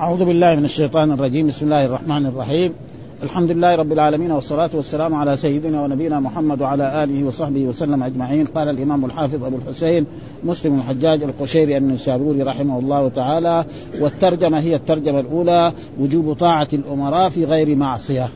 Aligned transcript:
أعوذ 0.00 0.24
بالله 0.24 0.54
من 0.54 0.64
الشيطان 0.64 1.12
الرجيم. 1.12 1.46
بسم 1.46 1.64
الله 1.64 1.86
الرحمن 1.86 2.26
الرحيم. 2.26 2.74
الحمد 3.22 3.50
لله 3.50 3.76
رب 3.76 3.92
العالمين 3.92 4.30
والصلاة 4.30 4.70
والسلام 4.74 5.14
على 5.14 5.36
سيدنا 5.36 5.82
ونبينا 5.82 6.20
محمد 6.20 6.60
وعلى 6.60 7.04
آله 7.04 7.24
وصحبه 7.24 7.64
وسلم 7.64 8.02
أجمعين. 8.02 8.46
قال 8.46 8.68
الإمام 8.68 9.04
الحافظ 9.04 9.44
أبو 9.44 9.56
الحسين 9.56 10.06
مسلم 10.44 10.78
الحجاج 10.78 11.22
القشيري 11.22 11.76
النسابوري 11.76 12.42
رحمه 12.42 12.78
الله 12.78 13.08
تعالى 13.08 13.64
والترجمة 14.00 14.60
هي 14.60 14.74
الترجمة 14.74 15.20
الأولى. 15.20 15.72
وجوب 16.00 16.32
طاعة 16.32 16.68
الأمراء 16.72 17.28
في 17.28 17.44
غير 17.44 17.76
معصية. 17.76 18.28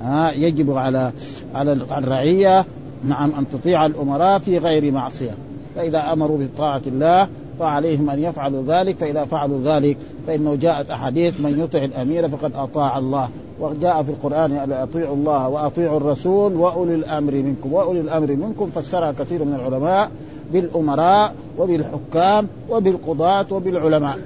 ها 0.00 0.32
يجب 0.32 0.76
على 0.76 1.12
على 1.54 1.72
الرعية 1.72 2.64
نعم 3.04 3.32
أن 3.38 3.44
تطيع 3.52 3.86
الأمراء 3.86 4.38
في 4.38 4.58
غير 4.58 4.92
معصية. 4.92 5.34
فإذا 5.76 6.12
أمروا 6.12 6.38
بطاعة 6.38 6.82
الله 6.86 7.28
فعليهم 7.62 8.10
أن 8.10 8.22
يفعلوا 8.22 8.62
ذلك 8.66 8.98
فإذا 8.98 9.24
فعلوا 9.24 9.60
ذلك 9.64 9.96
فإنه 10.26 10.54
جاءت 10.54 10.90
أحاديث 10.90 11.40
من 11.40 11.60
يطع 11.60 11.84
الأمير 11.84 12.28
فقد 12.28 12.52
أطاع 12.54 12.98
الله. 12.98 13.28
وجاء 13.60 14.02
في 14.02 14.10
القرآن 14.10 14.52
ان 14.52 14.72
أطيعوا 14.72 15.16
الله 15.16 15.48
وأطيعوا 15.48 15.96
الرسول 15.96 16.54
وأولي 16.54 16.94
الأمر 16.94 17.32
منكم. 17.32 17.72
وأولي 17.72 18.00
الأمر 18.00 18.32
منكم 18.32 18.70
فسرها 18.70 19.12
كثير 19.12 19.44
من 19.44 19.54
العلماء 19.54 20.10
بالأمراء 20.52 21.34
وبالحكام 21.58 22.48
وبالقضاة 22.70 23.46
وبالعلماء. 23.50 24.18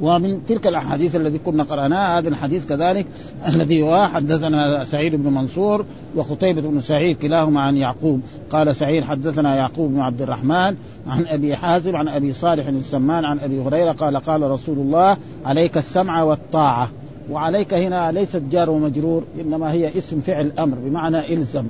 ومن 0.00 0.46
تلك 0.48 0.66
الأحاديث 0.66 1.16
التي 1.16 1.38
كنا 1.38 1.62
قرأناها 1.62 2.18
هذا 2.18 2.28
الحديث 2.28 2.66
كذلك 2.66 3.06
الذي 3.48 3.82
هو 3.82 4.06
حدثنا 4.06 4.84
سعيد 4.84 5.14
بن 5.14 5.32
منصور 5.32 5.84
وخطيبة 6.16 6.60
بن 6.60 6.80
سعيد 6.80 7.16
كلاهما 7.16 7.60
عن 7.60 7.76
يعقوب. 7.76 8.20
قال 8.52 8.76
سعيد 8.76 9.04
حدثنا 9.04 9.56
يعقوب 9.56 9.90
بن 9.90 10.00
عبد 10.00 10.22
الرحمن 10.22 10.76
عن 11.06 11.26
أبي 11.26 11.56
حازم 11.56 11.96
عن 11.96 12.08
أبي 12.08 12.32
صالح 12.32 12.66
السمان 12.66 13.24
عن 13.24 13.38
أبي 13.38 13.60
هريرة 13.60 13.92
قال 13.92 14.16
قال 14.16 14.50
رسول 14.50 14.78
الله 14.78 15.16
عليك 15.44 15.78
السمع 15.78 16.22
والطاعة 16.22 16.90
وعليك 17.30 17.74
هنا 17.74 18.12
ليست 18.12 18.42
جار 18.50 18.70
ومجرور 18.70 19.24
إنما 19.40 19.72
هي 19.72 19.98
اسم 19.98 20.20
فعل 20.20 20.52
أمر 20.58 20.76
بمعنى 20.84 21.34
إلزم. 21.34 21.66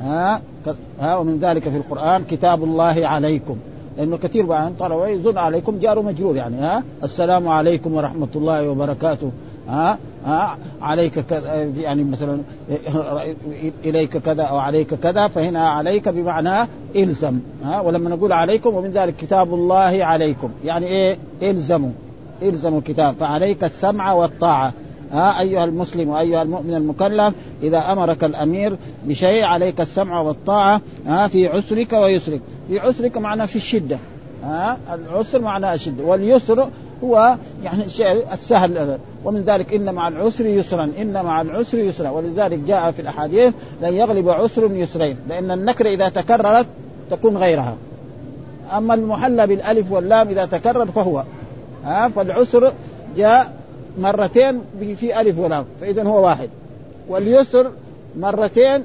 ها؟ 0.00 0.42
ها؟ 1.00 1.16
ومن 1.16 1.38
ذلك 1.38 1.68
في 1.68 1.76
القرآن 1.76 2.24
كتاب 2.30 2.64
الله 2.64 3.06
عليكم. 3.06 3.56
لأنه 3.98 4.16
كثير 4.16 4.46
بعد 4.46 4.76
طلبه 4.78 5.08
يظن 5.08 5.38
عليكم 5.38 5.78
جار 5.78 5.98
ومجرور 5.98 6.36
يعني 6.36 6.56
ها؟ 6.56 6.82
السلام 7.04 7.48
عليكم 7.48 7.94
ورحمة 7.94 8.28
الله 8.36 8.68
وبركاته 8.68 9.30
ها؟ 9.68 9.98
ها؟ 10.24 10.56
عليك 10.82 11.18
كذا 11.18 11.64
يعني 11.76 12.04
مثلا 12.04 12.38
إليك 13.84 14.16
كذا 14.16 14.42
أو 14.42 14.58
عليك 14.58 14.94
كذا 14.94 15.28
فهنا 15.28 15.68
عليك 15.68 16.08
بمعنى 16.08 16.68
إلزم 16.96 17.38
ها؟ 17.64 17.80
ولما 17.80 18.10
نقول 18.10 18.32
عليكم 18.32 18.74
ومن 18.74 18.90
ذلك 18.90 19.16
كتاب 19.16 19.54
الله 19.54 20.04
عليكم 20.04 20.50
يعني 20.64 20.86
إيه؟ 20.86 21.18
إلزموا 21.42 21.90
إلزموا 22.42 22.78
الكتاب 22.78 23.14
فعليك 23.14 23.64
السمع 23.64 24.12
والطاعة 24.12 24.72
ها؟ 25.12 25.40
أيها 25.40 25.64
المسلم 25.64 26.08
وأيها 26.08 26.42
المؤمن 26.42 26.74
المكلف 26.74 27.34
إذا 27.62 27.78
أمرك 27.92 28.24
الأمير 28.24 28.76
بشيء 29.04 29.44
عليك 29.44 29.80
السمع 29.80 30.20
والطاعة 30.20 30.80
ها؟ 31.06 31.28
في 31.28 31.48
عسرك 31.48 31.92
ويسرك. 31.92 32.40
في 32.68 32.78
عسرك 32.78 33.16
معناه 33.16 33.46
في 33.46 33.56
الشدة. 33.56 33.98
ها؟ 34.44 34.78
العسر 34.94 35.40
معناه 35.40 35.74
الشدة. 35.74 36.04
واليسر 36.04 36.68
هو 37.04 37.36
يعني 37.62 37.84
الشيء 37.84 38.32
السهل. 38.32 38.98
ومن 39.24 39.44
ذلك 39.44 39.74
إن 39.74 39.94
مع 39.94 40.08
العسر 40.08 40.46
يسرا. 40.46 40.92
إن 40.98 41.12
مع 41.12 41.40
العسر 41.40 41.78
يسرا. 41.78 42.10
ولذلك 42.10 42.58
جاء 42.58 42.90
في 42.90 43.02
الأحاديث 43.02 43.54
لن 43.82 43.94
يغلب 43.94 44.28
عسر 44.28 44.72
يسرين. 44.72 45.16
لأن 45.28 45.50
النكرة 45.50 45.88
إذا 45.88 46.08
تكررت 46.08 46.66
تكون 47.10 47.36
غيرها. 47.36 47.76
أما 48.76 48.94
المحلى 48.94 49.46
بالألف 49.46 49.92
واللام 49.92 50.28
إذا 50.28 50.46
تكرر 50.46 50.86
فهو. 50.86 51.24
ها؟ 51.84 52.08
فالعسر 52.08 52.72
جاء 53.16 53.52
مرتين 53.98 54.60
في 54.96 55.20
ألف 55.20 55.38
ولام. 55.38 55.64
فاذا 55.80 56.02
هو 56.02 56.24
واحد. 56.24 56.48
واليسر 57.08 57.70
مرتين 58.16 58.84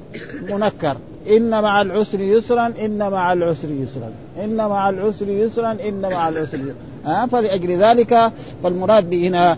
منكر. 0.50 0.96
إن 1.28 1.50
مع 1.50 1.82
العسر 1.82 2.20
يسرا 2.20 2.72
إن 2.84 3.10
مع 3.10 3.32
العسر 3.32 3.68
يسرا. 3.70 4.10
إن 4.44 4.56
مع 4.56 4.90
العسر 4.90 5.28
يسرا 5.28 5.76
إن 5.88 6.00
مع 6.00 6.28
العسر 6.28 6.58
يسرا. 6.58 6.74
ها؟ 7.04 7.26
فلأجل 7.26 7.82
ذلك 7.82 8.32
فالمراد 8.62 9.14
هنا 9.14 9.54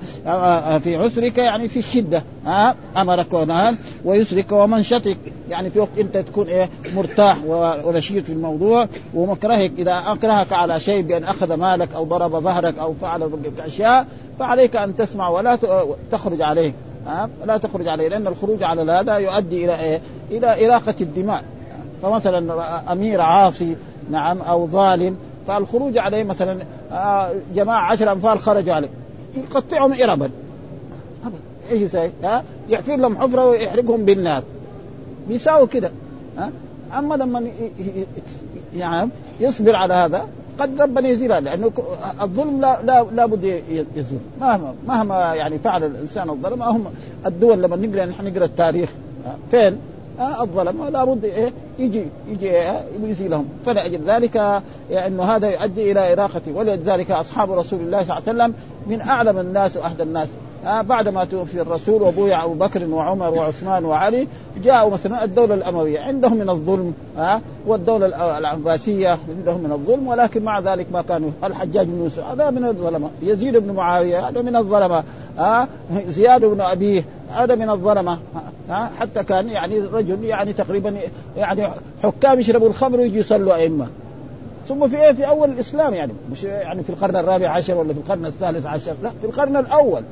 في 0.79 0.97
عسرك 0.97 1.39
يعني 1.39 1.69
في 1.69 1.79
الشدة. 1.79 2.23
ها؟ 2.47 2.75
أمرك 2.97 3.33
ونهى 3.33 3.75
ويسرك 4.05 4.53
ومنشطك. 4.53 5.17
يعني 5.51 5.71
في 5.71 5.79
وقت 5.79 5.99
أنت 5.99 6.17
تكون 6.17 6.47
إيه؟ 6.47 6.71
مرتاح 6.97 7.39
ونشيط 7.85 8.25
في 8.25 8.33
الموضوع 8.33 8.89
ومكرهك. 9.15 9.73
إذا 9.79 10.03
أكرهك 10.07 10.53
على 10.53 10.81
شيء 10.81 11.03
بأن 11.03 11.25
أخذ 11.25 11.55
مالك 11.55 11.89
أو 11.95 12.05
ضرب 12.05 12.31
ظهرك 12.31 12.79
أو 12.79 12.95
فعل 13.01 13.31
أشياء 13.59 14.07
فعليك 14.39 14.77
أن 14.77 14.97
تسمع 14.97 15.29
ولا 15.29 15.59
تخرج 16.13 16.43
عليه. 16.43 16.73
ها؟ 17.07 17.29
لا 17.47 17.57
تخرج 17.57 17.89
عليه 17.89 18.09
لأن 18.09 18.27
الخروج 18.27 18.63
على 18.63 18.93
هذا 18.93 19.15
يؤدي 19.17 19.65
إلى 19.65 19.81
إيه؟ 19.81 20.01
إلى 20.31 20.67
إراقة 20.67 20.95
الدماء. 21.01 21.45
فمثلا 22.03 22.93
أمير 22.93 23.21
عاصي 23.21 23.77
نعم 24.11 24.39
أو 24.43 24.67
ظالم 24.67 25.17
فالخروج 25.47 25.99
عليه 25.99 26.25
مثلا 26.25 26.59
جماعة 27.55 27.93
عشر 27.93 28.13
أنفار 28.13 28.39
خرجوا 28.39 28.75
عليه. 28.75 28.89
يقطعهم 29.37 29.93
اربا. 29.93 30.31
إيش 31.71 31.83
يسوي؟ 31.83 32.11
ها؟ 32.25 32.45
يحفر 32.69 32.97
لهم 32.97 33.19
حفرة 33.19 33.49
ويحرقهم 33.49 34.05
بالنار. 34.05 34.43
بيساووا 35.29 35.67
كده. 35.67 35.91
ها؟ 36.39 36.51
أما 36.99 37.15
لما 37.15 37.49
يعني 38.77 39.11
يصبر 39.41 39.77
على 39.77 39.95
هذا 39.95 40.27
قد 40.59 40.81
ربنا 40.81 41.09
يزيلها 41.09 41.41
لأنه 41.41 41.73
الظلم 42.23 42.61
لا 42.61 42.83
لا 42.83 43.07
لابد 43.13 43.45
يزول. 43.97 44.21
مهما 44.41 44.75
مهما 44.87 45.35
يعني 45.35 45.59
فعل 45.59 45.85
الإنسان 45.85 46.31
الظلم 46.31 46.63
هم 46.63 46.85
الدول 47.27 47.63
لما 47.63 47.77
نقرأ 47.77 48.05
نحن 48.05 48.27
نقرأ 48.27 48.45
التاريخ 48.45 48.91
فين؟ 49.51 49.79
آه 50.21 50.43
الظلم. 50.43 50.89
لابد 50.89 51.25
إيه 51.25 51.53
يجي 51.79 52.05
يجي 52.29 52.51
إيه 52.51 52.85
يزيلهم 53.05 53.49
فلأجل 53.67 54.01
ذلك 54.07 54.63
يعني 54.91 55.23
هذا 55.23 55.51
يؤدي 55.51 55.93
إلى 55.93 56.13
اراقه 56.13 56.43
ولذلك 56.55 57.11
أصحاب 57.11 57.53
رسول 57.53 57.81
الله 57.81 58.05
صلى 58.05 58.19
الله 58.19 58.43
عليه 58.43 58.53
وسلم 58.53 58.55
من 58.87 59.01
أعلم 59.01 59.39
الناس 59.39 59.77
وأهدى 59.77 60.03
الناس. 60.03 60.29
آه 60.67 60.83
بعد 60.83 61.09
ما 61.09 61.25
توفي 61.25 61.61
الرسول 61.61 62.03
وبويع 62.03 62.45
أبو 62.45 62.55
بكر 62.55 62.85
وعمر 62.85 63.35
وعثمان 63.35 63.85
وعلي 63.85 64.29
جاءوا 64.63 64.91
مثلا 64.91 65.25
الدولة 65.25 65.55
الأموية. 65.55 66.01
عندهم 66.01 66.37
من 66.37 66.51
الظلم 66.51 66.95
آه 67.19 67.41
والدولة 67.67 68.39
العباسية 68.39 69.19
عندهم 69.39 69.61
من 69.61 69.73
الظلم. 69.73 70.09
ولكن 70.09 70.45
مع 70.45 70.61
ذلك 70.61 70.87
ما 70.93 71.03
كانوا. 71.03 71.31
الحجاج 71.45 71.87
بن 71.87 72.05
يوسف 72.05 72.25
هذا 72.25 72.51
من 72.51 72.65
الظلمة. 72.65 73.11
يزيد 73.23 73.57
بن 73.57 73.75
معاوية 73.75 74.29
هذا 74.29 74.43
من 74.43 74.57
الظلمة. 74.57 75.05
آه 75.39 75.69
زياد 76.09 76.45
بن 76.45 76.61
ابيه 76.61 77.05
هذا 77.31 77.55
من 77.55 77.71
الظلمة. 77.71 78.19
ها؟ 78.69 78.91
حتى 78.99 79.25
كان 79.25 79.49
يعني 79.49 79.79
رجل 79.79 80.25
يعني 80.25 80.53
تقريبا 80.53 80.97
يعني 81.37 81.69
حكام 82.03 82.41
يشربوا 82.41 82.69
الخمر 82.69 83.01
ويجي 83.01 83.19
يصلوا 83.19 83.55
أئمة. 83.55 83.87
ثم 84.69 84.89
في 84.89 85.03
إيه؟ 85.03 85.13
في 85.13 85.29
أول 85.29 85.51
الإسلام 85.51 85.95
يعني. 85.95 86.13
مش 86.33 86.43
يعني 86.45 86.83
في 86.83 86.91
القرن 86.91 87.17
الرابع 87.17 87.49
عشر 87.49 87.75
ولا 87.75 87.93
في 87.93 87.99
القرن 87.99 88.27
الثالث 88.27 88.67
عشر؟ 88.67 88.95
لا 89.03 89.11
في 89.21 89.27
القرن 89.27 89.57
الأول. 89.57 90.03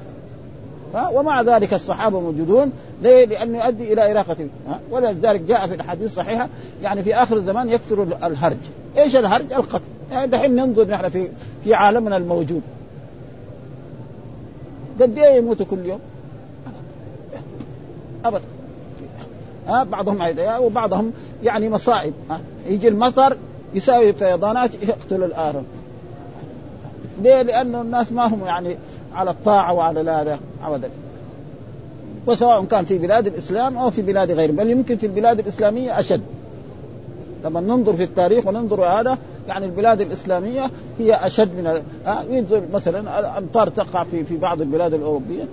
ها؟ 0.95 1.09
ومع 1.09 1.43
ذلك 1.43 1.75
الصحابة 1.75 2.21
موجودون. 2.21 2.73
ليه؟ 3.03 3.25
لأنه 3.25 3.65
يؤدي 3.65 3.93
إلى 3.93 4.11
إراقة 4.11 4.37
ها؟ 4.69 4.81
ولذلك 4.91 5.41
جاء 5.41 5.67
في 5.67 5.75
الأحاديث 5.75 6.07
الصحيحة 6.07 6.49
يعني 6.83 7.03
في 7.03 7.15
آخر 7.15 7.37
الزمان 7.37 7.71
يكثر 7.71 8.03
الهرج، 8.03 8.57
إيش 8.99 9.17
الهرج؟ 9.17 9.53
القتل، 9.53 9.85
يعني 10.13 10.31
دحين 10.31 10.55
ننظر 10.55 10.89
نحن 10.89 11.09
في 11.09 11.29
في 11.65 11.75
عالمنا 11.75 12.17
الموجود. 12.17 12.63
قد 15.01 15.19
إيه 15.19 15.37
يموتوا 15.39 15.67
كل 15.67 15.87
يوم؟ 15.87 16.01
ابدا. 18.25 18.45
ها 19.69 19.85
بعضهم 19.85 20.23
عيديا 20.23 20.59
وبعضهم 20.59 21.13
يعني 21.43 21.69
مصائب. 21.69 22.13
ها 22.31 22.41
يجي 22.67 22.89
المطر 22.89 23.37
يساوي 23.75 24.13
فيضانات 24.13 24.75
يقتل 24.75 25.23
الآخر 25.25 25.63
ليه؟ 27.23 27.43
لأنه 27.43 27.81
الناس 27.81 28.13
ما 28.13 28.27
هم 28.27 28.45
يعني 28.45 28.77
على 29.15 29.31
الطاعة 29.31 29.73
وعلى 29.75 30.11
هذا 30.11 30.39
أبدا. 30.65 30.91
وسواء 32.27 32.65
كان 32.65 32.85
في 32.85 32.99
بلاد 32.99 33.27
الإسلام 33.27 33.79
أو 33.79 33.91
في 33.91 34.03
بلاد 34.03 34.31
غيرهم 34.31 34.57
بل 34.57 34.71
يمكن 34.71 34.97
في 34.97 35.07
البلاد 35.07 35.39
الإسلامية 35.39 36.01
أشد. 36.01 36.23
لما 37.45 37.61
ننظر 37.61 37.93
في 37.93 38.05
التاريخ 38.05 38.47
وننظر 38.47 38.85
هذا 38.85 39.19
يعني 39.49 39.67
البلاد 39.67 40.01
الإسلامية 40.01 40.71
هي 40.99 41.15
أشد 41.15 41.49
من 41.49 41.83
ينظر 42.31 42.63
مثلا 42.73 43.21
الأمطار 43.21 43.69
تقع 43.69 44.05
في 44.05 44.25
في 44.25 44.37
بعض 44.37 44.61
البلاد 44.61 44.95
الأوروبية. 44.95 45.45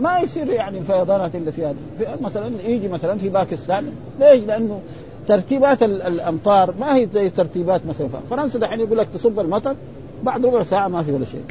ما 0.00 0.18
يصير 0.18 0.48
يعني 0.48 0.78
الفيضانات 0.78 1.34
اللي 1.34 1.52
في 1.52 1.74
مثلا 2.22 2.50
يجي 2.66 2.88
مثلا 2.88 3.18
في 3.18 3.28
باكستان. 3.28 3.92
ليش؟ 4.20 4.44
لأنه 4.44 4.80
ترتيبات 5.28 5.82
الأمطار 5.82 6.74
ما 6.80 6.96
هي 6.96 7.08
زي 7.14 7.30
ترتيبات 7.30 7.86
مثلا 7.86 8.08
فرنسا 8.30 8.58
دحين 8.58 8.80
يقول 8.80 8.98
لك 8.98 9.08
تصب 9.14 9.40
المطر 9.40 9.76
بعد 10.22 10.46
ربع 10.46 10.62
ساعة 10.62 10.88
ما 10.88 11.02
في 11.02 11.12
ولا 11.12 11.24
شيء. 11.24 11.44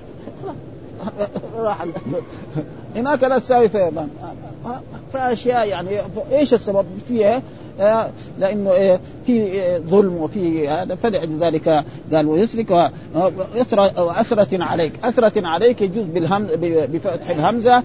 راح 1.58 1.86
هناك 2.96 3.24
لا 3.24 3.40
تساوي 3.40 3.70
فيضان 3.70 4.10
فأشياء 5.14 5.68
يعني 5.68 5.90
إيش 6.32 6.54
السبب؟ 6.54 6.86
فيها؟ 7.08 7.42
آه 7.82 8.10
لأنه 8.40 8.72
إيه 8.72 9.00
في 9.26 9.32
إيه 9.32 9.78
ظلم 9.78 10.18
وفي 10.18 10.70
هذا 10.70 10.96
فلذلك 10.96 11.84
قال 12.14 12.28
ويسرك 12.28 12.92
وأسرة 13.98 14.64
عليك. 14.64 14.94
أسرة 15.04 15.48
عليك 15.48 15.82
يجوز 15.82 16.06
بالهم 16.06 16.48
بفتح 16.64 17.30
الهمزة 17.30 17.84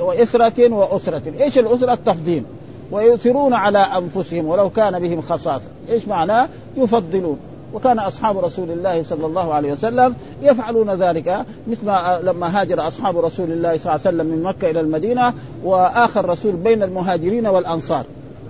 وإسرة 0.00 0.72
وأسرة. 0.72 1.22
إيش 1.40 1.58
الأسرة؟ 1.58 1.92
التفضيل. 1.92 2.44
ويؤثرون 2.90 3.54
على 3.54 3.78
أنفسهم 3.78 4.46
ولو 4.46 4.70
كان 4.70 4.98
بهم 4.98 5.22
خصاصة. 5.22 5.68
إيش 5.90 6.08
معناه؟ 6.08 6.48
يفضلون. 6.76 7.38
وكان 7.74 7.98
أصحاب 7.98 8.38
رسول 8.38 8.70
الله 8.70 9.02
صلى 9.02 9.26
الله 9.26 9.54
عليه 9.54 9.72
وسلم 9.72 10.14
يفعلون 10.42 10.90
ذلك. 10.90 11.44
مثل 11.66 11.86
لما 12.26 12.60
هاجر 12.60 12.88
أصحاب 12.88 13.18
رسول 13.18 13.52
الله 13.52 13.78
صلى 13.78 13.80
الله 13.80 13.90
عليه 13.90 14.00
وسلم 14.00 14.26
من 14.26 14.42
مكة 14.42 14.70
إلى 14.70 14.80
المدينة 14.80 15.34
وآخر 15.64 16.28
رسول 16.28 16.52
بين 16.52 16.82
المهاجرين 16.82 17.46
والأنصار. 17.46 18.04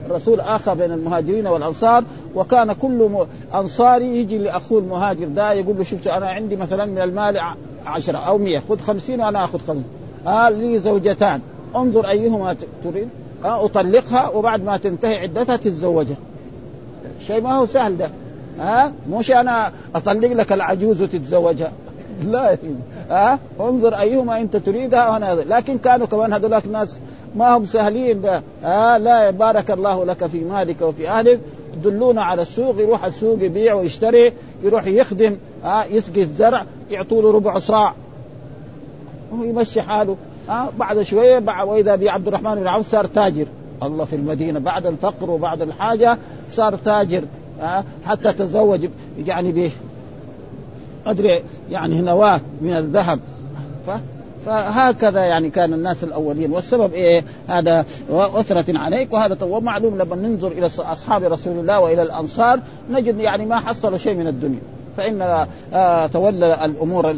الرسول 0.06 0.40
اخى 0.40 0.74
بين 0.74 0.92
المهاجرين 0.92 1.46
والأنصار 1.46 2.04
وكان 2.34 2.72
كل 2.72 3.26
أنصاري 3.54 4.16
يجي 4.16 4.38
لأخوه 4.38 4.78
المهاجر 4.78 5.26
ده 5.28 5.52
يقول 5.52 5.76
له 5.78 5.84
شوف 5.84 6.08
أنا 6.08 6.26
عندي 6.30 6.56
مثلا 6.56 6.84
من 6.84 6.98
المال 6.98 7.40
عشرة 7.86 8.18
أو 8.18 8.38
مية 8.38 8.62
خذ 8.68 8.78
خمسين 8.78 9.20
وأنا 9.20 9.44
آخذ 9.44 9.58
خمسين. 9.58 9.84
آه 10.26 10.48
لي 10.48 10.80
زوجتان 10.80 11.40
انظر 11.76 12.08
أيهما 12.08 12.56
تريد. 12.84 13.08
آه 13.44 13.64
أطلقها 13.64 14.28
وبعد 14.28 14.64
ما 14.64 14.76
تنتهي 14.76 15.16
عدتها 15.18 15.56
تتزوجها. 15.56 16.16
شيء 17.26 17.40
ما 17.40 17.54
هو 17.54 17.66
سهل 17.66 17.98
ده. 17.98 18.10
ها 18.58 18.92
مش 19.10 19.30
أنا 19.30 19.72
أطلق 19.94 20.32
لك 20.32 20.52
العجوز 20.52 21.02
وتتزوجها. 21.02 21.72
لا 22.32 22.56
ها 23.10 23.38
انظر 23.60 23.94
أيهما 23.94 24.40
أنت 24.40 24.56
تريدها 24.56 25.10
وأنا 25.10 25.34
لكن 25.34 25.78
كانوا 25.78 26.06
كمان 26.06 26.32
هذولاك 26.32 26.66
ناس 26.66 26.98
ما 27.36 27.56
هم 27.56 27.64
سهلين 27.64 28.26
ها 28.62 28.98
لا 28.98 29.30
بارك 29.30 29.70
الله 29.70 30.04
لك 30.04 30.26
في 30.26 30.40
مالك 30.40 30.80
وفي 30.80 31.08
أهلك. 31.08 31.40
يدلونا 31.76 32.22
على 32.22 32.42
السوق 32.42 32.80
يروح 32.80 33.04
السوق 33.04 33.38
يبيع 33.40 33.74
ويشتري 33.74 34.32
يروح 34.62 34.86
يخدم 34.86 35.36
ها 35.64 35.84
يسقي 35.84 36.22
الزرع 36.22 36.64
يعطوا 36.90 37.22
له 37.22 37.32
ربع 37.32 37.58
صاع. 37.58 37.94
ويمشي 39.32 39.82
حاله. 39.82 40.16
ها 40.48 40.72
بعد 40.78 41.02
شوية 41.02 41.38
بعد 41.38 41.68
وإذا 41.68 41.96
بعبد 41.96 42.28
الرحمن 42.28 42.54
بن 42.54 42.66
عوف 42.66 42.90
صار 42.90 43.06
تاجر. 43.06 43.46
الله 43.82 44.04
في 44.04 44.16
المدينة 44.16 44.58
بعد 44.58 44.86
الفقر 44.86 45.30
وبعد 45.30 45.62
الحاجة 45.62 46.18
صار 46.50 46.74
تاجر. 46.74 47.22
حتى 48.06 48.32
تزوج 48.32 48.88
يعني 49.26 49.52
به 49.52 49.70
قدر 51.06 51.42
يعني 51.70 52.00
نواه 52.00 52.40
من 52.60 52.72
الذهب. 52.72 53.20
فهكذا 54.46 55.24
يعني 55.24 55.50
كان 55.50 55.72
الناس 55.72 56.04
الأولين 56.04 56.52
والسبب 56.52 56.92
إيه؟ 56.92 57.24
هذا 57.48 57.84
أثرة 58.10 58.78
عليك 58.78 59.12
وهذا 59.12 59.44
ومعلوم 59.44 59.98
لما 59.98 60.16
ننظر 60.16 60.48
إلى 60.48 60.66
أصحاب 60.66 61.22
رسول 61.22 61.58
الله 61.58 61.80
وإلى 61.80 62.02
الأنصار 62.02 62.60
نجد 62.90 63.20
يعني 63.20 63.46
ما 63.46 63.60
حصلوا 63.60 63.98
شيء 63.98 64.14
من 64.14 64.26
الدنيا 64.26 64.60
فإن 64.96 65.46
آه، 65.72 66.06
تولى 66.06 66.64
الأمور 66.64 67.10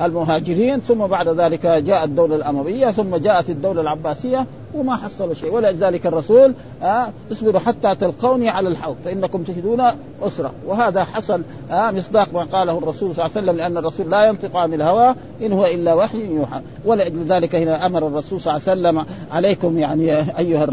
المهاجرين 0.00 0.80
ثم 0.80 1.06
بعد 1.06 1.28
ذلك 1.28 1.66
جاءت 1.66 2.08
الدولة 2.08 2.36
الأموية 2.36 2.90
ثم 2.90 3.16
جاءت 3.16 3.50
الدولة 3.50 3.80
العباسية 3.80 4.46
وما 4.76 4.96
حصلوا 4.96 5.34
شيء. 5.34 5.52
ولذلك 5.52 6.06
الرسول 6.06 6.54
آه 6.82 7.08
اصبروا 7.32 7.60
حتى 7.60 7.94
تلقوني 7.94 8.48
على 8.48 8.68
الحوض 8.68 8.96
فإنكم 9.04 9.42
تجدون 9.42 9.82
أسرة. 10.22 10.52
وهذا 10.66 11.04
حصل 11.04 11.42
آه 11.70 11.90
مصداق 11.90 12.28
ما 12.34 12.44
قاله 12.44 12.78
الرسول 12.78 13.14
صلى 13.14 13.24
الله 13.26 13.36
عليه 13.36 13.46
وسلم 13.46 13.56
لأن 13.56 13.76
الرسول 13.76 14.10
لا 14.10 14.24
ينطق 14.24 14.56
عن 14.56 14.74
الهوى 14.74 15.14
إن 15.42 15.52
هو 15.52 15.66
إلا 15.66 15.94
وحي 15.94 16.26
يوحى. 16.26 16.60
ولاجل 16.84 17.24
ذلك 17.24 17.54
هنا 17.54 17.86
أمر 17.86 18.06
الرسول 18.06 18.40
صلى 18.40 18.56
الله 18.56 18.70
عليه 18.70 18.80
وسلم 18.80 19.06
عليكم 19.32 19.78
يعني 19.78 20.38
أيها 20.38 20.64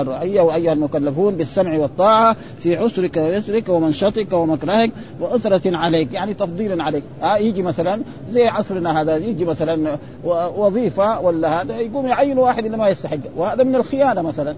الرعية 0.00 0.40
وأيها 0.40 0.72
المكلفون 0.72 1.36
بالسمع 1.36 1.78
والطاعة 1.78 2.36
في 2.58 2.76
عسرك 2.76 3.16
ويسرك 3.16 3.68
ومنشطك 3.68 4.32
ومكرهك 4.32 4.90
وأسرة 5.20 5.76
عليك 5.76 6.12
يعني 6.12 6.34
تفضيلا 6.34 6.84
عليك. 6.84 7.02
آه 7.22 7.36
يجي 7.36 7.62
مثلا 7.62 8.02
زي 8.30 8.48
عصرنا 8.48 9.00
هذا 9.00 9.16
يجي 9.16 9.44
مثلا 9.44 9.98
وظيفة 10.56 11.20
ولا 11.20 11.62
هذا 11.62 11.76
يقوم 11.76 12.06
يعين 12.06 12.38
واحد 12.38 12.64
اللي 12.64 12.76
ما 12.76 12.88
يستحق. 12.88 13.18
وهذا 13.48 13.64
من 13.64 13.74
الخيانة 13.74 14.22
مثلا. 14.22 14.56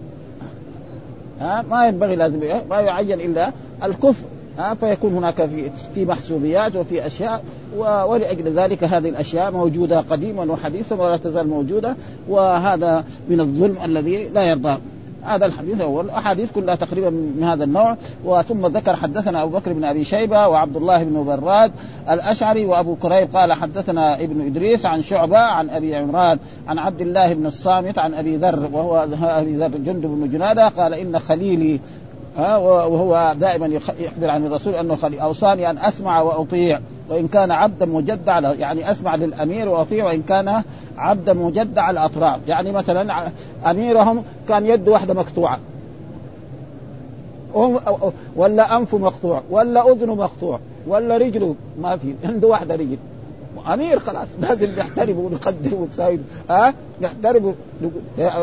ها 1.41 1.65
ما 1.71 1.87
ينبغي 1.87 2.17
لازم 2.17 2.41
ما 2.71 2.81
يعين 2.81 3.21
إلا 3.21 3.53
الكفر. 3.83 4.25
ها 4.59 4.75
فيكون 4.75 5.15
هناك 5.15 5.47
في 5.47 5.71
في 5.95 6.05
محسوبيات 6.05 6.77
وفي 6.77 7.07
أشياء 7.07 7.45
ولأجل 7.77 8.49
ذلك 8.49 8.85
هذه 8.85 9.09
الأشياء 9.09 9.53
موجودة 9.53 10.01
قديما 10.01 10.53
وحديثا 10.53 10.95
ولا 10.95 11.17
تزال 11.17 11.49
موجودة 11.49 11.97
وهذا 12.29 13.05
من 13.29 13.41
الظلم 13.41 13.77
الذي 13.85 14.29
لا 14.29 14.43
يرضى. 14.43 14.79
هذا 15.25 15.47
الحديث 15.47 15.75
الأول 15.75 16.05
الأحاديث 16.05 16.53
كلها 16.53 16.75
تقريبا 16.75 17.11
من 17.11 17.45
هذا 17.45 17.65
النوع. 17.65 17.97
وثم 18.25 18.67
ذكر 18.67 18.97
حدثنا 18.97 19.43
أبو 19.43 19.59
بكر 19.59 19.73
بن 19.73 19.85
أبي 19.85 20.05
شيبة 20.05 20.49
وعبد 20.49 20.77
الله 20.77 21.05
بن 21.05 21.25
براد 21.25 21.73
الأشعري 22.11 22.67
وأبو 22.67 22.95
كريب 22.95 23.37
قال 23.37 23.53
حدثنا 23.53 24.21
ابن 24.21 24.47
إدريس 24.47 24.87
عن 24.87 25.03
شعبة 25.03 25.39
عن 25.39 25.71
أبي 25.71 25.97
عمران 25.97 26.39
عن 26.69 26.79
عبد 26.79 27.01
الله 27.01 27.35
بن 27.35 27.47
الصامت 27.47 27.99
عن 27.99 28.15
أبي 28.15 28.37
ذر 28.37 28.69
وهو 28.73 29.09
أبي 29.23 29.57
ذر 29.57 29.69
جند 29.69 30.07
بن 30.07 30.31
جنادة 30.33 30.69
قال 30.69 30.95
إن 30.95 31.19
خليلي 31.19 31.81
وهو 32.39 33.35
دائما 33.41 33.67
يخبر 33.99 34.31
عن 34.31 34.47
الرسول 34.47 34.75
أنه 34.75 34.99
أوصاني 35.05 35.71
أن 35.71 35.79
أسمع 35.79 36.21
وأطيع. 36.21 36.81
وإن 37.11 37.29
كان 37.29 37.51
عبدا 37.51 37.87
مجدع 37.87 38.39
يعني 38.39 38.91
أسمع 38.91 39.15
للأمير 39.15 39.69
وأطيع 39.69 40.05
وإن 40.05 40.23
كان 40.23 40.62
عبدا 40.99 41.33
مجدع 41.33 41.91
الأطراف. 41.91 42.39
يعني 42.47 42.73
مثلا 42.73 43.29
أميرهم 43.67 44.23
كان 44.49 44.67
يد 44.67 44.89
واحدة 44.89 45.15
مقطوعة. 45.15 45.59
ولا 48.37 48.77
انفه 48.77 48.99
مقطوع 48.99 49.43
ولا 49.51 49.93
اذنه 49.93 50.15
مقطوع 50.15 50.61
ولا 50.87 51.17
رجله 51.17 51.55
ما 51.83 51.97
في 51.97 52.15
عنده 52.25 52.49
واحدة 52.49 52.75
رجل. 52.75 52.99
امير 53.73 53.99
خلاص. 53.99 54.29
لازم 54.43 54.70
نحترمه 54.79 55.20
ونقدره 55.20 55.75
ونسايده 55.75 56.23
ها؟ 56.50 56.75
نحترمه 57.00 57.55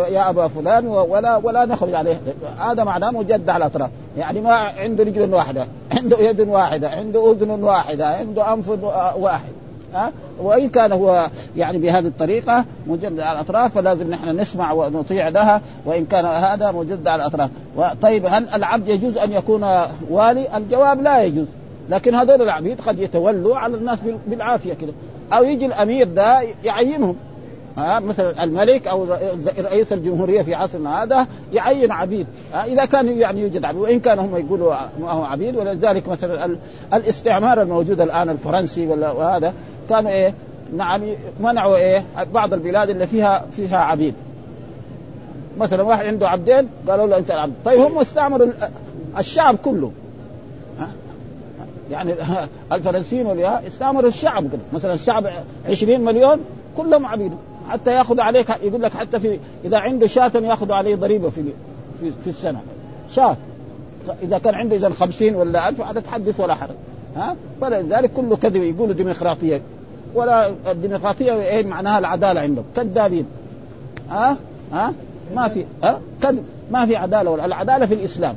يا 0.10 0.30
أبا 0.30 0.48
فلان 0.48 0.88
ولا 0.88 1.38
ولا 1.38 1.66
نخرج 1.66 1.94
عليه. 1.94 2.22
هذا 2.60 2.84
معناه 2.84 3.12
مجد 3.12 3.50
على 3.50 3.66
الأطراف. 3.66 3.90
يعني 4.18 4.42
ما 4.42 4.54
عنده 4.54 5.04
رجل 5.04 5.34
واحدة. 5.34 5.68
عنده 5.98 6.20
يد 6.20 6.42
واحدة. 6.42 6.90
عنده 6.90 7.32
أذن 7.32 7.50
واحدة. 7.50 8.08
عنده 8.08 8.54
أنف 8.54 8.70
واحد. 9.18 9.52
ها؟ 9.94 10.12
وإن 10.40 10.70
كان 10.70 10.92
هو 10.92 11.30
يعني 11.56 11.78
بهذه 11.78 12.08
الطريقة 12.08 12.66
مجد 12.88 13.20
على 13.20 13.40
الأطراف 13.40 13.74
فلازم 13.76 14.10
نحن 14.10 14.40
نسمع 14.40 14.72
ونطيع 14.72 15.28
لها. 15.28 15.62
وإن 15.86 16.06
كان 16.06 16.26
هذا 16.26 16.72
مجد 16.72 17.08
على 17.08 17.22
الأطراف. 17.26 17.50
طيب 18.02 18.26
هل 18.26 18.50
العبد 18.50 18.88
يجوز 18.88 19.18
أن 19.18 19.32
يكون 19.32 19.64
والي؟ 20.10 20.58
الجواب 20.58 21.02
لا 21.02 21.24
يجوز. 21.24 21.48
لكن 21.90 22.16
هذول 22.16 22.42
العبيد 22.42 22.82
قد 22.82 23.00
يتولوا 23.00 23.58
على 23.58 23.78
الناس 23.78 24.00
بالعافية 24.28 24.74
كده. 24.74 24.94
أو 25.34 25.44
يجي 25.44 25.66
الأمير 25.66 26.08
ده 26.08 26.42
يعينهم. 26.64 27.16
ها 27.78 28.00
مثلا 28.00 28.44
الملك 28.44 28.88
أو 28.88 29.06
رئيس 29.60 29.94
الجمهورية 29.94 30.42
في 30.42 30.56
عصرنا 30.56 31.04
هذا 31.04 31.28
يعين 31.54 31.92
عبيد. 31.92 32.28
ها 32.54 32.66
إذا 32.66 32.86
كان 32.86 33.20
يعني 33.20 33.42
يوجد 33.42 33.66
عبيد 33.66 33.82
وإن 33.82 34.00
كان 34.00 34.20
هم 34.20 34.36
يقولوا 34.36 34.76
ما 35.00 35.12
هو 35.12 35.24
عبيد 35.24 35.56
ولذلك 35.56 36.10
مثلا 36.10 36.58
الاستعمار 36.94 37.62
الموجود 37.62 38.02
الآن 38.02 38.30
الفرنسي 38.30 38.88
ولا 38.88 39.12
وهذا 39.12 39.54
كانوا 39.90 40.12
إيه 40.12 40.34
نعم 40.78 41.02
منعوا 41.40 41.76
إيه 41.76 42.04
بعض 42.34 42.54
البلاد 42.54 42.90
اللي 42.90 43.08
فيها 43.08 43.46
فيها 43.56 43.78
عبيد. 43.78 44.14
مثلا 45.58 45.84
واحد 45.84 46.06
عنده 46.06 46.30
عبدين 46.30 46.70
قالوا 46.88 47.08
له 47.08 47.18
أنت 47.18 47.32
العبد. 47.32 47.54
طيب 47.66 47.80
هم 47.80 48.00
استعمروا 48.00 48.48
الشعب 49.18 49.56
كله. 49.56 49.92
يعني 51.92 52.14
الفرنسيين 52.72 53.46
استعمروا 53.46 54.10
الشعب 54.10 54.48
كده. 54.48 54.62
مثلا 54.74 54.94
الشعب 54.94 55.28
20 55.70 56.02
مليون 56.02 56.40
كلهم 56.78 57.06
عبيد. 57.06 57.32
حتى 57.70 57.96
ياخذ 57.96 58.20
عليك 58.20 58.50
يقول 58.64 58.82
لك 58.82 58.92
حتى 58.92 59.20
في 59.20 59.40
إذا 59.66 59.78
عنده 59.78 60.08
شاة 60.08 60.32
ياخذ 60.36 60.72
عليه 60.72 60.96
ضريبة 60.96 61.30
في 61.30 61.44
في, 62.00 62.12
في 62.24 62.30
السنة. 62.30 62.62
شاة. 63.16 63.38
إذا 64.24 64.38
كان 64.38 64.56
عنده 64.56 64.76
اذا 64.76 64.90
50 64.90 65.36
ولا 65.36 65.70
1000 65.70 65.82
هذا 65.82 66.00
تحدث 66.00 66.40
ولا 66.40 66.56
حرج. 66.56 66.76
ها؟ 67.16 67.36
فلذلك 67.62 68.12
كله 68.12 68.36
كذب 68.36 68.56
يقولوا 68.56 68.94
ديمقراطية. 68.94 69.62
ولا 70.16 70.50
الديمقراطية 70.72 71.34
إيه 71.34 71.66
معناها؟ 71.66 72.00
العدالة 72.00 72.42
عندهم. 72.42 72.66
كذابين. 72.76 73.26
ها؟ 74.10 74.38
ها؟ 74.74 74.94
ما 75.36 75.48
في 75.48 75.66
ها؟ 75.84 76.00
كذب. 76.24 76.44
ما 76.72 76.86
في 76.86 76.96
عدالة. 76.96 77.32
ولا 77.32 77.46
العداله 77.46 77.86
في 77.86 77.94
الإسلام. 77.94 78.36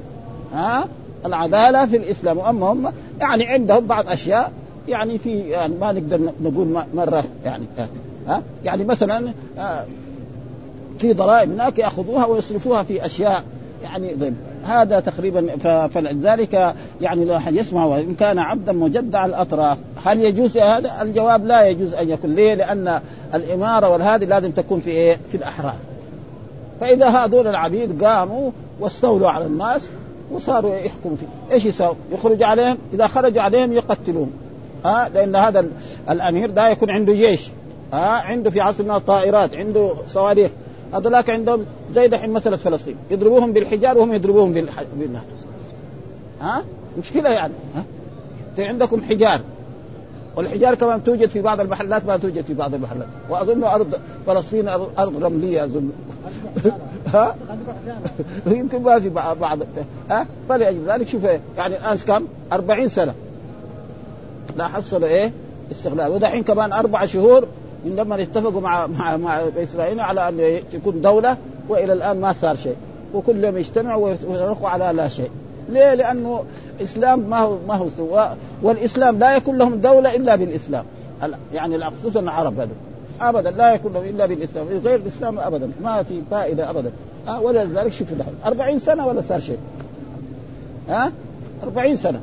ها؟ 0.55 0.85
العدالة 1.27 1.87
في 1.87 1.97
الإسلام. 1.97 2.39
وأما 2.39 2.73
هم 2.73 2.93
يعني 3.21 3.47
عندهم 3.47 3.87
بعض 3.87 4.09
أشياء 4.09 4.53
يعني 4.89 5.19
في 5.19 5.39
يعني 5.39 5.75
ما 5.81 5.93
نقدر 5.93 6.33
نقول 6.43 6.85
مرة 6.95 7.25
يعني 7.45 7.67
ها 8.27 8.43
يعني 8.65 8.85
مثلا 8.85 9.33
آه، 9.59 9.85
في 10.99 11.13
ضرائب 11.13 11.51
هناك 11.51 11.79
يأخذوها 11.79 12.27
ويصرفوها 12.27 12.83
في 12.83 13.07
أشياء 13.07 13.43
يعني 13.83 14.15
ضمن 14.15 14.37
هذا 14.65 15.01
تقريبا 15.01 15.57
فلذلك 15.89 16.75
يعني 17.01 17.25
لو 17.25 17.37
أحد 17.37 17.55
يسمع 17.55 17.85
وإن 17.85 18.15
كان 18.15 18.39
عبدا 18.39 18.73
مجدع 18.73 19.27
الأطراف 19.27 19.79
هل 20.05 20.21
يجوز 20.21 20.59
هذا؟ 20.59 21.03
الجواب 21.03 21.47
لا 21.47 21.69
يجوز 21.69 21.95
أن 21.95 22.11
يكون 22.11 22.35
ليه؟ 22.35 22.55
لأن 22.55 23.01
الإمارة 23.35 23.89
والهذه 23.89 24.25
لازم 24.25 24.51
تكون 24.51 24.81
في 24.81 24.91
إيه؟ 24.91 25.19
في 25.31 25.37
الأحرار. 25.37 25.75
فإذا 26.81 27.09
هذول 27.09 27.47
العبيد 27.47 28.05
قاموا 28.05 28.51
واستولوا 28.81 29.31
على 29.31 29.47
الناس 29.47 29.91
وصاروا 30.33 30.77
يحكموا 30.77 31.17
فيه. 31.17 31.55
إيش 31.55 31.65
يساووا؟ 31.65 31.95
يخرج 32.13 32.43
عليهم 32.43 32.79
إذا 32.95 33.07
خرجوا 33.07 33.43
عليهم 33.43 33.73
يقتلون 33.73 34.33
ها؟ 34.85 35.09
لأن 35.09 35.37
هذا 35.37 35.67
الأمير 36.11 36.51
ده 36.51 36.69
يكون 36.69 36.91
عنده 36.91 37.13
جيش. 37.13 37.49
ها؟ 37.93 38.11
عنده 38.11 38.51
في 38.51 38.61
عصرنا 38.61 38.99
طائرات 38.99 39.55
عنده 39.55 39.93
صواريخ. 40.07 40.51
هذولاك 40.95 41.31
عندهم 41.31 41.65
زي 41.93 42.09
دحين 42.09 42.31
مسألة 42.31 42.57
فلسطين. 42.57 42.97
يضربوهم 43.11 43.53
بالحجار 43.53 43.99
وهم 43.99 44.15
يضربوهم 44.15 44.53
بالنهر. 44.53 45.25
ها؟ 46.41 46.65
مشكلة 46.99 47.31
يعني. 47.31 47.55
ها؟ 47.75 47.85
عندكم 48.59 49.03
حجار. 49.03 49.41
والحجار 50.37 50.75
كمان 50.75 51.05
توجد 51.05 51.29
في 51.29 51.43
بعض 51.43 51.61
المحلات 51.61 52.07
ما 52.07 52.17
توجد 52.17 52.45
في 52.45 52.55
بعض 52.55 52.75
المحلات. 52.75 53.07
وأظن 53.31 53.65
أرض 53.65 53.95
فلسطين 54.27 54.69
أرض 54.69 55.25
رملية 55.25 55.65
أظن. 55.65 55.91
ها؟ 57.15 57.37
يمكن 58.47 58.83
ما 58.83 59.01
في 59.01 59.09
بعض 59.09 59.59
ها؟ 60.11 60.27
فلأجل 60.49 60.85
ذلك 60.87 61.09
شوف 61.09 61.25
يعني 61.59 61.77
الآن 61.77 61.99
كم؟ 61.99 62.25
40 62.53 62.89
سنة. 62.89 63.15
لا 64.57 64.69
حصلوا 64.69 65.09
إيه؟ 65.09 65.33
استغلال. 65.71 66.13
ودحين 66.13 66.43
كمان 66.43 66.73
أربع 66.73 67.07
شهور 67.07 67.47
من 67.85 67.97
لما 67.97 68.23
اتفقوا 68.23 68.61
مع 68.61 68.87
مع 68.87 69.17
مع 69.17 69.41
إسرائيل 69.57 70.01
على 70.01 70.29
أن 70.29 70.61
تكون 70.73 71.03
دولة 71.03 71.37
وإلى 71.69 71.93
الآن 71.93 72.21
ما 72.21 72.33
صار 72.33 72.57
شيء. 72.57 72.77
وكل 73.15 73.45
يوم 73.45 73.57
يجتمعوا 73.57 74.07
ويتفقوا 74.07 74.69
على 74.69 74.93
لا 74.97 75.09
شيء. 75.09 75.31
ليه؟ 75.69 75.95
لأنه 75.95 76.45
الاسلام 76.81 77.19
ما 77.21 77.39
هو 77.39 77.57
ما 77.69 77.75
هو 77.75 77.89
سواء 77.97 78.37
والإسلام 78.63 79.19
لا 79.19 79.37
يكون 79.37 79.59
لهم 79.59 79.75
دولة 79.75 80.17
إلا 80.17 80.37
بالإسلام. 80.37 80.85
يعني 81.55 81.91
خصوصا 82.01 82.21
العرب 82.21 82.61
هذا 82.61 82.71
ابدا 83.21 83.51
لا 83.51 83.75
يكون 83.75 83.97
إلا 83.97 84.27
بالإسلام 84.27 84.67
غير 84.85 84.95
الإسلام 84.95 85.39
ابدا 85.39 85.71
ما 85.83 86.03
في 86.03 86.23
فائدة 86.31 86.71
ابدا 86.71 86.93
أه 87.29 87.41
ولذلك 87.41 87.93
شوفوا 87.93 88.17
دحين 88.17 88.35
40 88.47 88.79
سنة 88.79 89.07
ولا 89.07 89.23
صار 89.23 89.41
شيء 89.41 89.59
ها 90.89 91.07
أه؟ 91.07 91.13
40 91.65 91.97
سنة 91.97 92.21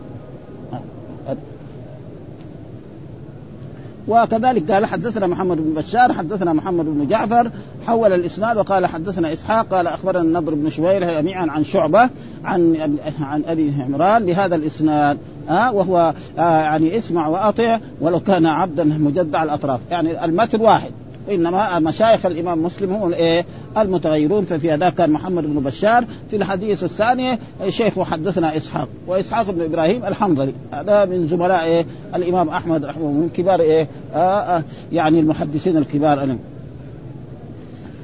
وكذلك 4.08 4.72
قال 4.72 4.86
حدثنا 4.86 5.28
محمد 5.28 5.58
بن 5.58 5.74
بشار 5.74 6.14
حدثنا 6.14 6.54
محمد 6.54 6.86
بن 6.86 7.08
جعفر 7.08 7.52
حول 7.88 8.14
الإسناد 8.14 8.58
وقال 8.58 8.86
حدثنا 8.86 9.34
إسحاق 9.34 9.68
قال 9.68 9.88
أخبرنا 9.88 10.22
النضر 10.22 10.54
بن 10.54 10.70
شوير 10.70 11.12
جميعا 11.12 11.48
عن 11.50 11.64
شعبة 11.64 12.10
عن 12.44 12.90
عن 13.22 13.44
أبي 13.48 13.74
عمران 13.82 14.26
بهذا 14.26 14.56
الإسناد 14.56 15.18
ها 15.50 15.70
وهو 15.70 16.14
آه 16.38 16.62
يعني 16.62 16.98
اسمع 16.98 17.28
وأطع 17.28 17.80
ولو 18.02 18.20
كان 18.20 18.46
عبدا 18.46 18.84
مجدع 18.84 19.44
الأطراف. 19.44 19.80
يعني 19.90 20.26
المتن 20.26 20.62
واحد 20.62 20.92
إنما 21.32 21.80
مشايخ 21.80 22.26
الإمام 22.26 22.64
مسلم 22.64 22.94
هم 22.94 23.08
الايه 23.10 23.46
المتغيرون 23.82 24.46
ففي 24.46 24.72
هذا 24.72 24.90
كان 24.90 25.12
محمد 25.12 25.44
بن 25.44 25.60
بشار 25.60 26.06
في 26.30 26.36
الحديث 26.36 26.84
الثاني 26.84 27.40
شيخ 27.70 28.00
حدثنا 28.00 28.58
إسحاق 28.58 28.88
وإسحاق 29.08 29.52
بن 29.52 29.62
إبراهيم 29.62 30.06
الحنظلي. 30.06 30.54
هذا 30.72 31.06
من 31.06 31.28
زملاء 31.28 31.64
إيه؟ 31.64 31.86
الإمام 32.16 32.50
أحمد 32.50 32.86
رحمه 32.86 33.06
الله 33.06 33.20
من 33.20 33.30
كبار 33.30 33.60
إيه؟ 33.60 33.88
آه 34.16 34.18
آه 34.18 34.64
يعني 34.92 35.20
المحدثين 35.20 35.78
الكبار 35.78 36.24
أنا. 36.24 36.38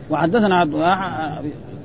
وحدثنا 0.09 0.55
عبد 0.55 0.73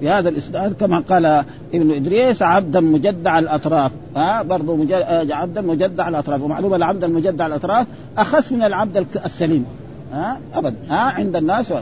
بهذا 0.01 0.29
الإسناد 0.29 0.73
كما 0.73 0.99
قال 0.99 1.27
ابن 1.75 1.91
إدريس 1.91 2.43
عبدا 2.43 2.81
مجدع 2.81 3.39
الأطراف. 3.39 3.91
ها 4.17 4.43
برضه 4.43 4.77
مجد... 4.77 4.93
عبدا 5.31 5.61
مجدع 5.61 6.09
الأطراف. 6.09 6.43
ومعلومه 6.43 6.77
العبد 6.77 7.05
المجدع 7.05 7.47
الأطراف 7.47 7.87
اخس 8.19 8.53
من 8.53 8.63
العبد 8.63 9.07
السليم. 9.25 9.67
ها 10.13 10.41
أبدا. 10.55 10.77
ها 10.89 10.99
عند 10.99 11.37
الناس. 11.37 11.73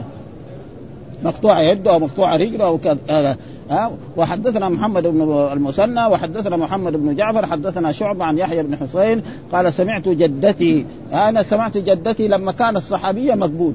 مقطوع 1.23 1.61
يده 1.61 1.93
أو 1.93 1.99
مقطوع 1.99 2.35
رجله 2.35 2.65
أو 2.65 2.77
كذا 2.77 3.37
ها؟ 3.69 3.91
وحدثنا 4.17 4.69
محمد 4.69 5.07
بن 5.07 5.21
المثنى 5.53 6.05
وحدثنا 6.05 6.57
محمد 6.57 6.93
بن 6.93 7.15
جعفر 7.15 7.45
حدثنا 7.45 7.91
شعبة 7.91 8.25
عن 8.25 8.37
يحيى 8.37 8.63
بن 8.63 8.75
حسين 8.75 9.21
قال 9.51 9.73
سمعت 9.73 10.09
جدتي 10.09 10.85
أنا 11.13 11.43
سمعت 11.43 11.77
جدتي 11.77 12.27
لما 12.27 12.51
كانت 12.51 12.77
صحابيه 12.77 13.33
مقبول. 13.33 13.73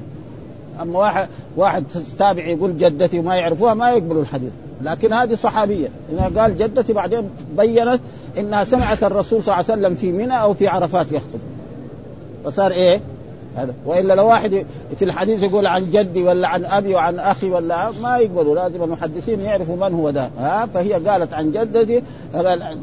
أما 0.81 0.99
واحد 0.99 1.27
واحد 1.57 1.83
تابع 2.19 2.47
يقول 2.47 2.77
جدتي 2.77 3.19
وما 3.19 3.35
يعرفوها 3.35 3.73
ما 3.73 3.91
يقبلوا 3.91 4.21
الحديث. 4.21 4.51
لكن 4.81 5.13
هذه 5.13 5.35
صحابية. 5.35 5.87
إنها 6.11 6.41
قال 6.41 6.57
جدتي 6.57 6.93
بعدين 6.93 7.29
بينت 7.57 7.99
إنها 8.37 8.63
سمعت 8.63 9.03
الرسول 9.03 9.43
صلى 9.43 9.55
الله 9.55 9.65
عليه 9.69 9.81
وسلم 9.81 9.95
في 9.95 10.11
منى 10.11 10.41
أو 10.41 10.53
في 10.53 10.67
عرفات 10.67 11.11
يخطب. 11.11 11.39
فصار 12.45 12.71
إيه؟ 12.71 13.01
هذا. 13.55 13.73
وإلا 13.85 14.13
لو 14.13 14.27
واحد 14.27 14.65
في 14.95 15.05
الحديث 15.05 15.43
يقول 15.43 15.67
عن 15.67 15.91
جدي 15.91 16.23
ولا 16.23 16.47
عن 16.47 16.65
أبي 16.65 16.95
وعن 16.95 17.19
أخي 17.19 17.49
ولا 17.49 17.91
ما 18.01 18.17
يقبلوا 18.17 18.55
لازم 18.55 18.83
المحدثين 18.83 19.39
يعرفوا 19.39 19.75
من 19.75 19.93
هو 19.93 20.09
ده. 20.09 20.29
ها؟ 20.39 20.65
فهي 20.65 20.93
قالت 20.93 21.33
عن 21.33 21.51
جدتي 21.51 22.03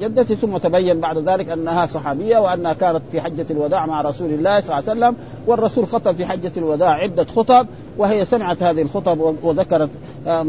جدتي 0.00 0.36
ثم 0.36 0.56
تبين 0.56 1.00
بعد 1.00 1.18
ذلك 1.18 1.48
أنها 1.48 1.86
صحابية 1.86 2.38
وأنها 2.38 2.72
كانت 2.72 3.02
في 3.12 3.20
حجة 3.20 3.46
الوداع 3.50 3.86
مع 3.86 4.00
رسول 4.02 4.30
الله 4.30 4.60
صلى 4.60 4.78
الله 4.78 4.90
عليه 4.90 5.00
وسلم 5.00 5.16
والرسول 5.46 5.86
خطب 5.86 6.14
في 6.14 6.26
حجة 6.26 6.52
الوداع 6.56 6.90
عدة 6.90 7.24
خطب 7.24 7.66
وهي 7.98 8.24
سمعت 8.24 8.62
هذه 8.62 8.82
الخطب 8.82 9.34
وذكرت 9.42 9.90
ما 10.26 10.42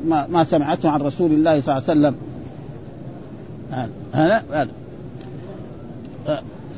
ما, 0.00 0.26
ما 0.30 0.44
سمعته 0.44 0.90
عن 0.90 1.02
رسول 1.02 1.30
الله 1.30 1.60
صلى 1.60 1.78
الله 1.78 1.88
عليه 1.88 2.00
وسلم. 2.00 2.14
هذا 4.12 4.42
هذا 4.52 4.68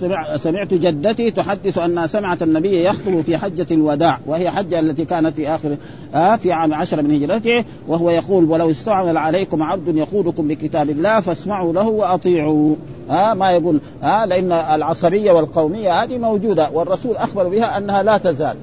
سمع 0.01 0.37
سمعت 0.37 0.75
جدتي 0.75 1.31
تحدث 1.31 1.79
انها 1.79 2.07
سمعت 2.07 2.43
النبي 2.43 2.85
يخطب 2.85 3.21
في 3.21 3.37
حجة 3.37 3.67
الوداع 3.71 4.19
وهي 4.27 4.51
حجة 4.51 4.81
التي 4.81 5.05
كانت 5.05 5.35
في 5.35 5.49
اخر 5.49 5.77
آه 6.15 6.37
في 6.37 6.53
عام 6.53 6.75
عشر 6.75 7.03
من 7.03 7.15
هجرته 7.15 7.65
وهو 7.89 8.11
يقول 8.11 8.45
ولو 8.45 8.71
استعمل 8.71 9.17
عليكم 9.17 9.63
عبد 9.63 9.97
يقودكم 9.97 10.49
بكتاب 10.49 10.91
الله 10.91 11.21
فاسمعوا 11.21 11.73
له 11.73 11.89
وأطيعوا. 11.89 12.75
ها 13.11 13.31
آه 13.31 13.35
ما 13.35 13.51
يقول. 13.51 13.81
ها 14.03 14.23
آه 14.23 14.27
لأن 14.27 14.53
العصبية 14.53 15.33
والقومية 15.33 16.03
هذه 16.03 16.19
موجودة 16.19 16.71
والرسول 16.71 17.17
أخبر 17.17 17.49
بها 17.49 17.79
أنها 17.79 18.03
لا 18.03 18.19
تزال. 18.19 18.57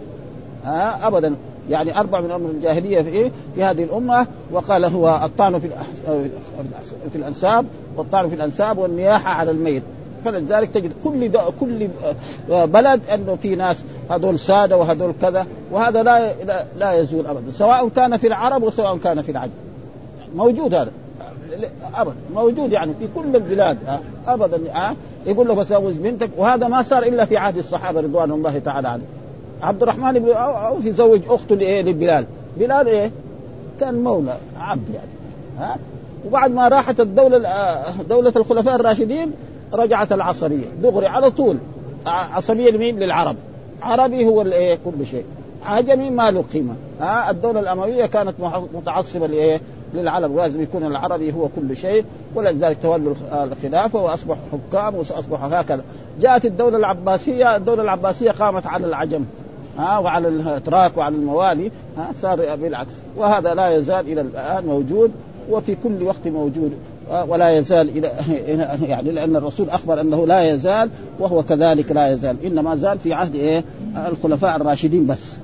ها 0.64 1.04
آه 1.04 1.08
ابدا. 1.08 1.36
يعني 1.70 2.00
أربع 2.00 2.22
من 2.22 2.32
أمر 2.32 2.50
الجاهلية 2.50 3.02
في 3.02 3.10
إيه؟ 3.10 3.32
في 3.56 3.64
هذه 3.64 3.84
الأمة 3.84 4.28
وقال 4.52 4.86
هو 4.86 5.22
الطعن 5.24 5.60
في 5.60 5.70
في 7.12 7.16
الأنساب 7.16 7.66
والطعن 7.98 8.30
في 8.30 8.36
الأنساب 8.36 8.78
والنياحه 8.78 9.30
على 9.30 9.52
الميت. 9.52 9.84
فلذلك 10.26 10.70
تجد 10.70 10.92
كل 11.04 11.32
كل 11.60 11.88
بلد 12.50 13.02
أنه 13.14 13.36
في 13.36 13.56
ناس 13.56 13.84
هذول 14.10 14.40
سادة 14.40 14.78
وهذول 14.78 15.14
كذا 15.22 15.46
وهذا 15.72 16.04
لا 16.04 16.34
لا 16.78 16.94
يزول 16.94 17.28
ابدا 17.28 17.52
سواء 17.52 17.90
كان 17.90 18.18
في 18.18 18.28
العرب 18.28 18.64
وسواء 18.64 18.98
كان 18.98 19.22
في 19.22 19.32
العجم. 19.32 19.52
موجود 20.36 20.74
هذا 20.74 20.92
ابدا 21.96 22.16
موجود 22.36 22.72
يعني 22.72 22.94
في 23.00 23.08
كل 23.16 23.36
البلاد 23.36 23.78
ابدا 24.28 24.60
يقول 25.26 25.48
له 25.48 25.54
بزوج 25.54 25.94
بنتك 25.94 26.30
وهذا 26.38 26.68
ما 26.68 26.84
صار 26.84 27.04
إلا 27.04 27.26
في 27.26 27.38
عهد 27.38 27.58
الصحابة 27.58 28.02
رضوان 28.02 28.32
الله 28.32 28.60
تعالى 28.60 28.88
عنهم 28.88 29.06
عبد 29.62 29.82
الرحمن 29.84 30.20
بن 30.20 30.32
عوف 30.32 30.86
يزوج 30.86 31.22
أخته 31.30 31.56
لإيه؟ 31.56 31.82
لبلال. 31.82 32.26
بلال 32.58 32.88
إيه؟ 32.88 33.12
كان 33.80 34.04
مولى 34.04 34.38
عبد 34.60 34.90
يعني 34.94 35.10
ها 35.60 35.78
وبعد 36.28 36.52
ما 36.52 36.68
راحت 36.68 37.00
الدولة 37.00 37.50
دولة 38.10 38.34
الخلفاء 38.36 38.76
الراشدين 38.76 39.32
رجعت 39.74 40.14
العصبيه 40.14 40.66
دغري 40.84 41.08
على 41.08 41.32
طول. 41.32 41.58
عصبيه 42.06 42.72
لمين؟ 42.72 43.00
للعرب. 43.00 43.36
عربي 43.82 44.26
هو 44.26 44.42
الايه 44.42 44.80
كل 44.86 45.06
شيء. 45.06 45.26
عجمي 45.66 46.10
ما 46.10 46.32
له 46.32 46.44
قيمة. 46.54 46.76
ها 47.02 47.32
الدولة 47.32 47.60
الأموية 47.60 48.06
كانت 48.06 48.34
متعصبة 48.74 49.28
لايه؟ 49.28 49.62
للعرب. 49.94 50.36
لازم 50.36 50.62
يكون 50.62 50.86
العربي 50.86 51.34
هو 51.34 51.48
كل 51.48 51.76
شيء. 51.76 52.06
ولذلك 52.36 52.78
تولوا 52.82 53.14
الخلافة 53.34 54.02
واصبحوا 54.02 54.42
حكام 54.52 54.96
واصبحوا 54.96 55.62
هكذا. 55.62 55.82
جاءت 56.22 56.46
الدولة 56.46 56.78
العباسية. 56.78 57.56
الدولة 57.56 57.84
العباسية 57.84 58.32
قامت 58.32 58.68
على 58.68 58.88
العجم. 58.88 59.26
ها 59.78 59.98
وعلى 59.98 60.28
الإتراك 60.28 60.98
وعلى 60.98 61.16
الموالي. 61.16 61.72
ها 61.98 62.12
صار 62.22 62.56
بالعكس. 62.56 62.94
وهذا 63.18 63.54
لا 63.54 63.70
يزال 63.70 64.12
إلى 64.12 64.22
الآن 64.22 64.66
موجود. 64.66 65.12
وفي 65.50 65.76
كل 65.84 66.04
وقت 66.04 66.28
موجود. 66.28 66.72
ولا 67.28 67.50
يزال 67.50 67.90
إلى 67.90 68.12
يعني 68.90 69.12
لأن 69.12 69.36
الرسول 69.36 69.70
أخبر 69.70 70.02
أنه 70.02 70.28
لا 70.28 70.42
يزال 70.42 70.90
وهو 71.20 71.44
كذلك 71.44 71.92
لا 71.92 72.08
يزال. 72.08 72.46
إنما 72.46 72.76
زال 72.76 73.00
في 73.00 73.14
عهد 73.14 73.36
إيه؟ 73.36 73.64
الخلفاء 74.08 74.56
الراشدين 74.56 75.08
بس. 75.08 75.38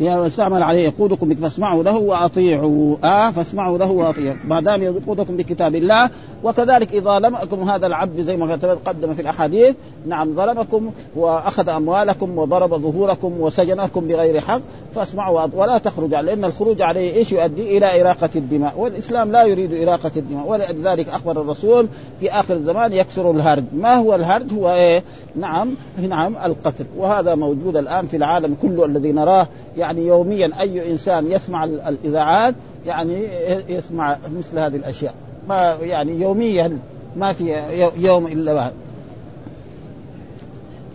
يستعمل 0.00 0.62
عليه 0.62 0.84
يقودكم 0.84 1.34
فاسمعوا 1.34 1.82
له 1.82 1.96
وأطيعوا. 1.96 2.96
آه 3.04 3.30
فاسمعوا 3.30 3.78
له 3.78 3.90
وأطيعوا. 3.90 4.36
ما 4.44 4.60
دام 4.60 4.82
يقودكم 4.82 5.36
بكتاب 5.36 5.74
الله 5.74 6.10
وكذلك 6.44 6.92
إذا 6.92 7.18
ظلمكم 7.18 7.70
هذا 7.70 7.86
العبد 7.86 8.20
زي 8.20 8.36
ما 8.36 8.56
تقدم 8.56 9.14
في 9.14 9.22
الأحاديث 9.22 9.76
نعم 10.06 10.34
ظلمكم 10.34 10.90
وأخذ 11.16 11.68
أموالكم 11.68 12.38
وضرب 12.38 12.74
ظهوركم 12.74 13.40
وسجنكم 13.40 14.08
بغير 14.08 14.40
حق 14.40 14.60
فاسمعوا 14.94 15.40
ولا 15.54 15.78
تخرج 15.78 16.14
لأن 16.14 16.44
الخروج 16.44 16.82
عليه 16.82 17.14
إيش؟ 17.14 17.32
يؤدي 17.32 17.78
إلى 17.78 18.00
إراقة 18.00 18.30
الدماء. 18.36 18.74
والإسلام 18.78 19.32
لا 19.32 19.44
يريد 19.44 19.88
إراقة 19.88 20.10
الدماء 20.16 20.46
ولذلك 20.46 21.08
أخبر 21.08 21.40
الرسول 21.40 21.88
في 22.20 22.30
آخر 22.30 22.54
الزمان 22.54 22.92
يكسر 22.92 23.30
الهرج. 23.30 23.64
ما 23.76 23.94
هو 23.94 24.14
الهرج؟ 24.14 24.54
هو 24.54 24.74
إيه؟ 24.74 25.02
نعم 25.36 25.74
نعم 26.08 26.36
القتل. 26.44 26.86
وهذا 26.96 27.34
موجود 27.34 27.76
الآن 27.76 28.06
في 28.06 28.16
العالم 28.16 28.56
كله 28.62 28.84
الذي 28.84 29.12
نراه. 29.12 29.46
يعني 29.84 30.06
يوميا 30.06 30.50
أي 30.60 30.92
إنسان 30.92 31.30
يسمع 31.30 31.64
الإذاعات 31.64 32.54
يعني 32.86 33.28
يسمع 33.68 34.16
مثل 34.36 34.58
هذه 34.58 34.76
الأشياء. 34.76 35.14
ما 35.48 35.76
يعني 35.82 36.20
يوميا 36.20 36.78
ما 37.16 37.32
في 37.32 37.62
يوم 37.96 38.26
إلا 38.26 38.54
بعد 38.54 38.72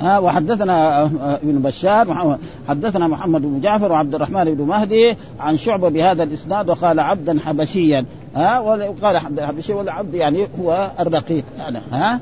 ها 0.02 0.20
وحدثنا 0.20 1.04
ابن 1.44 1.60
بشار 1.60 2.38
حدثنا 2.68 3.08
محمد 3.08 3.42
بن 3.42 3.60
جعفر 3.60 3.92
وعبد 3.92 4.16
الرحمن 4.16 4.44
بن 4.44 4.64
مهدي 4.64 5.16
عن 5.40 5.58
شعبة 5.58 5.90
بهذا 5.90 6.24
الإسناد 6.24 6.70
وقال 6.70 7.00
عبدا 7.00 7.40
حبشيا. 7.46 8.06
ها 8.36 8.60
وقال 8.60 9.18
عبد 9.18 9.40
الحبشي 9.40 9.74
والعبد 9.74 10.14
يعني 10.14 10.48
هو 10.62 10.92
الرقيق 11.00 11.44
يعني 11.58 11.80
ها؟ 11.92 12.20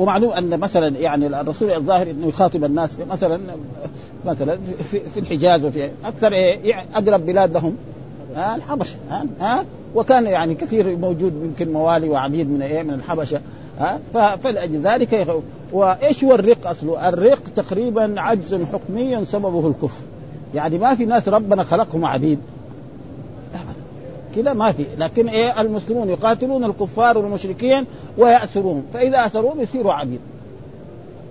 ومعلوم 0.00 0.32
أن 0.32 0.60
مثلا 0.60 0.88
يعني 0.98 1.26
الرسول 1.26 1.70
الظاهر 1.70 2.10
إنه 2.10 2.26
يخاطب 2.26 2.64
الناس 2.64 2.90
مثلا 3.10 3.40
مثلا 4.26 4.58
في, 4.90 5.00
في 5.00 5.20
الحجاز 5.20 5.64
وفي 5.64 5.90
أكثر 6.04 6.32
إيه 6.32 6.84
أقرب 6.94 7.26
بلاد 7.26 7.52
لهم. 7.54 7.76
ها 8.36 8.56
الحبشة 8.56 8.96
ها, 9.10 9.26
ها 9.40 9.64
وكان 9.94 10.26
يعني 10.26 10.54
كثير 10.54 10.96
موجود 10.96 11.32
يمكن 11.44 11.72
موالي 11.72 12.08
وعبيد 12.08 12.50
من 12.50 12.62
إيه 12.62 12.82
من 12.82 12.94
الحبشة. 12.94 13.40
ها 13.78 13.98
فلأجل 14.36 14.80
ذلك 14.80 15.26
وإيش 15.72 16.24
هو 16.24 16.34
الرق 16.34 16.66
أصله؟ 16.66 17.08
الرق 17.08 17.42
تقريبا 17.56 18.14
عجز 18.20 18.54
حكمي 18.72 19.24
سببه 19.24 19.68
الكفر. 19.68 20.02
يعني 20.54 20.78
ما 20.78 20.94
في 20.94 21.04
ناس 21.04 21.28
ربنا 21.28 21.64
خلقهم 21.64 22.04
عبيد. 22.04 22.38
كذا 24.36 24.52
ما 24.52 24.72
في. 24.72 24.84
لكن 24.98 25.28
إيه 25.28 25.60
المسلمون 25.60 26.08
يقاتلون 26.08 26.64
الكفار 26.64 27.18
والمشركين 27.18 27.86
ويأسرون. 28.18 28.84
فإذا 28.92 29.26
أسروهم 29.26 29.60
يصيروا 29.60 29.92
عبيد. 29.92 30.20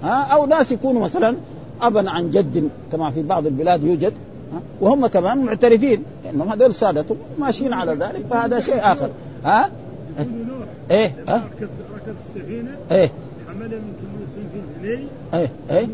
ها؟ 0.03 0.23
أو 0.23 0.45
ناس 0.45 0.71
يكونوا 0.71 1.01
مثلا 1.01 1.35
أبا 1.81 2.09
عن 2.09 2.29
جد 2.29 2.69
كما 2.91 3.11
في 3.11 3.21
بعض 3.21 3.45
البلاد 3.45 3.83
يوجد. 3.83 4.13
ها؟ 4.53 4.61
وهم 4.81 5.07
كمان 5.07 5.45
معترفين. 5.45 6.03
إنهم 6.33 6.49
هذول 6.49 6.75
سادتهم 6.75 7.17
ماشيين 7.39 7.73
على 7.73 7.91
ذلك 7.91 8.25
فهذا 8.29 8.59
شيء 8.59 8.79
آخر. 8.79 9.09
ها؟ 9.43 9.69
إيه؟ 10.91 11.15
ها؟ 11.27 11.35
ركب 11.35 12.15
السفينه 12.35 12.71
إيه؟ 12.91 13.11
حمل 13.47 13.69
من 13.69 13.93
كل 14.01 14.41
في 14.81 14.87
إيه؟ 15.33 15.49
إيه؟ 15.71 15.87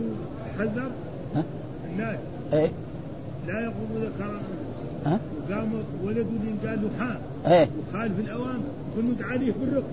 حذر 0.59 0.91
الناس. 1.91 2.17
إيه؟ 2.53 2.71
لا 3.47 3.61
يقوم 3.61 3.87
ذكر 4.01 4.39
ها؟ 5.05 5.19
وقام 5.49 5.71
ولد 6.05 6.27
قال 6.65 6.79
له 6.81 6.89
حا 6.99 7.17
إيه. 7.53 7.69
وخالف 7.89 8.19
الاوامر 8.19 8.59
كنت 8.95 9.21
عليه 9.21 9.53
بالرق 9.59 9.83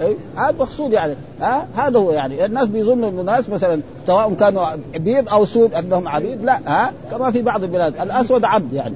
اي 0.00 0.16
هذا 0.36 0.56
مقصود 0.58 0.92
يعني. 0.92 1.14
ها؟ 1.40 1.66
هذا 1.76 1.98
هو 1.98 2.12
يعني. 2.12 2.44
الناس 2.44 2.68
بيظنوا 2.68 3.08
انه 3.08 3.20
الناس 3.20 3.48
مثلا 3.48 3.80
سواء 4.06 4.34
كانوا 4.34 4.64
بيض 4.94 5.28
أو 5.28 5.44
سود 5.44 5.74
أنهم 5.74 6.08
عبيد 6.08 6.44
لا. 6.44 6.60
ها؟ 6.66 6.92
كما 7.10 7.30
في 7.30 7.42
بعض 7.42 7.62
البلاد. 7.62 8.00
الأسود 8.00 8.44
عبد 8.44 8.72
يعني. 8.72 8.94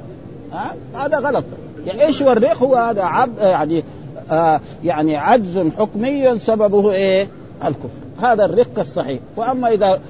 ها؟ 0.53 0.75
هذا 0.95 1.19
غلط. 1.19 1.45
يعني 1.87 2.07
إيش 2.07 2.23
هو 2.23 2.33
الرق؟ 2.33 2.63
هو 2.63 2.75
هذا 2.75 3.03
عبد 3.03 3.39
يعني 3.39 3.85
آه 4.31 4.61
يعني 4.85 5.17
عجز 5.17 5.59
حكمي 5.79 6.39
سببه 6.39 6.93
إيه؟ 6.93 7.29
الكفر. 7.65 8.05
هذا 8.23 8.45
الرق 8.45 8.79
الصحيح. 8.79 9.21
وأما 9.37 9.69
إذا 9.69 10.01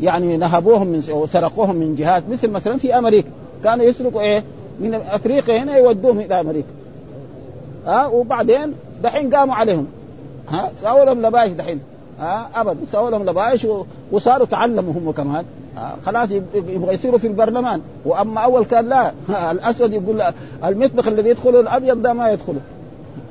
يعني 0.00 0.36
نهبوهم 0.36 0.86
من 0.86 1.02
وسرقوهم 1.10 1.76
من 1.76 1.94
جهات 1.94 2.22
مثل 2.30 2.50
مثلا 2.50 2.76
في 2.76 2.98
أمريكا. 2.98 3.28
كانوا 3.64 3.84
يسرقوا 3.84 4.20
إيه؟ 4.20 4.44
من 4.80 4.94
افريقيا 4.94 5.62
هنا 5.62 5.76
يودوهم 5.76 6.20
إلى 6.20 6.40
أمريكا. 6.40 6.68
ها؟ 7.86 8.06
وبعدين 8.06 8.74
دحين 9.02 9.34
قاموا 9.34 9.54
عليهم. 9.54 9.86
ها؟ 10.48 10.70
سووا 10.82 11.04
لهم 11.04 11.26
لبايش 11.26 11.52
دحين. 11.52 11.80
ها؟ 12.20 12.48
ابدا. 12.54 12.76
سووا 12.92 13.10
لهم 13.10 13.24
لبايش 13.24 13.66
وصاروا 14.12 14.46
تعلموا 14.46 14.92
هم 14.92 15.10
كمان 15.10 15.44
خلاص 16.06 16.30
يبغى 16.54 16.94
يصيروا 16.94 17.18
في 17.18 17.26
البرلمان. 17.26 17.80
وأما 18.04 18.40
أول 18.40 18.64
كان 18.64 18.88
لا. 18.88 19.12
الأسود 19.50 19.92
يقول 19.92 20.22
المطبخ 20.64 21.06
الذي 21.06 21.28
يدخله 21.30 21.60
الأبيض 21.60 22.02
ده 22.02 22.12
ما 22.12 22.30
يدخله. 22.30 22.60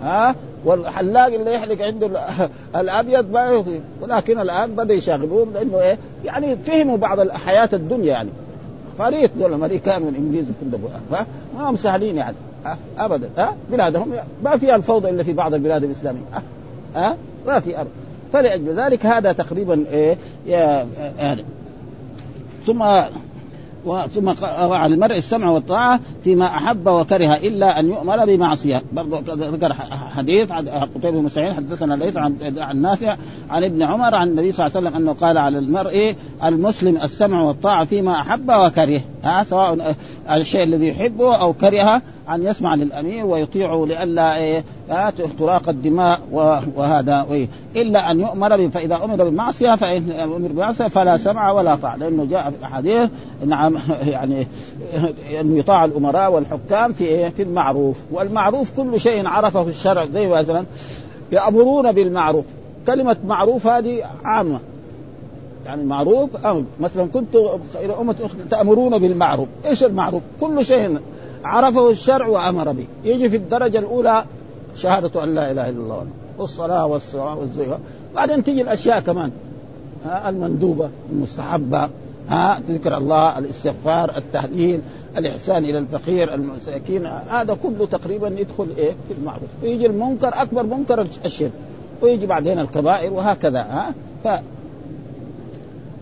ها؟ 0.01 0.35
والحلاق 0.65 1.25
اللي 1.25 1.53
يحلق 1.53 1.81
عنده 1.81 2.07
الأبيض 2.81 3.31
ما 3.31 3.51
يضيف 3.51 3.81
ولكن 4.01 4.39
الآن 4.39 4.75
بدا 4.75 4.93
يشاغبون 4.93 5.53
لأنه 5.53 5.81
إيه؟ 5.81 5.97
يعني 6.25 6.55
فهموا 6.55 6.97
بعض 6.97 7.29
حياه 7.29 7.69
الدنيا 7.73 8.07
يعني. 8.07 8.29
فريق 8.97 9.31
دول 9.37 9.49
الامريكان 9.49 10.03
والانجليز 10.03 10.45
كلهم 10.61 10.89
ما 11.55 11.69
هم 11.69 11.75
سهلين 11.75 12.17
يعني 12.17 12.35
ابدا 12.97 13.29
ها؟ 13.37 13.55
بلادهم 13.71 14.11
ما 14.43 14.57
فيها 14.57 14.75
الفوضى 14.75 15.09
إلا 15.09 15.23
في 15.23 15.33
بعض 15.33 15.53
البلاد 15.53 15.83
الإسلامية 15.83 16.21
ها؟ 16.95 17.17
ما 17.47 17.59
في 17.59 17.75
ابدا. 17.77 17.89
فلأجل 18.33 18.79
ذلك 18.79 19.05
هذا 19.05 19.31
تقريبا 19.31 19.85
إيه 19.91 20.17
يعني 20.47 21.43
ثم 22.65 22.83
ثم 24.07 24.29
على 24.73 24.93
المرء 24.93 25.17
السمع 25.17 25.49
والطاعة 25.49 25.99
فيما 26.23 26.45
أحب 26.45 26.87
وكره 26.87 27.35
إلا 27.35 27.79
أن 27.79 27.87
يؤمر 27.87 28.25
بمعصية. 28.25 28.81
برضو 28.93 29.17
ذكر 29.27 29.73
حديث 30.15 30.51
قتيبة 30.51 31.21
بن 31.21 31.29
سعيد 31.29 31.53
حدثنا 31.53 31.93
ليس 31.93 32.17
عن 32.17 32.35
عن 32.57 32.81
نافع 32.81 33.17
عن 33.49 33.63
ابن 33.63 33.81
عمر 33.81 34.15
عن 34.15 34.27
النبي 34.27 34.51
صلى 34.51 34.67
الله 34.67 34.77
عليه 34.77 34.87
وسلم 34.87 35.01
أنه 35.01 35.13
قال 35.13 35.37
على 35.37 35.57
المرء 35.57 36.15
المسلم 36.43 36.97
السمع 36.97 37.41
والطاعة 37.41 37.85
فيما 37.85 38.21
أحب 38.21 38.49
وكره. 38.49 39.01
ها 39.23 39.43
سواء 39.43 39.95
الشيء 40.31 40.63
الذي 40.63 40.87
يحبه 40.87 41.35
أو 41.35 41.53
كرهه 41.53 42.01
أن 42.29 42.43
يسمع 42.43 42.75
للأمير 42.75 43.25
ويطيعه 43.25 43.85
لئلا 43.85 44.37
إيه 44.37 44.63
تراق 45.39 45.69
الدماء 45.69 46.19
وهذا 46.75 47.25
إيه 47.31 47.47
إلا 47.75 48.11
أن 48.11 48.19
يؤمر 48.19 48.69
فإذا 48.69 48.95
أمر 49.03 49.15
بالمعصية 49.15 49.75
فإن 49.75 50.11
أمر 50.11 50.37
بالمعصية 50.37 50.87
فلا 50.87 51.17
سمع 51.17 51.51
ولا 51.51 51.75
طاعة. 51.75 51.95
لأنه 51.95 52.25
جاء 52.25 52.49
في 52.49 52.57
الأحاديث 52.57 53.09
نعم 53.45 53.77
يعني 54.13 54.47
أن 55.39 55.57
يطاع 55.57 55.85
الأمراء 55.85 56.31
والحكام 56.31 56.93
في 56.93 57.03
إيه؟ 57.03 57.29
في 57.29 57.41
المعروف. 57.41 57.97
والمعروف 58.11 58.71
كل 58.71 58.99
شيء 58.99 59.27
عرفه 59.27 59.61
الشرع. 59.61 60.05
زي 60.05 60.27
مثلا 60.27 60.65
يأمرون 61.31 61.91
بالمعروف. 61.91 62.45
كلمة 62.87 63.17
معروف 63.25 63.67
هذه 63.67 64.03
عامة. 64.23 64.59
يعني 65.65 65.83
معروف 65.83 66.45
أمر. 66.45 66.63
مثلا 66.79 67.07
كنت 67.13 67.37
خير 67.73 68.01
أمة 68.01 68.15
تأمرون 68.51 68.97
بالمعروف. 68.97 69.47
إيش 69.65 69.83
المعروف؟ 69.83 70.21
كل 70.41 70.65
شيء 70.65 70.99
عرفه 71.43 71.89
الشرع 71.89 72.27
وأمر 72.27 72.71
به. 72.71 72.85
يجي 73.03 73.29
في 73.29 73.35
الدرجة 73.35 73.79
الأولى 73.79 74.25
شهادة 74.75 75.23
أن 75.23 75.35
لا 75.35 75.51
إله 75.51 75.69
إلا 75.69 75.79
الله 75.79 76.07
والصلاة 76.37 76.85
والصلاه 76.85 77.37
والزكاة. 77.37 77.79
بعدين 78.15 78.43
تيجي 78.43 78.61
الأشياء 78.61 78.99
كمان 78.99 79.31
ها 80.05 80.29
المندوبة 80.29 80.89
المستحبة 81.11 81.89
ها 82.29 82.59
ذكر 82.69 82.97
الله 82.97 83.37
الاستغفار 83.37 84.17
التهليل 84.17 84.81
الإحسان 85.17 85.63
إلى 85.65 85.77
الفقير 85.77 86.33
المساكين 86.33 87.05
هذا 87.05 87.57
كله 87.63 87.85
تقريبا 87.85 88.27
يدخل 88.27 88.67
إيه؟ 88.77 88.91
في 89.07 89.13
المعروف. 89.19 89.49
ويجي 89.63 89.85
المنكر 89.85 90.31
أكبر 90.33 90.63
منكر 90.63 91.07
الشرك. 91.25 91.51
ويجي 92.01 92.25
بعدين 92.25 92.59
الكبائر 92.59 93.13
وهكذا 93.13 93.61
ها. 93.61 93.93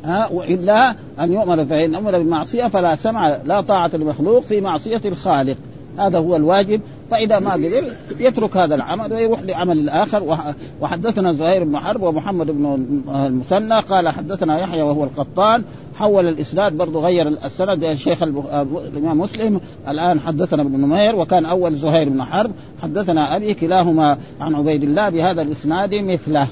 ها 0.06 0.30
وإلا 0.32 0.96
أن 1.20 1.34
يؤمر 1.34 1.65
فإن 1.65 1.96
أمر 1.96 2.12
بالمعصية 2.12 2.68
فلا 2.68 2.96
سمع 2.96 3.38
لا 3.46 3.62
طاعة 3.62 3.91
لمخلوق 3.94 4.44
في 4.44 4.62
معصية 4.62 5.02
الخالق. 5.06 5.58
هذا 5.98 6.18
هو 6.18 6.36
الواجب. 6.36 6.82
فإذا 7.12 7.39
ما 7.39 7.54
قدر 7.54 7.84
يترك 8.20 8.58
هذا 8.58 8.76
العمل 8.76 9.13
ويروح 9.13 9.41
لعمل 9.41 9.78
الآخر. 9.78 10.38
وحدثنا 10.82 11.34
زهير 11.34 11.63
بن 11.63 11.80
حرب 11.80 12.02
ومحمد 12.02 12.52
بن 12.52 12.86
المثنى 13.15 13.80
قال 13.80 14.10
حدثنا 14.10 14.60
يحيى 14.60 14.82
وهو 14.82 15.04
القطان. 15.04 15.63
حول 15.96 16.28
الإسناد 16.28 16.78
برضه 16.78 17.02
غير 17.02 17.28
السند. 17.28 17.84
الشيخ 17.84 18.24
الإمام 18.24 19.20
مسلم 19.20 19.60
الآن 19.88 20.20
حدثنا 20.20 20.62
ابن 20.62 20.82
نمير 20.82 21.15
وكان 21.15 21.46
أول 21.46 21.76
زهير 21.76 22.10
بن 22.10 22.24
حرب. 22.24 22.52
حدثنا 22.84 23.36
أبي 23.36 23.54
كلاهما 23.54 24.18
عن 24.41 24.56
عبيد 24.56 24.84
الله 24.84 25.10
بهذا 25.10 25.41
الإسناد 25.41 25.96
مثله. 25.96 26.48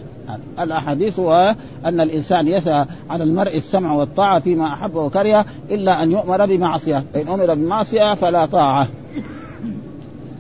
الأحاديث 0.60 1.20
هو 1.20 1.56
أن 1.86 2.02
الإنسان 2.02 2.48
يسعى 2.48 2.86
على 3.10 3.24
المرء 3.24 3.58
السمع 3.58 3.94
والطاعة 3.94 4.40
فيما 4.40 4.74
احب 4.74 4.96
وكره 4.96 5.46
إلا 5.72 6.04
أن 6.04 6.12
يؤمر 6.12 6.46
بمعصية. 6.46 7.04
فان 7.14 7.28
أمر 7.28 7.54
بمعصية 7.54 8.14
فلا 8.14 8.46
طاعة. 8.46 8.88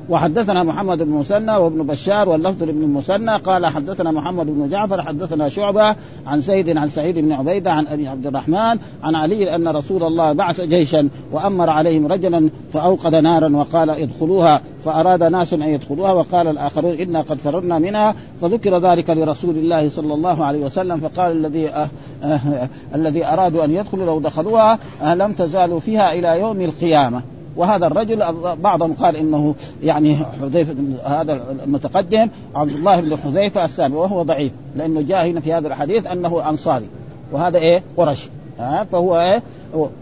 وحدثنا 0.09 0.63
محمد 0.63 0.97
بن 0.97 1.11
مسنى 1.11 1.57
وابن 1.57 1.83
بشار 1.83 2.29
واللفظ 2.29 2.63
لابن 2.63 2.83
المثنى 2.83 3.35
قال 3.35 3.65
حدثنا 3.65 4.11
محمد 4.11 4.45
بن 4.45 4.69
جعفر 4.69 5.01
حدثنا 5.01 5.49
شعبة 5.49 5.95
عن 6.27 6.41
سيد 6.41 6.77
عن 6.77 6.89
سعيد 6.89 7.19
بن 7.19 7.31
عبيدة 7.31 7.71
عن 7.71 7.87
أبي 7.87 8.07
عبد 8.07 8.27
الرحمن 8.27 8.79
عن 9.03 9.15
علي 9.15 9.55
أن 9.55 9.67
رسول 9.67 10.03
الله 10.03 10.33
بعث 10.33 10.61
جيشا 10.61 11.09
وأمر 11.31 11.69
عليهم 11.69 12.07
رجلا 12.07 12.49
فأوقد 12.73 13.15
نارا 13.15 13.55
وقال 13.55 13.89
ادخلوها 13.89 14.61
فأراد 14.85 15.23
ناس 15.23 15.53
أن 15.53 15.61
يدخلوها 15.61 16.13
وقال 16.13 16.47
الآخرون 16.47 16.93
إنا 16.93 17.21
قد 17.21 17.37
فررنا 17.37 17.79
منها 17.79 18.15
فذكر 18.41 18.77
ذلك 18.77 19.09
لرسول 19.09 19.57
الله 19.57 19.89
صلى 19.89 20.13
الله 20.13 20.45
عليه 20.45 20.65
وسلم 20.65 20.97
فقال 20.97 21.31
الذي 21.31 21.69
أه 21.69 21.89
أه 22.23 22.69
الذي 22.95 23.25
أرادوا 23.25 23.65
أن 23.65 23.71
يدخلوا 23.71 24.05
لو 24.05 24.19
دخلوها 24.19 24.79
أه 25.01 25.15
لم 25.15 25.33
تزالوا 25.33 25.79
فيها 25.79 26.13
إلى 26.13 26.39
يوم 26.39 26.61
القيامة. 26.61 27.21
وهذا 27.55 27.87
الرجل 27.87 28.23
بعضهم 28.63 28.93
قال 28.93 29.15
إنه 29.15 29.55
يعني 29.83 30.15
حذيفة 30.41 30.75
هذا 31.05 31.41
المتقدم 31.63 32.29
عبد 32.55 32.71
الله 32.71 33.01
بن 33.01 33.17
حذيفة 33.17 33.65
السامي 33.65 33.95
وهو 33.95 34.23
ضعيف 34.23 34.51
لأنه 34.75 35.01
جاء 35.01 35.27
هنا 35.27 35.39
في 35.39 35.53
هذا 35.53 35.67
الحديث 35.67 36.07
أنه 36.07 36.49
أنصاري 36.49 36.87
وهذا 37.31 37.57
إيه؟ 37.57 37.83
قرشي 37.97 38.29
ها؟ 38.59 38.83
فهو 38.91 39.19
إيه؟ 39.19 39.41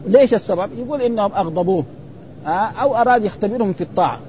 ليش 0.07 0.33
السبب؟ 0.33 0.69
يقول 0.77 1.01
إنهم 1.01 1.31
أغضبوه 1.31 1.83
أو 2.81 2.95
اراد 2.95 3.25
يختبرهم 3.25 3.73
في 3.73 3.81
الطاعة 3.81 4.19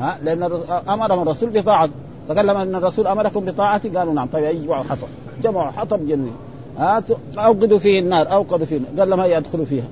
ها؟ 0.00 0.18
لأن 0.24 0.50
أمرهم 0.88 1.22
الرسول 1.22 1.50
بطاعة 1.50 1.88
فقال 2.28 2.46
لما 2.46 2.62
إن 2.62 2.74
الرسول 2.74 3.06
أمركم 3.06 3.44
بطاعتي؟ 3.44 3.88
قالوا 3.88 4.14
نعم. 4.14 4.28
طيب 4.32 4.56
يجمعوا 4.56 4.84
حطب 4.84 5.08
جمعوا 5.42 5.70
حطب 5.70 6.06
جميل 6.06 6.32
ها؟ 6.78 7.02
أوقدوا 7.38 7.78
فيه 7.78 8.00
النار 8.00 8.32
أوقدوا 8.32 8.66
فيه 8.66 8.76
النار. 8.76 8.92
قال 8.98 9.10
لهم 9.10 9.20
هيا 9.20 9.38
ادخلوا 9.38 9.64
فيها. 9.64 9.84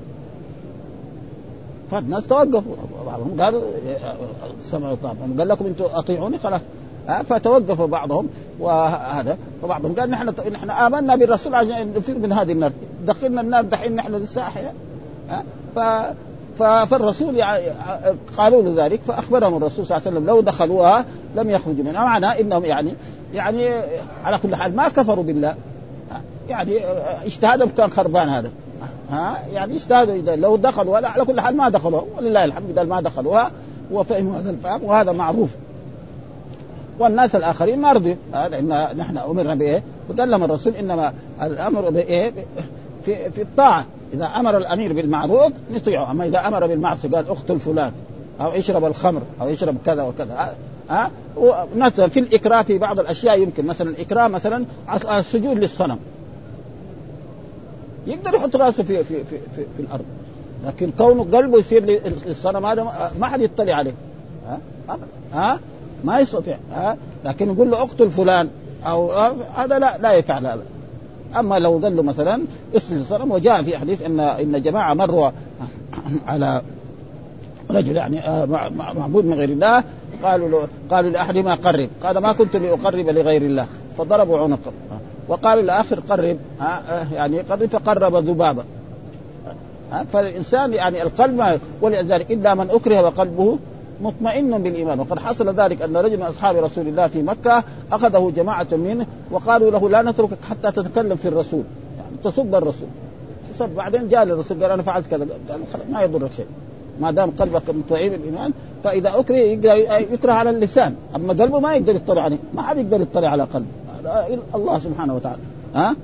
فالناس 1.90 2.26
توقفوا. 2.26 2.76
بعضهم 3.06 3.36
قالوا 3.40 3.62
سمعوا 4.62 4.96
طاعة 5.02 5.16
قال 5.38 5.48
لكم 5.48 5.66
أنتم 5.66 5.84
أطيعوني. 5.84 6.38
خلاص. 6.38 6.60
فتوقف 7.28 7.82
بعضهم 7.82 8.28
وهذا. 8.60 9.38
وبعضهم 9.62 9.94
قال 9.94 10.10
نحن 10.10 10.34
نحن 10.52 10.70
آمنا 10.70 11.16
بالرسول 11.16 11.54
عشان 11.54 11.92
نفر 11.96 12.14
من 12.14 12.32
هذه 12.32 12.52
النار. 12.52 12.72
دخلنا 13.06 13.40
النار 13.40 13.62
دحين 13.62 13.94
نحن 13.94 14.14
لسه 14.14 14.40
احياء 14.42 14.74
ف 15.74 16.62
فالرسول 16.62 17.36
يعني 17.36 17.64
قالوا 18.36 18.62
له 18.62 18.84
ذلك 18.84 19.02
فأخبرهم 19.02 19.56
الرسول 19.56 19.86
صلى 19.86 19.96
الله 19.96 20.08
عليه 20.08 20.16
وسلم 20.16 20.26
لو 20.26 20.40
دخلوها 20.40 21.04
لم 21.36 21.50
يخرجوا 21.50 21.84
منها. 21.84 22.04
معناه 22.04 22.40
إنهم 22.40 22.64
يعني 22.64 22.92
يعني 23.34 23.70
على 24.24 24.38
كل 24.38 24.56
حال 24.56 24.76
ما 24.76 24.88
كفروا 24.88 25.24
بالله. 25.24 25.54
يعني 26.48 26.80
اجتهادهم 27.24 27.68
كان 27.68 27.90
خربان 27.90 28.28
هذا. 28.28 28.50
ها؟ 29.10 29.36
يعني 29.52 29.76
اجتهدوا 29.76 30.14
إذا 30.14 30.36
لو 30.36 30.56
دخلوا 30.56 30.94
ولا 30.94 31.08
على 31.08 31.24
كل 31.24 31.40
حال 31.40 31.56
ما 31.56 31.68
دخلوا 31.68 32.02
ولله 32.18 32.44
الحمد 32.44 32.70
إذا 32.70 32.84
ما 32.84 33.00
دخلوها 33.00 33.50
وفهموا 33.92 34.40
هذا 34.40 34.50
الفهم 34.50 34.84
وهذا 34.84 35.12
معروف. 35.12 35.50
والناس 36.98 37.36
الآخرين 37.36 37.78
ما 37.78 37.92
رضوا 37.92 38.14
لأن 38.32 38.96
نحن 38.96 39.18
أمرنا 39.18 39.54
بإيه؟ 39.54 39.82
وكلم 40.10 40.44
الرسول 40.44 40.76
إنما 40.76 41.12
الأمر 41.42 41.90
بإيه؟ 41.90 42.32
في 43.04 43.30
في 43.30 43.42
الطاعة. 43.42 43.86
إذا 44.14 44.26
أمر 44.26 44.56
الأمير 44.56 44.92
بالمعروف 44.92 45.52
نطيعه. 45.70 46.10
أما 46.10 46.26
إذا 46.26 46.48
أمر 46.48 46.66
بالمعصية 46.66 47.08
قال 47.08 47.28
اقتل 47.28 47.60
فلان 47.60 47.92
أو 48.40 48.50
اشرب 48.50 48.84
الخمر 48.84 49.22
أو 49.40 49.52
اشرب 49.52 49.76
كذا 49.86 50.02
وكذا. 50.02 50.54
ها 50.90 51.10
مثلا 51.76 52.08
في 52.08 52.20
الاكراه 52.20 52.62
في 52.62 52.78
بعض 52.78 53.00
الأشياء 53.00 53.40
يمكن. 53.40 53.66
مثلا 53.66 53.90
الاكراه 53.90 54.28
مثلا 54.28 54.64
السجود 55.10 55.56
للصنم. 55.56 55.98
يقدر 58.06 58.34
يحط 58.34 58.56
راسه 58.56 58.82
في 58.82 59.04
في 59.04 59.24
في 59.24 59.38
في, 59.56 59.64
في 59.76 59.82
الأرض. 59.82 60.04
لكن 60.66 60.90
كونه 60.98 61.22
قلبه 61.22 61.58
يصير 61.58 61.84
للصنم 62.26 62.66
هذا 62.66 63.12
ما 63.20 63.26
حد 63.26 63.40
يطلع 63.40 63.74
عليه. 63.74 63.94
ها؟ 64.46 64.58
ها؟ 65.32 65.60
ما 66.04 66.18
يستطيع. 66.18 66.58
ها؟ 66.72 66.96
لكن 67.24 67.52
يقول 67.52 67.70
له 67.70 67.82
اقتل 67.82 68.10
فلان. 68.10 68.48
أو 68.86 69.12
هذا 69.54 69.78
لا 69.78 69.98
لا 69.98 70.12
يفعل 70.12 70.46
هذا. 70.46 70.62
أما 71.36 71.58
لو 71.58 71.78
قال 71.78 71.96
له 71.96 72.02
مثلا 72.02 72.42
اسلم 72.76 72.98
الصنم 72.98 73.32
وجاء 73.32 73.62
في 73.62 73.78
حديث 73.78 74.02
ان 74.02 74.20
إن 74.20 74.62
جماعة 74.62 74.94
مروا 74.94 75.30
على 76.26 76.62
رجل 77.70 77.96
يعني 77.96 78.28
آه، 78.28 78.44
معبود 78.94 79.24
من 79.24 79.34
غير 79.34 79.48
الله 79.48 79.84
قالوا 80.22 80.48
له 80.48 80.68
قالوا 80.90 81.10
لأحدهما 81.10 81.54
قرب. 81.54 81.88
قال 82.02 82.18
ما 82.18 82.32
كنت 82.32 82.56
لأقرب 82.56 83.08
لغير 83.08 83.42
الله. 83.42 83.66
فضربوا 83.98 84.38
عنقه. 84.38 84.72
وقالوا 85.28 85.62
لاخر 85.62 86.00
قرب 86.00 86.38
آه، 86.60 87.12
يعني 87.12 87.40
قرب 87.40 87.66
فقرب 87.66 88.16
ذبابة. 88.16 88.62
فالإنسان 90.12 90.72
يعني 90.72 91.02
القلب 91.02 91.60
ولذلك 91.80 92.30
إلا 92.30 92.54
من 92.54 92.70
أكره 92.70 93.02
وقلبه 93.02 93.58
مطمئن 94.00 94.62
بالإيمان. 94.62 95.00
وقد 95.00 95.18
حصل 95.18 95.60
ذلك 95.60 95.82
أن 95.82 95.96
رجل 95.96 96.16
من 96.16 96.22
أصحاب 96.22 96.56
رسول 96.56 96.88
الله 96.88 97.06
في 97.06 97.22
مكة 97.22 97.64
أخذه 97.92 98.32
جماعة 98.36 98.66
منه 98.72 99.06
وقالوا 99.30 99.70
له 99.70 99.88
لا 99.88 100.02
نتركك 100.02 100.38
حتى 100.50 100.72
تتكلم 100.72 101.16
في 101.16 101.28
الرسول. 101.28 101.62
يعني 101.98 102.16
تصب 102.24 102.54
الرسول. 102.54 102.88
تصب. 103.54 103.68
بعدين 103.68 104.08
جاء 104.08 104.24
للرسول 104.24 104.62
قال 104.62 104.70
أنا 104.70 104.82
فعلت 104.82 105.06
كذا. 105.06 105.26
قال 105.50 105.60
ما 105.92 106.02
يضرك 106.02 106.32
شيء. 106.32 106.46
ما 107.00 107.10
دام 107.10 107.30
قلبك 107.30 107.70
مطمئن 107.70 108.10
بالإيمان 108.10 108.52
فإذا 108.84 109.12
أكره 109.18 109.36
يكره 110.12 110.32
على 110.32 110.50
اللسان. 110.50 110.94
أما 111.16 111.32
قلبه 111.32 111.58
ما 111.58 111.74
يقدر 111.74 111.96
يطلع 111.96 112.22
عليه. 112.22 112.38
ما 112.54 112.62
حد 112.62 112.78
يقدر 112.78 113.00
يطلع 113.00 113.28
على 113.28 113.42
قلبه. 113.42 113.66
الله 114.54 114.78
سبحانه 114.78 115.14
وتعالى. 115.14 115.42
ها؟ 115.74 115.96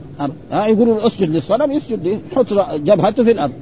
ها؟ 0.52 0.66
يقولوا 0.66 1.06
اسجد 1.06 1.30
للصنم 1.30 1.72
يسجد 1.72 2.06
يحط 2.06 2.46
جبهته 2.74 3.24
في 3.24 3.30
الأرض. 3.30 3.52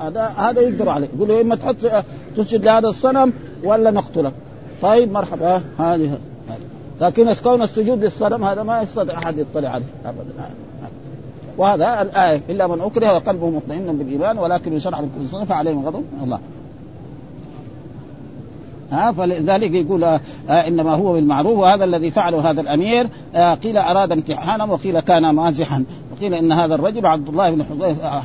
هذا 0.00 0.24
هذا 0.24 0.60
يقدر 0.60 0.88
عليه. 0.88 1.08
يقول 1.16 1.28
له 1.28 1.40
اما 1.40 1.54
تحط 1.54 1.76
تسجد 2.36 2.64
لهذا 2.64 2.88
الصنم 2.88 3.32
ولا 3.64 3.90
نقتلك 3.90 4.32
طيب 4.82 5.12
مرحبا. 5.12 5.62
هذه 5.78 6.18
لكن 7.00 7.32
كون 7.32 7.62
السجود 7.62 8.04
للصنم 8.04 8.44
هذا 8.44 8.62
ما 8.62 8.82
يستطيع 8.82 9.18
أحد 9.18 9.38
يطلع 9.38 9.68
عليه. 9.68 9.84
ابدا. 10.04 10.22
وهذا 11.58 12.02
الآية 12.02 12.40
إلا 12.48 12.66
من 12.66 12.80
أكره 12.80 13.14
وقلبه 13.14 13.50
مطمئن 13.50 13.98
بالإيمان 13.98 14.38
ولكن 14.38 14.72
يشرع 14.72 15.00
بالكفر 15.00 15.44
فعليه 15.44 15.74
غضب. 15.74 16.04
الله. 16.24 16.38
ها 18.92 19.12
فلذلك 19.12 19.70
يقول 19.70 20.04
آه 20.04 20.20
إنما 20.48 20.94
هو 20.94 21.12
بالمعروف 21.12 21.58
وهذا 21.58 21.84
الذي 21.84 22.10
فعله 22.10 22.50
هذا 22.50 22.60
الأمير 22.60 23.08
آه 23.34 23.54
قيل 23.54 23.76
أراد 23.76 24.12
امتحانا 24.12 24.64
وقيل 24.64 25.00
كان 25.00 25.30
مازحا. 25.30 25.84
وقيل 26.22 26.34
إن 26.34 26.52
هذا 26.52 26.74
الرجل 26.74 27.06
عبد 27.06 27.28
الله 27.28 27.50
بن 27.50 27.64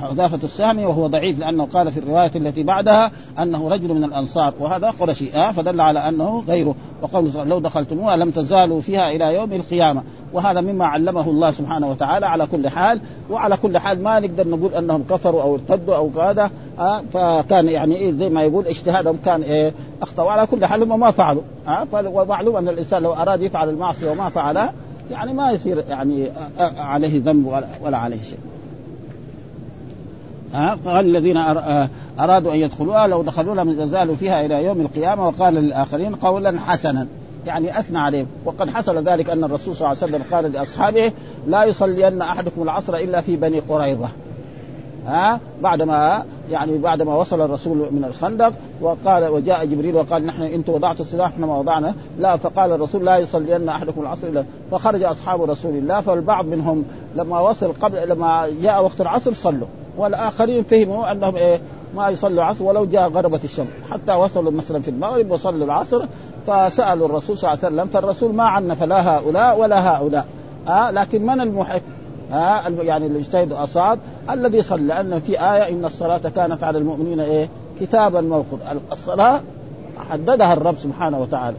حذافه 0.10 0.40
السهمي 0.44 0.86
وهو 0.86 1.08
ضعيف 1.08 1.40
لأنه 1.40 1.68
قال 1.74 1.92
في 1.92 2.00
الرواية 2.00 2.32
التي 2.36 2.64
بعدها 2.64 3.12
أنه 3.40 3.70
رجل 3.70 3.94
من 3.94 4.04
الأنصار 4.04 4.54
وهذا 4.60 4.90
قرشي 4.90 5.34
آه 5.34 5.52
فدل 5.52 5.82
على 5.82 6.00
أنه 6.00 6.44
غيره. 6.48 6.76
وقول 7.02 7.32
لو 7.46 7.60
دخلتموها 7.60 8.16
لم 8.16 8.32
تزالوا 8.32 8.82
فيها 8.82 9.12
إلى 9.12 9.36
يوم 9.36 9.54
القيامة. 9.54 10.04
وهذا 10.34 10.62
مما 10.62 10.86
علمه 10.86 11.30
الله 11.30 11.52
سبحانه 11.52 11.90
وتعالى 11.92 12.26
على 12.26 12.46
كل 12.46 12.70
حال. 12.70 13.02
وعلى 13.30 13.58
كل 13.58 13.78
حال 13.78 14.04
ما 14.04 14.20
نقدر 14.20 14.48
نقول 14.48 14.74
أنهم 14.74 15.04
كفروا 15.10 15.42
أو 15.42 15.56
ارتدوا 15.56 15.96
أو 15.96 16.10
هذا 16.22 16.52
آه 16.80 17.02
فكان 17.14 17.68
يعني 17.70 17.96
إيه 17.96 18.12
زي 18.12 18.30
ما 18.30 18.44
يقول 18.44 18.68
اجتهادهم 18.68 19.18
كان 19.26 19.42
إيه 19.42 19.74
أخطأ. 20.02 20.24
وعلى 20.24 20.48
كل 20.48 20.66
حال 20.66 20.84
هم 20.92 21.00
ما 21.00 21.12
فعلوا 21.12 21.42
آه 21.68 21.88
ومعلوم 21.94 22.56
أن 22.56 22.70
الإنسان 22.70 23.04
لو 23.04 23.14
أراد 23.14 23.42
يفعل 23.42 23.70
المعصية 23.70 24.12
وما 24.12 24.30
فعلها 24.30 24.74
يعني 25.12 25.34
ما 25.34 25.52
يصير 25.52 25.84
يعني 25.90 26.28
عليه 26.78 27.22
ذنب 27.26 27.64
ولا 27.82 27.98
عليه 27.98 28.22
شيء. 28.22 28.40
قال 30.86 31.06
الذين 31.06 31.38
أرادوا 32.20 32.54
أن 32.54 32.58
يدخلوها 32.58 33.08
لو 33.08 33.24
دخلوا 33.24 33.56
لم 33.56 33.82
يزالوا 33.82 34.16
فيها 34.16 34.46
إلى 34.46 34.64
يوم 34.64 34.82
القيامة 34.82 35.28
وقال 35.28 35.54
للاخرين 35.54 36.16
قولا 36.16 36.60
حسنا. 36.60 37.08
يعني 37.46 37.80
أثنى 37.80 37.98
عليهم. 37.98 38.28
وقد 38.46 38.70
حصل 38.70 39.04
ذلك 39.04 39.30
أن 39.30 39.44
الرسول 39.44 39.76
صلى 39.76 39.92
الله 39.92 40.04
عليه 40.04 40.14
وسلم 40.14 40.36
قال 40.36 40.52
لأصحابه 40.52 41.12
لا 41.48 41.64
يصلين 41.64 42.22
أحدكم 42.22 42.62
العصر 42.62 42.96
إلا 42.96 43.22
في 43.22 43.36
بني 43.36 43.60
قريظة. 43.60 44.10
ها? 45.08 45.40
بعدما 45.62 46.26
يعني 46.52 46.78
بعدما 46.78 47.16
وصل 47.16 47.42
الرسول 47.42 47.78
من 47.78 48.06
الخندق 48.06 48.54
وقال 48.82 49.28
وجاء 49.28 49.66
جبريل 49.66 49.96
وقال 49.96 50.26
نحن 50.26 50.42
أنتم 50.42 50.74
وضعتوا 50.74 51.06
السلاح 51.06 51.28
إحنا 51.28 51.46
ما 51.46 51.58
وضعنا. 51.58 51.96
لا 52.20 52.38
فقال 52.38 52.72
الرسول 52.72 53.06
لا 53.06 53.18
يصلين 53.18 53.70
أحدكم 53.70 54.02
العصر 54.02 54.28
الا 54.28 54.46
فخرج 54.72 55.04
أصحاب 55.04 55.42
رسول 55.42 55.72
الله 55.72 56.02
فالبعض 56.02 56.46
منهم 56.46 56.86
لما 57.16 57.40
وصل 57.40 57.74
قبل 57.74 58.10
لما 58.10 58.48
جاء 58.62 58.84
وقت 58.84 59.02
العصر 59.02 59.34
صلوا. 59.34 59.68
والآخرين 59.98 60.64
فهموا 60.64 61.12
أنهم 61.12 61.36
إيه؟ 61.36 61.62
ما 61.96 62.10
يصلوا 62.10 62.34
العصر 62.34 62.64
ولو 62.64 62.86
جاء 62.86 63.10
غربت 63.10 63.44
الشمس. 63.44 63.68
حتى 63.92 64.14
وصلوا 64.14 64.52
مثلا 64.52 64.82
في 64.82 64.88
المغرب 64.92 65.32
وصلوا 65.32 65.66
العصر 65.66 66.06
فسألوا 66.48 67.08
الرسول 67.08 67.38
صلى 67.38 67.54
الله 67.54 67.66
عليه 67.66 67.76
وسلم 67.76 67.88
فالرسول 67.88 68.36
ما 68.36 68.44
عنف 68.44 68.84
لا 68.84 69.18
هؤلاء 69.18 69.60
ولا 69.60 69.98
هؤلاء. 69.98 70.26
آه 70.68 70.92
لكن 70.92 71.26
من 71.26 71.42
المحق؟ 71.42 71.82
آه 72.34 72.70
يعني 72.82 73.06
المجتهد 73.06 73.52
اصاب 73.52 74.00
الذي 74.30 74.62
صلى. 74.62 74.84
لأن 74.84 75.20
في 75.20 75.32
آية 75.32 75.70
إن 75.70 75.86
الصلاة 75.86 76.18
كانت 76.18 76.64
على 76.64 76.78
المؤمنين 76.78 77.20
إيه؟ 77.20 77.50
كتابا 77.82 78.22
موقوتا 78.22 78.80
الصلاة 78.92 79.42
حددها 80.10 80.54
الرب 80.54 80.78
سبحانه 80.78 81.20
وتعالى. 81.20 81.58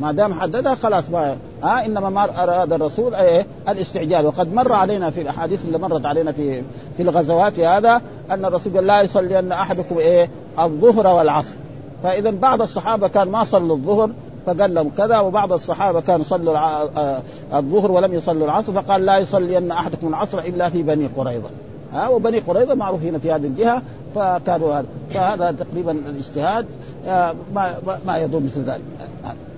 ما 0.00 0.12
دام 0.12 0.34
حددها 0.34 0.74
خلاص 0.74 1.10
ما 1.10 1.36
ها 1.62 1.86
إنما 1.86 2.10
ما 2.10 2.42
أراد 2.42 2.72
الرسول 2.72 3.14
إيه؟ 3.14 3.46
الاستعجال. 3.68 4.26
وقد 4.26 4.54
مر 4.54 4.72
علينا 4.72 5.10
في 5.10 5.22
الأحاديث 5.22 5.64
اللي 5.64 5.78
مرت 5.78 6.06
علينا 6.06 6.32
في 6.32 6.62
في 6.96 7.02
الغزوات 7.02 7.60
هذا 7.60 8.00
أن 8.30 8.44
الرسول 8.44 8.74
قال 8.74 8.86
لا 8.86 9.02
يصلي 9.02 9.38
أن 9.38 9.52
أحدكم 9.52 9.98
إيه؟ 9.98 10.28
الظهر 10.58 11.06
والعصر. 11.06 11.54
فاذا 12.02 12.30
بعض 12.30 12.62
الصحابة 12.62 13.08
كان 13.08 13.28
ما 13.28 13.44
صلوا 13.44 13.76
الظهر 13.76 14.10
فقال 14.46 14.74
لهم 14.74 14.90
كذا 14.98 15.18
وبعض 15.18 15.52
الصحابة 15.52 16.00
كانوا 16.00 16.24
صلوا 16.24 16.58
آه، 16.58 17.22
الظهر 17.54 17.90
ولم 17.90 18.14
يصلوا 18.14 18.44
العصر 18.44 18.72
فقال 18.72 19.06
لا 19.06 19.18
يصلي 19.18 19.58
ان 19.58 19.70
أحدكم 19.70 20.08
العصر 20.08 20.38
إلا 20.38 20.70
في 20.70 20.82
بني 20.82 21.08
قريظة. 21.16 21.48
ها 21.92 22.08
وبني 22.08 22.38
قريظة 22.38 22.74
معروفين 22.74 23.18
في 23.18 23.32
هذه 23.32 23.46
الجهة 23.46 23.82
فكانوا 24.14 24.74
هذا 24.74 24.86
فهذا 25.14 25.52
تقريبا 25.52 25.92
الاجتهاد 25.92 26.66
آه، 27.06 27.34
ما 27.54 27.74
ما 28.06 28.18
يضر 28.18 28.40
مثل 28.40 28.60
ذلك. 28.60 28.82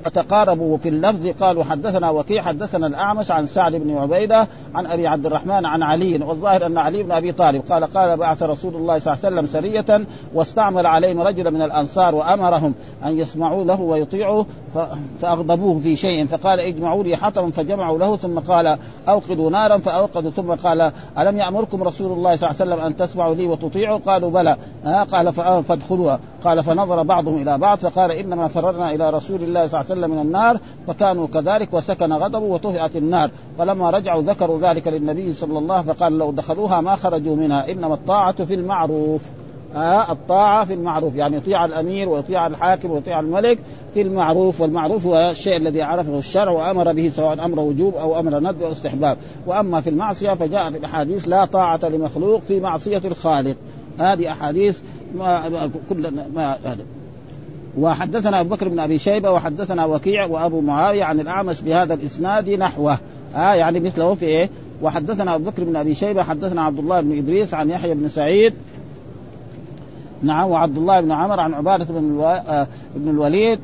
فتقاربوا 0.05 0.79
في 0.79 0.89
اللفظ 0.89 1.27
قالوا 1.41 1.65
حدثنا 1.65 2.11
وكيع 2.11 2.43
حدثنا 2.43 2.87
الأعمش 2.87 3.31
عن 3.31 3.47
سعد 3.47 3.75
بن 3.75 3.97
عبيدة 3.97 4.49
عن 4.75 4.87
أبي 4.87 5.07
عبد 5.07 5.27
الرحمن 5.27 5.67
عن 5.67 5.83
علي 5.83 6.19
والظاهر 6.25 6.67
أن 6.67 6.79
علي 6.79 7.03
بن 7.03 7.13
أبي 7.13 7.33
طالب 7.33 7.63
قال 7.71 7.85
قال 7.85 8.17
بعث 8.17 8.43
رسول 8.43 8.75
الله 8.75 8.99
صلى 8.99 9.13
الله 9.13 9.25
عليه 9.25 9.37
وسلم 9.37 9.47
سرية 9.47 10.07
واستعمل 10.35 10.87
عليهم 10.87 11.21
رجلا 11.21 11.51
من 11.51 11.63
الأنصار 11.63 12.15
وأمرهم 12.15 12.75
أن 13.05 13.19
يسمعوا 13.19 13.65
له 13.65 13.81
ويطيعوا 13.81 14.45
فأغضبوه 15.21 15.79
في 15.79 15.97
شيء 15.97 16.27
فقال 16.27 16.61
اجمعوا 16.61 17.05
لي 17.05 17.17
حطبا 17.17 17.51
فجمعوا 17.51 17.99
له 17.99 18.17
ثم 18.17 18.39
قال 18.39 18.79
أوقدوا 19.09 19.51
نارا 19.51 19.79
فأوقدوا 19.79 20.31
ثم 20.31 20.55
قال 20.55 20.93
ألم 21.19 21.39
يأمركم 21.39 21.83
رسول 21.83 22.13
الله 22.13 22.37
صلى 22.37 22.51
الله 22.51 22.61
عليه 22.61 22.73
وسلم 22.73 22.87
أن 22.87 22.97
تسمعوا 22.97 23.35
لي 23.35 23.47
وتطيعوا؟ 23.47 23.99
قالوا 23.99 24.31
بلى. 24.31 24.57
قال 25.13 25.33
فادخلوها. 25.63 26.21
قال 26.45 26.65
فنظر 26.65 27.03
بعضهم 27.03 27.43
إلى 27.43 27.59
بعض 27.59 27.79
فقال 27.79 28.11
إنما 28.11 28.49
فررنا 28.49 28.95
إلى 28.95 29.11
رسول 29.11 29.43
الله 29.43 29.52
صلى 29.55 29.81
الله 29.81 29.91
عليه 29.91 30.01
وسلم 30.01 30.11
من 30.11 30.19
النار 30.19 30.59
فكانوا 30.87 31.27
كذلك 31.27 31.75
وسكن 31.75 32.13
غضبه 32.13 32.47
وطفئت 32.47 32.97
النار. 32.97 33.31
فلما 33.59 33.91
رجعوا 33.91 34.23
ذكروا 34.23 34.61
ذلك 34.61 34.89
للنبي 34.89 35.33
صلى 35.33 35.59
الله 35.59 35.75
عليه 35.75 35.85
وسلم 35.85 35.95
فقال 35.95 36.19
لو 36.19 36.33
دخلوها 36.33 36.81
ما 36.81 36.97
خرجوا 36.97 37.37
منها 37.37 37.71
إنما 37.71 37.95
الطاعة 37.95 38.45
في 38.45 38.55
المعروف. 38.55 39.23
آه 39.77 40.13
الطاعة 40.13 40.65
في 40.65 40.75
المعروف 40.75 41.15
يعني 41.15 41.37
يطيع 41.37 41.65
الأمير 41.65 42.09
ويطيع 42.09 42.47
الحاكم 42.47 42.91
ويطيع 42.91 43.21
الملك 43.21 43.59
في 43.95 44.03
المعروف 44.03 44.61
والمعروف 44.61 45.07
هو 45.07 45.31
الشيء 45.31 45.57
الذي 45.57 45.83
عرفه 45.83 46.19
الشرع 46.19 46.51
وأمر 46.51 46.93
به 46.93 47.13
سواء 47.17 47.45
أمر 47.45 47.61
وجوب 47.61 47.95
أو 47.95 48.19
أمر 48.19 48.41
ندب 48.41 48.63
أو 48.63 48.73
استحباب. 48.73 49.17
وأما 49.47 49.81
في 49.81 49.91
المعصية 49.91 50.35
فجاء 50.35 50.71
في 50.71 50.79
الأحاديث 50.79 51.29
لا 51.29 51.45
طاعة 51.45 51.81
لمخلوق 51.85 52.41
في 52.41 52.61
معصية 52.61 53.03
الخالق. 53.05 53.57
هذه 53.99 54.33
أحاديث 54.33 54.79
ما 55.15 55.71
كل 55.89 56.11
ما 56.35 56.57
هذا. 56.65 56.85
وحدثنا 57.79 58.41
أبو 58.41 58.55
بكر 58.55 58.69
بن 58.69 58.79
أبي 58.79 58.99
شيبة 58.99 59.31
وحدثنا 59.31 59.85
وكيع 59.85 60.27
وأبو 60.27 60.61
معاوية 60.61 61.05
عن 61.05 61.21
الأعمش 61.21 61.61
بهذا 61.61 61.95
الإسناد 61.95 62.51
نحوه. 62.51 62.99
آه 63.37 63.55
يعني 63.55 63.81
مثله 63.81 64.15
في 64.15 64.27
إيه؟ 64.27 64.51
وحدثنا 64.83 65.35
أبو 65.35 65.51
بكر 65.51 65.65
بن 65.65 65.77
أبي 65.77 65.95
شيبة 65.95 66.23
حدثنا 66.23 66.63
عبد 66.63 66.79
الله 66.79 67.01
بن 67.01 67.19
إدريس 67.19 67.55
عن 67.55 67.71
يحيى 67.71 67.95
بن 67.95 68.09
سعيد. 68.09 68.55
نعم 70.23 70.51
وعبد 70.51 70.77
الله 70.77 71.01
بن 71.01 71.13
عمر 71.13 71.41
عن 71.41 71.55
عبادة 71.55 71.85
بن 71.85 71.99
ألو... 71.99 72.25
آه 72.27 72.67
بن 72.97 73.11
الوليد 73.11 73.59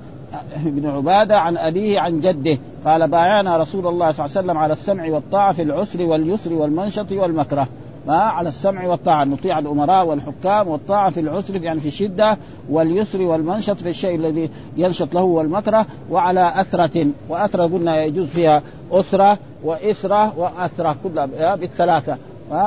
بن 0.57 0.87
عبادة 0.87 1.39
عن 1.39 1.57
أبيه 1.57 2.01
عن 2.01 2.21
جده. 2.21 2.59
قال 2.85 3.09
بايعنا 3.09 3.57
رسول 3.57 3.87
الله 3.87 4.13
صلى 4.13 4.27
الله 4.27 4.37
عليه 4.37 4.47
وسلم 4.47 4.59
على 4.59 4.73
السمع 4.73 5.09
والطاعة 5.11 5.53
في 5.53 5.63
العسر 5.63 6.03
واليسر 6.03 6.53
والمنشط 6.53 7.13
والمكره. 7.13 7.69
على 8.09 8.49
السمع 8.49 8.87
والطاعة. 8.87 9.25
نطيع 9.25 9.59
الأمراء 9.59 10.07
والحكام 10.07 10.69
والطاعة 10.69 11.11
في 11.11 11.21
العسر 11.21 11.57
يعني 11.63 11.81
في 11.81 11.89
الشدة 11.89 12.39
واليسر 12.71 13.23
والمنشط 13.23 13.77
في 13.77 13.91
الشيء 13.91 14.17
الذي 14.17 14.51
ينشط 14.77 15.15
له 15.15 15.23
والمكره 15.23 15.87
وعلى 16.11 16.53
أثرة 16.57 17.07
وأثرة 17.29 17.63
قلنا 17.63 18.05
يجوز 18.05 18.29
فيها 18.29 18.63
أسرة 18.93 19.39
وإسرة 19.65 20.39
وأثرة 20.39 20.97
كلها 21.05 21.55
بالثلاثة 21.55 22.19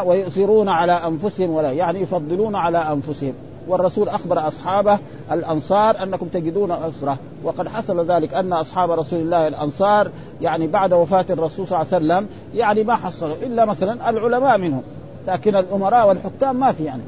ويؤثرون 0.05 0.69
على 0.69 0.91
أنفسهم 0.91 1.49
ولا 1.49 1.71
يعني 1.71 2.01
يفضلون 2.01 2.55
على 2.55 2.77
أنفسهم. 2.77 3.33
والرسول 3.67 4.09
أخبر 4.09 4.47
أصحابه 4.47 4.99
الأنصار 5.31 6.03
أنكم 6.03 6.27
تجدون 6.27 6.71
أسرة. 6.71 7.17
وقد 7.43 7.67
حصل 7.67 8.11
ذلك 8.11 8.33
أن 8.33 8.53
أصحاب 8.53 8.91
رسول 8.91 9.19
الله 9.19 9.47
الأنصار 9.47 10.11
يعني 10.41 10.67
بعد 10.67 10.93
وفاة 10.93 11.25
الرسول 11.29 11.67
صلى 11.67 11.81
الله 11.81 11.93
عليه 11.93 12.05
وسلم 12.05 12.29
يعني 12.55 12.83
ما 12.83 12.95
حصلوا 12.95 13.35
إلا 13.43 13.65
مثلا 13.65 14.09
العلماء 14.09 14.57
منهم. 14.57 14.83
لكن 15.27 15.55
الأمراء 15.55 16.07
والحكام 16.07 16.59
ما 16.59 16.71
في 16.71 16.83
يعني. 16.83 17.01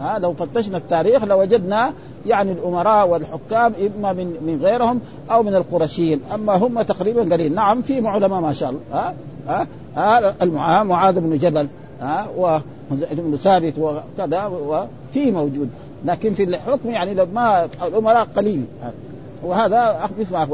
ها 0.00 0.18
لو 0.18 0.32
فتشنا 0.32 0.78
التاريخ 0.78 1.24
لوجدنا 1.24 1.92
يعني 2.26 2.52
الأمراء 2.52 3.08
والحكام 3.08 3.72
إما 3.96 4.12
من 4.12 4.26
من 4.26 4.58
غيرهم 4.62 5.00
أو 5.30 5.42
من 5.42 5.54
القرشيين. 5.54 6.20
أما 6.34 6.56
هم 6.56 6.82
تقريبا 6.82 7.34
قليل. 7.34 7.54
نعم 7.54 7.82
في 7.82 8.08
علماء 8.08 8.40
ما 8.40 8.52
شاء 8.52 8.70
الله. 8.70 8.82
ها 8.92 9.14
ها, 9.96 10.34
ها 10.42 10.82
معاذ 10.82 11.20
بن 11.20 11.38
جبل 11.38 11.68
ها 12.00 12.26
وابن 12.36 13.36
ثابت 13.36 13.74
وكذا 13.78 14.46
وفي 14.46 15.30
موجود. 15.30 15.70
لكن 16.04 16.34
في 16.34 16.42
الحكم 16.44 16.90
يعني 16.90 17.14
ما 17.14 17.68
الأمراء 17.86 18.26
قليل. 18.36 18.64
وهذا 19.42 20.10
اسمع 20.20 20.46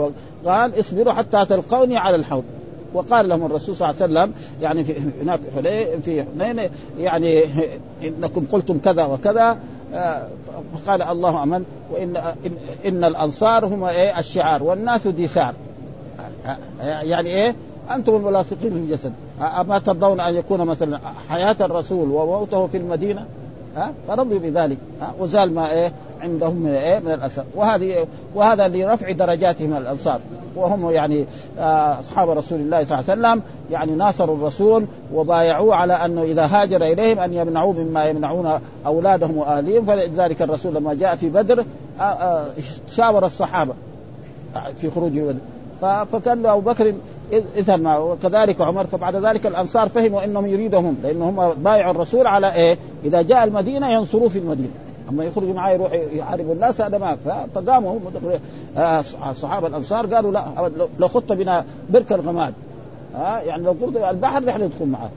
قال 0.46 0.80
اصبروا 0.80 1.12
حتى 1.12 1.44
تلقوني 1.44 1.98
على 1.98 2.16
الحوض. 2.16 2.44
وقال 2.94 3.28
لهم 3.28 3.46
الرسول 3.46 3.76
صلى 3.76 3.90
الله 3.90 4.02
عليه 4.02 4.12
وسلم 4.12 4.32
يعني 4.62 4.84
في 4.84 4.94
هناك 5.22 5.40
في 6.02 6.24
حنين 6.24 6.70
يعني 6.98 7.44
إنكم 8.02 8.44
قلتم 8.52 8.78
كذا 8.78 9.04
وكذا 9.04 9.58
فقال 10.74 11.02
الله 11.02 11.42
آمن 11.42 11.64
وإن 11.92 12.16
إن, 12.16 12.52
إن 12.86 13.04
الأنصار 13.04 13.66
هم 13.66 13.84
إيه؟ 13.84 14.18
الشعار 14.18 14.62
والناس 14.62 15.06
دثار 15.06 15.54
يعني 16.80 17.28
إيه؟ 17.28 17.54
أنتم 17.90 18.16
الملاصقين 18.16 18.74
للجسد 18.74 19.12
أما 19.60 19.78
ترضون 19.78 20.20
أن 20.20 20.34
يكون 20.34 20.60
مثلا 20.64 20.98
حياة 21.28 21.56
الرسول 21.60 22.10
وموته 22.10 22.66
في 22.66 22.76
المدينة؟ 22.76 23.26
ها؟ 23.76 23.92
فرضوا 24.08 24.38
بذلك. 24.38 24.78
ها؟ 25.00 25.14
وزال 25.18 25.54
ما 25.54 25.72
إيه؟ 25.72 25.92
عندهم 26.22 26.56
من 26.56 26.70
إيه؟ 26.70 26.98
من 26.98 27.12
الاثر 27.12 27.44
وهذه 27.54 28.06
وهذا 28.34 28.68
لرفع 28.68 29.12
درجاتهم 29.12 29.76
الأنصار. 29.76 30.20
وهم 30.56 30.90
يعني 30.90 31.26
أصحاب 32.00 32.30
رسول 32.30 32.60
الله 32.60 32.84
صلى 32.84 32.98
الله 32.98 33.10
عليه 33.10 33.20
وسلم 33.20 33.42
يعني 33.70 33.92
ناصروا 33.92 34.36
الرسول 34.36 34.86
وبايعوه 35.14 35.74
على 35.74 35.92
أنه 35.92 36.22
إذا 36.22 36.46
هاجر 36.46 36.82
إليهم 36.82 37.18
أن 37.18 37.34
يمنعوه 37.34 37.72
مما 37.72 38.04
يمنعون 38.04 38.60
أولادهم 38.86 39.36
واهليهم 39.36 39.84
فلذلك 39.84 40.42
الرسول 40.42 40.74
لما 40.74 40.94
جاء 40.94 41.16
في 41.16 41.28
بدر 41.28 41.64
شاور 42.88 43.26
الصحابة 43.26 43.74
في 44.80 44.90
خروج 44.90 45.18
بدر. 45.18 45.38
فكان 46.12 46.46
أبو 46.46 46.60
بكر 46.60 46.94
اذهب 47.56 47.80
معه. 47.80 48.00
وكذلك 48.04 48.60
عمر 48.60 48.86
فبعد 48.86 49.16
ذلك 49.16 49.46
الأنصار 49.46 49.88
فهموا 49.88 50.24
إنهم 50.24 50.46
يريدهم 50.46 50.96
لأنهم 51.02 51.52
بايعوا 51.52 51.90
الرسول 51.90 52.26
على 52.26 52.54
إيه؟ 52.54 52.78
إذا 53.04 53.22
جاء 53.22 53.44
المدينة 53.44 53.92
ينصروه 53.92 54.28
في 54.28 54.38
المدينة. 54.38 54.70
أما 55.12 55.24
يخرج 55.24 55.48
معاه 55.48 55.72
يروح 55.72 55.92
يحارب 55.92 56.50
الناس 56.50 56.80
هذا 56.80 56.98
ما 56.98 57.16
فقاموا 57.54 57.98
صحابة 59.34 59.66
الأنصار 59.66 60.14
قالوا 60.14 60.32
لا 60.32 60.44
لو 60.98 61.08
خط 61.08 61.32
بنا 61.32 61.64
برك 61.90 62.12
الغماد. 62.12 62.54
ها 63.14 63.40
يعني 63.40 63.62
لو 63.62 63.76
قلت 63.82 63.96
البحر 63.96 64.44
نحن 64.44 64.62
ندخل 64.62 64.86
معاه 64.86 65.10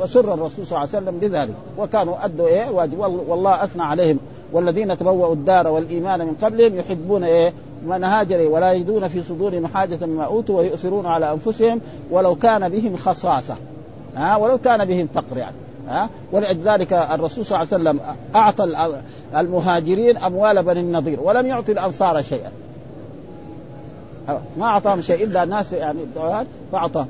فسر 0.00 0.34
الرسول 0.34 0.66
صلى 0.66 0.78
الله 0.78 0.88
عليه 0.94 1.04
وسلم 1.06 1.18
بذلك. 1.18 1.54
وكانوا 1.78 2.24
أدوا 2.24 2.46
إيه؟ 2.46 2.70
واجب. 2.70 2.98
والله 3.28 3.64
أثنى 3.64 3.82
عليهم. 3.82 4.18
والذين 4.52 4.98
تبوأوا 4.98 5.34
الدار 5.34 5.68
والإيمان 5.68 6.20
من 6.26 6.34
قبلهم 6.42 6.78
يحبون 6.78 7.24
إيه؟ 7.24 7.52
من 7.86 8.04
هاجر 8.04 8.48
ولا 8.50 8.72
يجدون 8.72 9.08
في 9.08 9.22
صدورهم 9.22 9.66
حاجة 9.66 10.06
مما 10.06 10.24
أوتوا 10.24 10.58
ويؤثرون 10.58 11.06
على 11.06 11.32
أنفسهم 11.32 11.80
ولو 12.10 12.34
كان 12.34 12.68
بهم 12.68 12.96
خصاصة. 12.96 13.54
ها 14.16 14.36
ولو 14.36 14.58
كان 14.58 14.84
بهم 14.84 15.08
فقر 15.14 15.36
يعني. 15.36 15.56
ها؟ 15.88 16.08
ولذلك 16.32 16.92
الرسول 16.92 17.46
صلى 17.46 17.62
الله 17.62 17.74
عليه 17.74 17.82
وسلم 17.82 18.00
أعطى 18.34 18.64
المهاجرين 19.36 20.16
أموال 20.16 20.62
بني 20.62 20.80
النضير 20.80 21.20
ولم 21.20 21.46
يعطي 21.46 21.72
الأنصار 21.72 22.22
شيئا. 22.22 22.50
ما 24.58 24.64
أعطاهم 24.64 25.00
شيء 25.00 25.24
إلا 25.24 25.44
ناس 25.44 25.72
يعني 25.72 25.98
فأعطاهم 26.72 27.08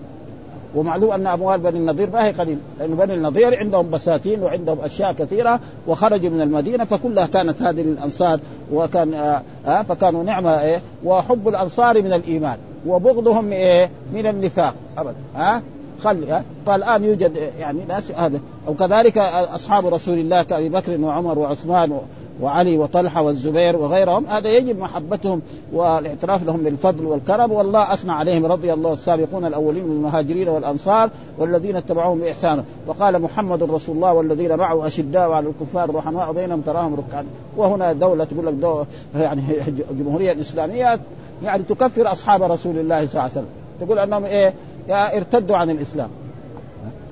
ومعلوم 0.75 1.13
أن 1.13 1.27
أموال 1.27 1.61
بني 1.61 1.79
النضير 1.79 2.11
ما 2.11 2.25
هي 2.25 2.31
قليل 2.31 2.59
لأن 2.79 2.95
بني 2.95 3.15
النضير 3.15 3.59
عندهم 3.59 3.91
بساتين 3.91 4.43
وعندهم 4.43 4.81
أشياء 4.81 5.13
كثيرة 5.13 5.61
وخرجوا 5.87 6.31
من 6.31 6.41
المدينة 6.41 6.85
فكلها 6.85 7.27
كانت 7.27 7.63
هذه 7.63 7.81
للأنصار 7.81 8.41
وكان 8.73 9.15
آه, 9.15 9.43
آه 9.67 9.83
فكانوا 9.83 10.25
نعمة 10.25 10.61
إيه؟ 10.61 10.81
وحب 11.05 11.49
الأنصار 11.49 12.03
من 12.03 12.13
الإيمان 12.13 12.59
وبغضهم 12.87 13.53
إيه؟ 13.53 13.91
من 14.13 14.27
النفاق 14.27 14.75
ابدا 14.99 15.17
ها؟ 15.35 15.63
آه 16.07 16.17
ها؟ 16.29 16.45
فالان 16.67 17.05
يوجد 17.05 17.37
يعني 17.59 17.81
ناس 17.89 18.11
هذا. 18.11 18.41
وكذلك 18.69 19.19
أصحاب 19.55 19.87
رسول 19.87 20.19
الله 20.19 20.43
كأبي 20.43 20.69
بكر 20.69 21.01
وعمر 21.01 21.39
وعثمان 21.39 21.99
وعلي 22.43 22.79
وطلحة 22.79 23.23
والزبير 23.23 23.77
وغيرهم 23.77 24.27
هذا 24.27 24.49
يجب 24.49 24.79
محبتهم 24.79 25.43
والاعتراف 25.73 26.45
لهم 26.45 26.63
بالفضل 26.63 27.05
والكرم. 27.07 27.53
والله 27.53 27.93
أثنى 27.93 28.13
عليهم 28.13 28.47
رضي 28.47 28.73
الله 28.73 28.93
السابقون 28.93 29.45
الأولين 29.45 29.85
من 29.85 29.97
المهاجرين 29.97 30.49
والأنصار 30.49 31.11
والذين 31.39 31.77
اتبعوهم 31.77 32.21
بإحسان. 32.21 32.65
وقال 32.87 33.23
محمد 33.23 33.63
رسول 33.63 33.97
الله 33.97 34.13
والذين 34.13 34.57
معه 34.57 34.87
أشداء 34.87 35.31
على 35.31 35.47
الكفار 35.49 35.95
رحماء 35.95 36.33
بينهم 36.33 36.61
تراهم 36.61 36.95
ركعا 36.95 37.27
وهنا 37.57 37.93
دولة 37.93 38.25
تقول 38.25 38.47
لك 38.47 38.53
دولة 38.55 38.87
يعني 39.15 39.43
الجمهوريه 39.91 40.33
الاسلاميه 40.33 41.01
يعني 41.45 41.63
تكفر 41.63 42.13
أصحاب 42.13 42.43
رسول 42.43 42.79
الله 42.79 43.07
صلى 43.07 43.11
الله 43.11 43.23
عليه 43.23 43.33
وسلم. 43.33 43.47
تقول 43.81 43.99
أنهم 43.99 44.25
إيه؟ 44.25 44.55
ارتدوا 44.91 45.57
عن 45.57 45.71
الإسلام. 45.71 46.09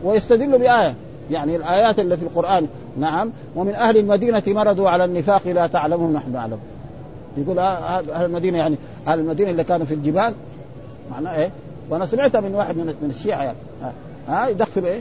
ويستدلوا 0.04 0.58
بآية. 0.58 0.94
يعني 1.30 1.56
الآيات 1.56 1.98
اللي 1.98 2.16
في 2.16 2.22
القرآن. 2.22 2.66
نعم. 2.98 3.32
ومن 3.56 3.74
أهل 3.74 3.96
المدينة 3.96 4.42
مرضوا 4.46 4.90
على 4.90 5.04
النفاق 5.04 5.48
لا 5.48 5.66
تعلمهم 5.66 6.12
نحن 6.12 6.32
نعلم 6.32 6.58
يقول 7.36 7.58
أهل 7.58 8.24
المدينة 8.24 8.58
يعني 8.58 8.76
أهل 9.06 9.18
المدينة 9.20 9.50
اللي 9.50 9.64
كانوا 9.64 9.86
في 9.86 9.94
الجبال. 9.94 10.34
معناه 11.10 11.36
إيه؟ 11.36 11.50
وأنا 11.90 12.06
سمعتها 12.06 12.40
من 12.40 12.54
واحد 12.54 12.76
من 12.76 12.86
من 12.86 13.10
الشيعة 13.10 13.42
يعني. 13.42 13.56
ها 14.28 14.48
يدخل 14.48 14.84
إيه؟ 14.84 15.00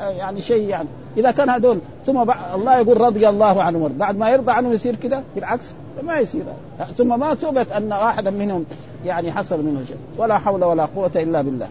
يعني 0.00 0.40
شيء 0.40 0.68
يعني. 0.68 0.88
إذا 1.16 1.30
كان 1.30 1.50
هذول 1.50 1.78
ثم 2.06 2.30
الله 2.54 2.78
يقول 2.78 3.00
رضي 3.00 3.28
الله 3.28 3.62
عنهم. 3.62 3.92
بعد 3.98 4.18
ما 4.18 4.30
يرضى 4.30 4.52
عنهم 4.52 4.72
يصير 4.72 4.96
كده؟ 4.96 5.22
بالعكس 5.34 5.72
ما 6.02 6.18
يصير. 6.18 6.42
ثم 6.98 7.20
ما 7.20 7.34
ثبت 7.34 7.72
أن 7.72 7.92
واحدا 7.92 8.30
منهم 8.30 8.64
يعني 9.04 9.32
حصل 9.32 9.64
منه 9.64 9.84
شيء. 9.86 9.96
ولا 10.16 10.38
حول 10.38 10.64
ولا 10.64 10.84
قوة 10.84 11.10
إلا 11.16 11.42
بالله. 11.42 11.68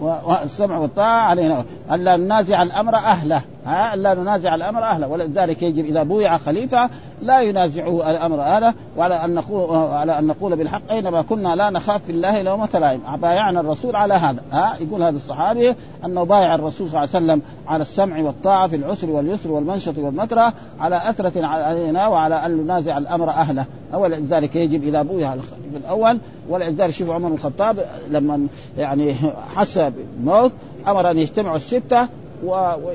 والسمع 0.00 0.78
والطاعة 0.78 1.20
علينا. 1.20 1.64
ألا 1.92 2.16
ننازع 2.16 2.62
الأمر 2.62 2.96
أهله. 2.96 3.42
ها 3.68 3.94
ألا 3.94 4.14
ننازع 4.14 4.54
الأمر 4.54 4.82
أهله. 4.82 5.08
ولذلك 5.08 5.62
يجب 5.62 5.84
إذا 5.84 6.02
بويع 6.02 6.38
خليفة 6.38 6.90
لا 7.22 7.40
ينازعه 7.40 8.10
الأمر 8.10 8.42
أهله 8.42 8.74
وعلى 8.96 9.24
أن 9.24 9.34
نقول 9.34 9.76
على 9.76 10.18
أن 10.18 10.26
نقول 10.26 10.56
بالحق 10.56 10.90
أينما 10.90 11.22
كنا 11.22 11.56
لا 11.56 11.70
نخاف 11.70 12.04
في 12.04 12.12
الله 12.12 12.42
لومة 12.42 12.68
لائم 12.74 13.00
بايعنا 13.16 13.60
الرسول 13.60 13.96
على 13.96 14.14
هذا. 14.14 14.42
ها 14.52 14.74
يقول 14.80 15.02
هذا 15.02 15.16
الصحابي 15.16 15.74
أنه 16.04 16.24
بايع 16.24 16.54
الرسول 16.54 16.88
صلى 16.90 17.04
الله 17.04 17.14
عليه 17.14 17.24
وسلم 17.24 17.42
على 17.68 17.82
السمع 17.82 18.22
والطاعة 18.22 18.68
في 18.68 18.76
العسر 18.76 19.10
واليسر 19.10 19.50
والمنشط 19.50 19.98
والمكره 19.98 20.52
على 20.80 20.96
أثرة 20.96 21.46
علينا 21.46 22.06
وعلى 22.06 22.34
أن 22.34 22.50
ننازع 22.50 22.98
الأمر 22.98 23.30
أهله. 23.30 23.64
ولذلك 23.92 24.56
يجب 24.56 24.82
إذا 24.82 25.02
بويع 25.02 25.34
الخليفة 25.34 25.76
الأول. 25.76 26.18
ولذلك 26.48 26.90
شوف 26.90 27.10
عمر 27.10 27.28
بن 27.28 27.34
الخطاب 27.34 27.78
لما 28.10 28.46
يعني 28.78 29.14
حس 29.56 29.78
بالموت 29.78 30.52
أمر 30.88 31.10
أن 31.10 31.18
يجتمعوا 31.18 31.56
الستة 31.56 32.08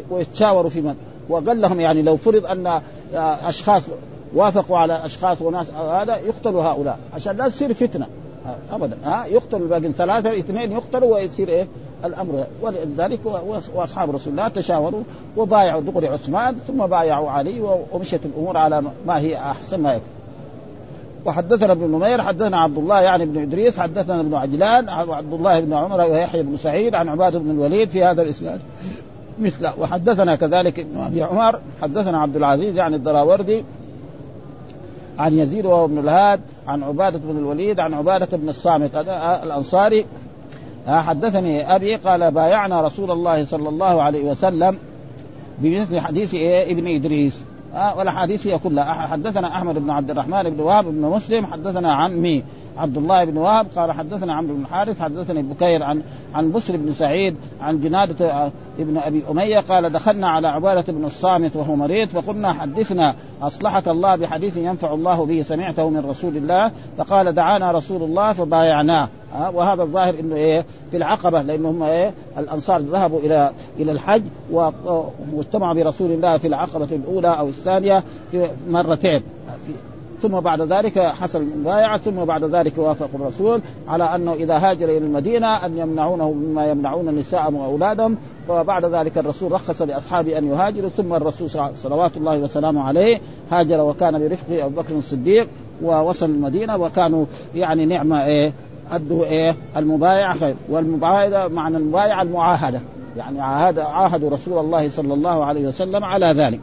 ويتشاوروا 0.10 0.70
في 0.70 0.82
من. 0.82 0.96
وقال 1.30 1.62
لهم 1.62 1.80
يعني 1.80 2.02
لو 2.02 2.18
فرض 2.18 2.46
أن 2.46 2.82
أشخاص 3.14 3.84
وافقوا 4.36 4.78
على 4.78 5.06
أشخاص 5.06 5.42
وناس 5.42 5.68
هذا 5.72 6.16
يقتلوا 6.16 6.64
هؤلاء. 6.64 7.00
عشان 7.14 7.38
لا 7.38 7.50
تصير 7.50 7.74
فتنة. 7.74 8.08
ابدا. 8.72 8.98
ها 9.06 9.26
يقتل 9.26 9.58
الباقي 9.58 9.92
ثلاثة 9.92 10.38
اثنين 10.38 10.72
يقتلوا 10.72 11.16
ويصير 11.16 11.50
إيه؟ 11.50 11.68
الأمر. 12.06 12.46
ولذلك 12.62 13.20
وأصحاب 13.76 14.16
رسول 14.16 14.34
الله 14.34 14.48
تشاوروا 14.48 15.04
وبايعوا 15.38 15.82
دغري 15.82 16.08
عثمان 16.08 16.56
ثم 16.68 16.88
بايعوا 16.88 17.30
علي 17.30 17.78
ومشت 17.92 18.20
الأمور 18.26 18.58
على 18.58 18.84
ما 19.08 19.20
هي 19.20 19.38
أحسن 19.38 19.80
ما 19.80 19.94
يكون. 19.94 20.08
وحدثنا 21.26 21.72
ابن 21.72 21.92
نمير 21.92 22.22
حدثنا 22.22 22.58
عبد 22.58 22.78
الله 22.78 23.02
يعني 23.02 23.26
بن 23.26 23.42
إدريس 23.42 23.80
حدثنا 23.80 24.20
ابن 24.20 24.34
عجلان 24.34 24.90
وعبد 25.10 25.34
الله 25.34 25.60
بن 25.60 25.74
عمر 25.74 26.02
ويحيى 26.02 26.44
بن 26.44 26.58
سعيد 26.58 26.96
عن 26.96 27.10
عبادة 27.10 27.40
بن 27.40 27.52
الوليد 27.52 27.90
في 27.90 28.04
هذا 28.04 28.22
الإسناد. 28.22 28.60
مثله. 29.40 29.74
وحدثنا 29.80 30.36
كذلك 30.36 30.80
ابن 30.80 30.98
أبي 30.98 31.24
عمر 31.24 31.60
حدثنا 31.82 32.20
عبد 32.22 32.36
العزيز 32.36 32.76
يعني 32.76 32.96
الدراوردي 32.96 33.64
عن 35.20 35.34
يزيد 35.34 35.66
وهو 35.66 35.86
ابن 35.86 35.98
الهاد 35.98 36.42
عن 36.68 36.84
عبادة 36.84 37.20
بن 37.20 37.38
الوليد 37.38 37.80
عن 37.80 37.94
عبادة 37.94 38.38
بن 38.38 38.50
الصامت 38.50 38.96
هذا 38.96 39.44
الأنصاري. 39.44 40.06
حدثني 40.88 41.76
أبي 41.76 41.96
قال 41.96 42.32
بايعنا 42.32 42.82
رسول 42.82 43.12
الله 43.12 43.46
صلى 43.46 43.70
الله 43.70 44.04
عليه 44.04 44.32
وسلم 44.32 44.78
بمثل 45.60 46.00
حديث 46.00 46.34
إيه 46.34 46.72
ابن 46.74 46.88
إدريس. 46.88 47.44
آه 47.76 47.98
والأحاديث 47.98 48.48
هي 48.48 48.60
كلها. 48.60 48.94
حدثنا 48.94 49.48
أحمد 49.48 49.78
بن 49.78 49.90
عبد 49.90 50.12
الرحمن 50.12 50.44
بن 50.44 50.60
وهب 50.60 50.86
بن 50.86 51.02
مسلم 51.02 51.46
حدثنا 51.46 51.94
عمي 51.94 52.44
عبد 52.78 52.98
الله 52.98 53.26
بن 53.26 53.38
وهب 53.38 53.68
قال 53.76 53.92
حدثنا 53.92 54.34
عمرو 54.34 54.56
بن 54.56 54.66
حارث 54.66 55.02
حدثني 55.02 55.42
بكير 55.42 55.84
عن 55.84 56.02
عن 56.36 56.52
بسر 56.52 56.78
بن 56.78 56.94
سعيد 56.94 57.36
عن 57.62 57.80
جنادة 57.80 58.52
ابن 58.80 58.98
أبي 58.98 59.24
أمية 59.32 59.60
قال 59.60 59.92
دخلنا 59.92 60.30
على 60.30 60.48
عبادة 60.48 60.94
بن 60.94 61.06
الصامت 61.06 61.56
وهو 61.56 61.76
مريض 61.76 62.10
فقلنا 62.10 62.54
حدثنا 62.54 63.16
أصلحك 63.42 63.88
الله 63.88 64.16
بحديث 64.16 64.58
ينفع 64.58 64.94
الله 64.94 65.26
به 65.26 65.42
سمعته 65.42 65.90
من 65.90 66.06
رسول 66.10 66.38
الله 66.38 66.72
فقال 66.98 67.34
دعانا 67.34 67.72
رسول 67.72 68.04
الله 68.04 68.34
فبايعناه. 68.34 69.10
وهذا 69.54 69.84
الظاهر 69.84 70.20
إنه 70.20 70.36
إيه؟ 70.36 70.66
في 70.92 70.98
العقبة 70.98 71.42
لأنه 71.42 71.70
هم 71.70 71.84
إيه؟ 71.84 72.14
الأنصار 72.38 72.82
ذهبوا 72.82 73.20
إلى 73.20 73.52
إلى 73.80 73.92
الحج 73.92 74.24
واجتمعوا 74.52 75.74
برسول 75.74 76.12
الله 76.12 76.38
في 76.38 76.48
العقبة 76.48 76.88
الأولى 76.92 77.40
أو 77.40 77.48
الثانية 77.48 78.04
في 78.32 78.50
مرتين. 78.70 79.22
ثم 80.22 80.40
بعد 80.40 80.62
ذلك 80.62 81.00
حصل 81.00 81.42
المبايعة 81.42 81.98
ثم 81.98 82.26
بعد 82.26 82.44
ذلك 82.44 82.78
وافق 82.78 83.10
الرسول 83.16 83.62
على 83.88 84.04
أنه 84.04 84.34
إذا 84.34 84.58
هاجر 84.58 84.86
إلى 84.90 84.98
المدينة 84.98 85.66
أن 85.66 85.78
يمنعونه 85.78 86.32
مما 86.32 86.68
يمنعون 86.72 87.16
نساءهم 87.16 87.56
وأولادهم 87.56 88.18
فبعد 88.48 88.86
ذلك 88.86 89.18
الرسول 89.18 89.52
رخص 89.52 89.82
لأصحابه 89.82 90.38
أن 90.38 90.48
يهاجروا 90.48 90.90
ثم 90.90 91.14
الرسول 91.14 91.50
صلوات 91.76 92.18
الله 92.18 92.38
وسلامه 92.38 92.84
عليه 92.84 93.22
هاجر 93.52 93.82
وكان 93.82 94.20
برفقه 94.20 94.66
أبو 94.66 94.82
بكر 94.82 94.96
الصديق 94.96 95.48
ووصل 95.84 96.26
المدينة 96.26 96.78
وكانوا 96.78 97.26
يعني 97.56 97.86
نعمة 97.86 98.26
إيه 98.26 98.54
أدوا 98.92 99.26
إيه 99.26 99.56
المبايعة 99.78 100.38
خير. 100.38 100.56
والمبايعة 100.70 101.48
معنى 101.48 101.78
المبايعة 101.78 102.22
المعاهدة. 102.22 102.82
يعني 103.18 103.42
عاهد 103.42 103.80
عاهدوا 103.80 104.30
رسول 104.30 104.58
الله 104.58 104.90
صلى 104.90 105.14
الله 105.14 105.46
عليه 105.46 105.68
وسلم 105.68 106.04
على 106.04 106.26
ذلك. 106.26 106.60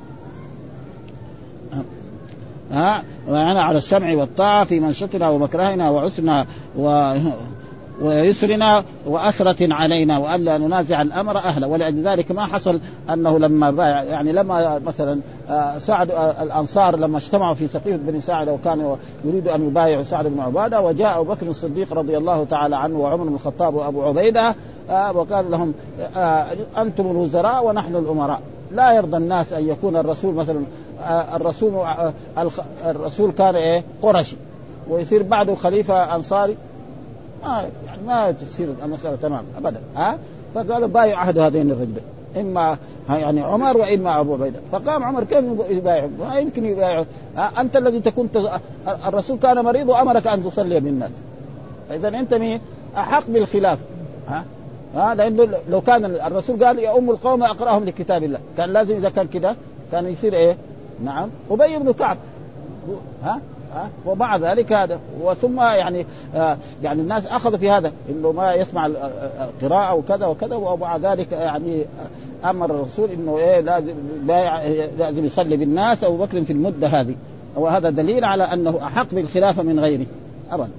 ها؟ 2.72 3.02
وأنا 3.28 3.62
على 3.62 3.78
السمع 3.78 4.14
والطاعة 4.14 4.64
في 4.64 4.80
منشطنا 4.80 5.28
ومكرهنا 5.28 5.90
وعسرنا 5.90 6.46
و 6.78 7.14
ويسرنا 8.00 8.84
وأثرة 9.06 9.74
علينا 9.74 10.18
وألا 10.18 10.58
ننازع 10.58 11.02
الأمر 11.02 11.38
أهله. 11.38 11.66
ولأجل 11.66 12.08
ذلك 12.08 12.30
ما 12.30 12.46
حصل 12.46 12.80
أنه 13.10 13.38
لما 13.38 13.70
بايع 13.70 14.02
يعني 14.02 14.32
لما 14.32 14.78
مثلا 14.86 15.20
سعد 15.78 16.10
الأنصار 16.42 16.96
لما 16.96 17.18
اجتمعوا 17.18 17.54
في 17.54 17.68
سقيف 17.68 18.00
بن 18.00 18.20
ساعدة 18.20 18.52
وكانوا 18.52 18.96
يريدوا 19.24 19.54
أن 19.54 19.66
يبايعوا 19.66 20.04
سعد 20.04 20.26
بن 20.26 20.40
عبادة 20.40 20.80
وجاء 20.80 21.20
أبو 21.20 21.32
بكر 21.32 21.46
الصديق 21.46 21.92
رضي 21.94 22.16
الله 22.16 22.44
تعالى 22.44 22.76
عنه 22.76 22.98
وعمر 22.98 23.24
بن 23.24 23.34
الخطاب 23.34 23.74
وأبو 23.74 24.02
عبيدة 24.02 24.54
وقال 24.90 25.50
لهم 25.50 25.74
أنتم 26.78 27.06
الوزراء 27.06 27.66
ونحن 27.66 27.96
الأمراء. 27.96 28.40
لا 28.72 28.92
يرضى 28.92 29.16
الناس 29.16 29.52
أن 29.52 29.68
يكون 29.68 29.96
الرسول 29.96 30.34
مثلا 30.34 30.62
الرسول 31.34 31.86
الرسول 32.86 33.32
كان 33.32 33.56
إيه؟ 33.56 33.84
قرشي 34.02 34.36
ويصير 34.88 35.22
بعده 35.22 35.54
ما 37.44 37.64
يعني 37.86 37.89
ما 38.06 38.30
تصير 38.30 38.68
المسألة 38.84 39.16
تمام 39.16 39.44
ابدا 39.58 39.80
ها؟ 39.96 40.18
فقالوا 40.54 40.88
بايع 40.88 41.18
عهد 41.18 41.38
هذين 41.38 41.70
الرجلين 41.70 42.02
إما 42.36 42.78
يعني 43.08 43.40
عمر 43.40 43.76
وإما 43.76 44.20
أبو 44.20 44.34
عبيدة. 44.34 44.60
فقام 44.72 45.04
عمر 45.04 45.24
كيف 45.24 45.44
يبايع 45.70 46.08
ما 46.20 46.38
يمكن 46.38 46.64
يبايع 46.64 47.04
أنت 47.58 47.76
الذي 47.76 48.00
تكون 48.00 48.28
الرسول 49.06 49.38
كان 49.38 49.64
مريض 49.64 49.88
وأمرك 49.88 50.26
أن 50.26 50.44
تصلي 50.44 50.80
بالناس. 50.80 51.10
اذا 51.90 52.08
أنت 52.08 52.34
مين؟ 52.34 52.60
أحق 52.96 53.24
بالخلافه 53.28 53.82
ها؟ 54.28 54.44
ها؟ 54.94 55.14
لأنه 55.14 55.48
لو 55.68 55.80
كان 55.80 56.04
الرسول 56.04 56.64
قال 56.64 56.78
يا 56.78 56.98
أم 56.98 57.10
القوم 57.10 57.42
أقرأهم 57.42 57.84
لكتاب 57.84 58.24
الله. 58.24 58.38
كان 58.56 58.72
لازم 58.72 58.96
إذا 58.96 59.08
كان 59.08 59.26
كده 59.26 59.56
كان 59.92 60.06
يصير 60.06 60.34
إيه؟ 60.34 60.56
نعم. 61.04 61.28
أبي 61.50 61.78
بن 61.78 61.92
كعب 61.92 62.16
ها؟ 63.24 63.40
ها؟ 63.74 63.90
ومع 64.06 64.36
ذلك 64.36 64.72
هذا. 64.72 65.00
وثم 65.22 65.60
يعني 65.60 66.06
آه 66.34 66.56
يعني 66.82 67.02
الناس 67.02 67.26
أخذوا 67.26 67.58
في 67.58 67.70
هذا 67.70 67.92
إنه 68.10 68.32
ما 68.32 68.54
يسمع 68.54 68.86
القراءة 68.86 69.94
وكذا 69.94 70.26
وكذا 70.26 70.56
ومع 70.56 70.96
ذلك 70.96 71.32
يعني 71.32 71.84
أمر 72.44 72.70
الرسول 72.70 73.10
إنه 73.10 73.38
إيه 73.38 73.60
لازم 73.60 73.94
لازم 74.98 75.24
يصلي 75.24 75.56
بالناس 75.56 76.04
أبو 76.04 76.16
بكر 76.16 76.44
في 76.44 76.52
المدة 76.52 76.86
هذه. 76.88 77.14
وهذا 77.56 77.90
دليل 77.90 78.24
على 78.24 78.44
أنه 78.44 78.78
أحق 78.82 79.06
بالخلافه 79.12 79.62
من 79.62 79.80
غيره. 79.80 80.06
أبدا. 80.52 80.70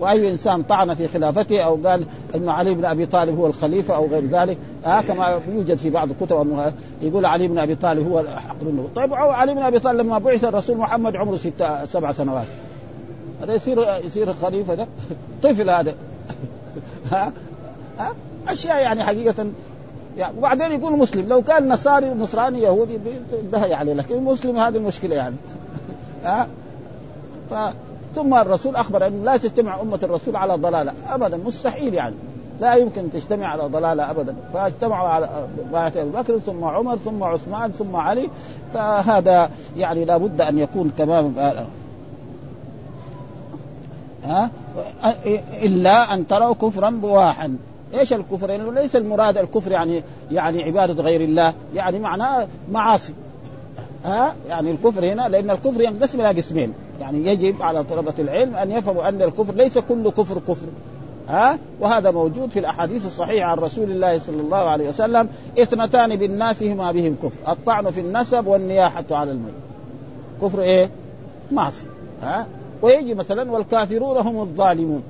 وأي 0.00 0.30
إنسان 0.30 0.62
طعن 0.62 0.94
في 0.94 1.08
خلافته 1.08 1.60
أو 1.60 1.78
قال 1.84 2.04
إنه 2.34 2.52
علي 2.52 2.74
بن 2.74 2.84
أبي 2.84 3.06
طالب 3.06 3.38
هو 3.38 3.46
الخليفة 3.46 3.96
أو 3.96 4.06
غير 4.06 4.26
ذلك 4.26 4.58
آه 4.86 5.00
كما 5.00 5.40
يوجد 5.48 5.74
في 5.74 5.90
بعض 5.90 6.08
الكتب 6.10 6.72
يقول 7.02 7.26
علي 7.26 7.48
بن 7.48 7.58
أبي 7.58 7.74
طالب 7.74 8.08
هو 8.08 8.20
الاحق 8.20 8.56
منه. 8.62 8.88
طيب 8.96 9.14
علي 9.14 9.54
بن 9.54 9.62
أبي 9.62 9.78
طالب 9.78 9.98
لما 9.98 10.18
بعث 10.18 10.44
الرسول 10.44 10.76
محمد 10.76 11.16
عمره 11.16 11.36
ستة 11.36 11.84
سبع 11.84 12.12
سنوات. 12.12 12.46
هذا 13.42 13.54
يصير 13.54 13.86
يصير 14.04 14.32
خليفة 14.32 14.74
ده؟ 14.74 14.86
طفل 15.42 15.70
هذا. 15.70 15.94
ها 17.12 17.32
ها 17.98 18.12
أشياء 18.48 18.82
يعني 18.82 19.04
حقيقة. 19.04 19.46
يعني 20.18 20.38
وبعدين 20.38 20.72
يكون 20.72 20.92
مسلم 20.92 21.28
لو 21.28 21.42
كان 21.42 21.68
نصاري 21.68 22.06
نصراني 22.14 22.62
يهودي 22.62 22.98
انتهى 23.44 23.74
عليه 23.74 23.92
لكن 23.92 24.24
مسلم 24.24 24.56
هذه 24.58 24.76
المشكلة 24.76 25.16
يعني. 25.16 25.36
ها 26.24 26.48
ثم 28.16 28.34
الرسول 28.34 28.76
أخبر 28.76 29.06
انه 29.06 29.24
لا 29.24 29.36
تجتمع 29.36 29.80
أمة 29.80 29.98
الرسول 30.02 30.36
على 30.36 30.54
ضلالة. 30.54 30.92
ابدا 31.08 31.36
مستحيل 31.36 31.94
يعني. 31.94 32.14
لا 32.60 32.74
يمكن 32.74 33.12
تجتمع 33.12 33.46
على 33.46 33.62
ضلالة 33.62 34.10
ابدا. 34.10 34.34
فاجتمعوا 34.52 35.08
على 35.08 35.28
بايعه 35.72 35.92
ابي 35.96 36.10
بكر 36.10 36.38
ثم 36.38 36.64
عمر 36.64 36.96
ثم 36.96 37.22
عثمان 37.22 37.70
ثم 37.70 37.96
علي. 37.96 38.30
فهذا 38.74 39.50
يعني 39.76 40.04
لابد 40.04 40.40
أن 40.40 40.58
يكون 40.58 40.92
تمام 40.98 41.34
ها؟ 44.24 44.50
إلا 45.62 46.14
أن 46.14 46.26
تروا 46.26 46.54
كفرا 46.54 46.90
بواحا. 46.90 47.56
إيش 47.94 48.12
الكفر؟ 48.12 48.50
يعني 48.50 48.70
ليس 48.70 48.96
المراد 48.96 49.38
الكفر 49.38 49.72
يعني 49.72 50.02
يعني 50.30 50.62
عبادة 50.62 51.02
غير 51.02 51.20
الله، 51.20 51.54
يعني 51.74 51.98
معناه 51.98 52.46
معاصي. 52.70 53.12
ها؟ 54.04 54.34
يعني 54.48 54.70
الكفر 54.70 55.12
هنا 55.12 55.28
لأن 55.28 55.50
الكفر 55.50 55.80
ينقسم 55.80 56.20
إلى 56.20 56.28
قسمين، 56.28 56.72
يعني 57.00 57.26
يجب 57.26 57.62
على 57.62 57.84
طلبة 57.84 58.14
العلم 58.18 58.56
أن 58.56 58.70
يفهموا 58.70 59.08
أن 59.08 59.22
الكفر 59.22 59.54
ليس 59.54 59.78
كل 59.78 60.10
كفر 60.10 60.38
كفر. 60.48 60.66
ها؟ 61.28 61.58
وهذا 61.80 62.10
موجود 62.10 62.50
في 62.50 62.58
الأحاديث 62.58 63.06
الصحيحة 63.06 63.50
عن 63.50 63.58
رسول 63.58 63.90
الله 63.90 64.18
صلى 64.18 64.40
الله 64.40 64.56
عليه 64.56 64.88
وسلم 64.88 65.28
اثنتان 65.58 66.16
بالناس 66.16 66.62
هما 66.62 66.92
بهم 66.92 67.16
كفر. 67.22 67.52
الطعن 67.52 67.90
في 67.90 68.00
النسب 68.00 68.46
والنياحة 68.46 69.04
على 69.10 69.30
الميت. 69.30 69.54
كفر 70.42 70.62
إيه؟ 70.62 70.90
معصية. 71.52 71.86
ها؟ 72.22 72.46
ويجي 72.82 73.14
مثلا 73.14 73.52
والكافرون 73.52 74.16
هم 74.16 74.40
الظالمون. 74.40 75.02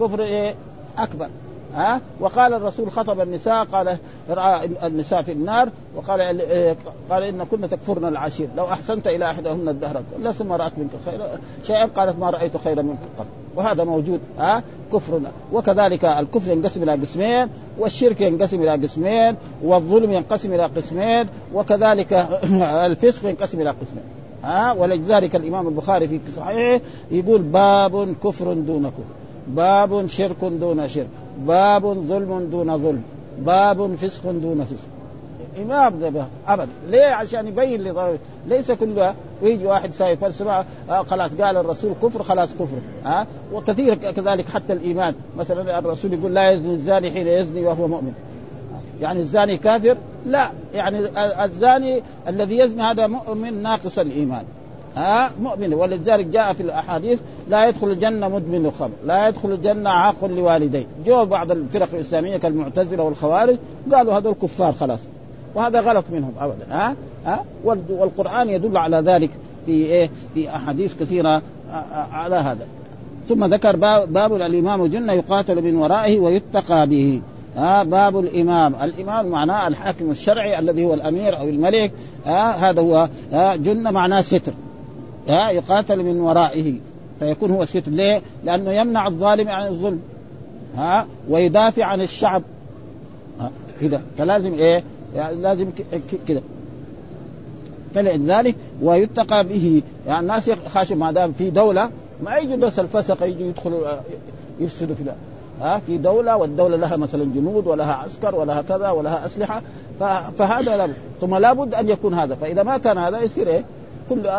كفر 0.00 0.22
إيه؟ 0.22 0.54
أكبر. 0.98 1.28
ها؟ 1.74 2.00
وقال 2.20 2.54
الرسول 2.54 2.90
خطب 2.90 3.20
النساء 3.20 3.64
قال 3.64 3.98
رأى 4.30 4.68
النساء 4.86 5.22
في 5.22 5.32
النار 5.32 5.68
وقال 5.96 6.40
إيه، 6.40 6.76
قال 7.10 7.22
إن 7.22 7.44
كنا 7.44 7.66
تكفرن 7.66 8.04
العشير. 8.04 8.48
لو 8.56 8.64
أحسنت 8.64 9.06
إلى 9.06 9.30
احدهن 9.30 9.68
الدهر 9.68 10.02
لست 10.22 10.42
ما 10.42 10.56
رأت 10.56 10.72
منك 10.78 10.90
خيرا. 11.06 11.26
شيئا 11.66 11.84
قالت 11.86 12.18
ما 12.18 12.30
رأيت 12.30 12.56
خيرا 12.56 12.82
منك 12.82 12.98
قط. 13.18 13.26
وهذا 13.56 13.84
موجود 13.84 14.20
ها 14.38 14.62
كفرنا. 14.92 15.30
وكذلك 15.52 16.04
الكفر 16.04 16.50
ينقسم 16.52 16.82
إلى 16.82 16.92
قسمين 16.92 17.48
والشرك 17.78 18.20
ينقسم 18.20 18.62
إلى 18.62 18.86
قسمين 18.86 19.36
والظلم 19.62 20.12
ينقسم 20.12 20.54
إلى 20.54 20.62
قسمين 20.62 21.26
وكذلك 21.54 22.12
الفسق 22.86 23.28
ينقسم 23.28 23.60
إلى 23.60 23.70
قسمين 23.70 24.04
ها. 24.44 24.72
ولذلك 24.72 25.36
الإمام 25.36 25.68
البخاري 25.68 26.08
في 26.08 26.20
صحيحه 26.36 26.80
يقول 27.10 27.42
باب 27.42 28.14
كفر 28.24 28.52
دون 28.52 28.86
كفر 28.86 29.14
باب 29.48 30.06
شرك 30.06 30.44
دون 30.44 30.88
شرك 30.88 31.08
باب 31.38 31.82
ظلم 31.82 32.48
دون 32.50 32.78
ظلم. 32.78 33.02
باب 33.38 33.94
فسق 33.94 34.30
دون 34.30 34.64
فسق. 34.64 34.88
امام 35.62 35.94
ذبه 35.94 36.26
ابدا. 36.46 36.68
ليه؟ 36.90 37.04
عشان 37.04 37.46
يبين 37.46 37.82
لي 37.82 38.18
ليس 38.46 38.72
كل 38.72 39.12
ويجي 39.42 39.66
واحد 39.66 39.92
سايب 39.92 40.18
فلسفه 40.18 40.64
آه 40.90 41.02
خلاص 41.02 41.30
قال 41.40 41.56
الرسول 41.56 41.92
كفر 42.02 42.22
خلاص 42.22 42.48
كفر. 42.54 42.76
ها؟ 43.04 43.20
آه 43.20 43.26
وكثير 43.52 43.94
كذلك 43.94 44.48
حتى 44.48 44.72
الإيمان. 44.72 45.14
مثلا 45.38 45.78
الرسول 45.78 46.12
يقول 46.12 46.34
لا 46.34 46.50
يزني 46.50 46.74
الزاني 46.74 47.10
حين 47.10 47.26
يزني 47.26 47.64
وهو 47.64 47.88
مؤمن. 47.88 48.12
يعني 49.00 49.20
الزاني 49.20 49.56
كافر؟ 49.56 49.96
لا. 50.26 50.50
يعني 50.74 50.98
الزاني 51.44 52.02
الذي 52.28 52.58
يزني 52.58 52.82
هذا 52.82 53.06
مؤمن 53.06 53.62
ناقص 53.62 53.98
الإيمان. 53.98 54.44
ها؟ 54.96 55.30
مؤمن. 55.42 55.74
ولذلك 55.74 56.26
جاء 56.26 56.52
في 56.52 56.60
الأحاديث 56.60 57.20
لا 57.48 57.68
يدخل 57.68 57.90
الجنة 57.90 58.28
مدمن 58.28 58.66
الخمر، 58.66 58.90
لا 59.06 59.28
يدخل 59.28 59.52
الجنة 59.52 59.90
عاق 59.90 60.24
لوالديه، 60.24 60.86
جو 61.06 61.24
بعض 61.24 61.50
الفرق 61.50 61.88
الإسلامية 61.92 62.36
كالمعتزلة 62.36 63.02
والخوارج 63.02 63.56
قالوا 63.92 64.18
هذول 64.18 64.34
كفار 64.34 64.72
خلاص، 64.72 65.00
وهذا 65.54 65.80
غلط 65.80 66.04
منهم 66.12 66.32
ابدا 66.40 66.66
ها؟ 66.70 66.94
ها؟ 67.26 67.44
والقرآن 67.90 68.50
يدل 68.50 68.76
على 68.76 68.96
ذلك 68.96 69.30
في 69.66 69.72
إيه؟ 69.72 70.10
في 70.34 70.48
أحاديث 70.50 70.94
كثيرة 71.00 71.42
على 72.12 72.36
هذا. 72.36 72.66
ثم 73.28 73.44
ذكر 73.44 73.76
باب, 73.76 74.12
باب 74.12 74.34
الإمام 74.34 74.86
جنة 74.86 75.12
يقاتل 75.12 75.62
من 75.62 75.76
ورائه 75.76 76.18
ويتقى 76.18 76.86
به 76.86 77.20
ها؟ 77.56 77.82
باب 77.82 78.18
الإمام، 78.18 78.74
الإمام 78.82 79.28
معناه 79.28 79.68
الحاكم 79.68 80.10
الشرعي 80.10 80.58
الذي 80.58 80.84
هو 80.84 80.94
الأمير 80.94 81.38
أو 81.38 81.48
الملك 81.48 81.92
ها؟ 82.26 82.70
هذا 82.70 82.80
هو 82.80 83.08
ها؟ 83.32 83.56
جنة 83.56 83.90
معناه 83.90 84.20
ستر. 84.20 84.52
ها 85.28 85.50
يقاتل 85.50 86.02
من 86.02 86.20
ورائه 86.20 86.74
فيكون 87.18 87.50
هو 87.50 87.64
ستر 87.64 87.90
ليه؟ 87.90 88.22
لأنه 88.44 88.72
يمنع 88.72 89.06
الظالم 89.06 89.48
عن 89.48 89.66
الظلم. 89.66 90.00
ها 90.76 91.06
ويدافع 91.28 91.84
عن 91.84 92.00
الشعب. 92.00 92.42
كذا 93.80 94.02
فلازم 94.18 94.54
إيه؟ 94.54 94.84
يعني 95.16 95.36
لازم 95.36 95.70
كذا 96.28 96.42
فلذلك 97.94 98.56
ويتقى 98.82 99.44
به. 99.44 99.82
يعني 100.06 100.20
الناس 100.20 100.50
خاشوا 100.50 100.96
ما 100.96 101.12
دام 101.12 101.32
في 101.32 101.50
دولة 101.50 101.90
ما 102.22 102.36
يجي 102.36 102.56
بس 102.56 102.78
الفسق 102.78 103.22
يجي 103.22 103.48
يدخلوا 103.48 103.88
يفسدوا 104.60 104.94
في 104.94 105.04
ها 105.60 105.78
في 105.78 105.98
دولة 105.98 106.36
والدولة 106.36 106.76
لها 106.76 106.96
مثلا 106.96 107.24
جنود 107.24 107.66
ولها 107.66 107.92
عسكر 107.92 108.34
ولها 108.34 108.62
كذا 108.62 108.90
ولها 108.90 109.26
أسلحة. 109.26 109.62
فهذا 110.38 110.76
لابد. 110.76 110.94
ثم 111.20 111.36
لابد 111.36 111.74
أن 111.74 111.88
يكون 111.88 112.14
هذا. 112.14 112.34
فإذا 112.34 112.62
ما 112.62 112.78
كان 112.78 112.98
هذا 112.98 113.20
يصير 113.20 113.48
إيه؟ 113.48 113.64
كل 114.10 114.30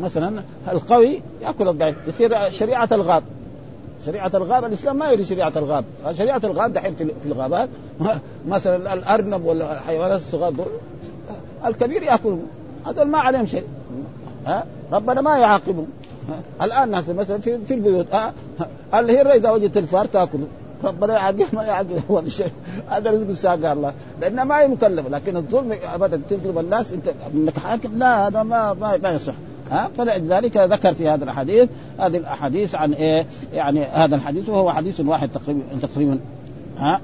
مثلا 0.00 0.42
القوي 0.72 1.22
يأكل 1.42 1.68
الضعيف 1.68 1.96
يصير 2.06 2.50
شريعة 2.50 2.88
الغاب. 2.92 3.22
شريعة 4.06 4.30
الغاب 4.34 4.64
الإسلام 4.64 4.96
ما 4.96 5.10
يريد 5.10 5.26
شريعة 5.26 5.52
الغاب. 5.56 5.84
شريعة 6.12 6.40
الغاب 6.44 6.72
دحين 6.72 6.94
في 6.94 7.26
الغابات 7.26 7.68
مثلا 8.48 8.94
الأرنب 8.94 9.44
ولا 9.44 9.72
الحيوانات 9.72 10.20
الصغار 10.20 10.52
دول 10.52 10.66
الكبير 11.66 12.02
يأكلهم. 12.02 12.46
هذول 12.86 13.08
ما 13.08 13.18
عليهم 13.18 13.46
شيء. 13.46 13.64
ها؟ 14.46 14.64
ربنا 14.92 15.20
ما 15.20 15.38
يعاقبهم. 15.38 15.86
ناس 16.88 17.08
مثلا 17.08 17.38
في, 17.38 17.74
البيوت 17.74 18.14
ها؟ 18.14 18.32
الهرة 18.94 19.32
إذا 19.32 19.50
وجدت 19.50 19.76
الفار 19.76 20.04
تأكله؟ 20.04 20.46
ربنا 20.84 21.14
يعاقب 21.14 21.46
ما 21.52 21.62
يعاقب 21.62 22.00
ولا 22.08 22.28
شيء. 22.28 22.52
هذا 22.88 23.10
رزق 23.10 23.28
الساقى 23.28 23.72
الله. 23.72 23.92
لأنه 24.20 24.44
ما 24.44 24.60
هي 24.60 24.68
مكلف 24.68 25.08
لكن 25.08 25.36
الظلم 25.36 25.76
أبدا 25.94 26.20
تظلم 26.30 26.58
الناس. 26.58 26.92
أنت 26.92 27.12
انك 27.34 27.58
حاكم 27.58 27.98
لا 27.98 28.28
هذا 28.28 28.42
ما 28.42 28.74
ما, 28.74 28.96
ما 29.02 29.10
يصح. 29.10 29.34
ها؟ 29.70 29.90
فلذلك 29.96 30.56
ذكر 30.56 30.94
في 30.94 31.08
هذا 31.08 31.24
الحديث 31.24 31.68
هذه 31.98 32.16
الأحاديث 32.16 32.74
عن 32.74 32.92
إيه؟ 32.92 33.26
يعني 33.54 33.84
هذا 33.84 34.16
الحديث 34.16 34.48
وهو 34.48 34.72
حديث 34.72 35.00
واحد 35.00 35.28
تقريبا 35.28 35.62
تقريبا 35.82 36.18
ها؟ 36.78 37.00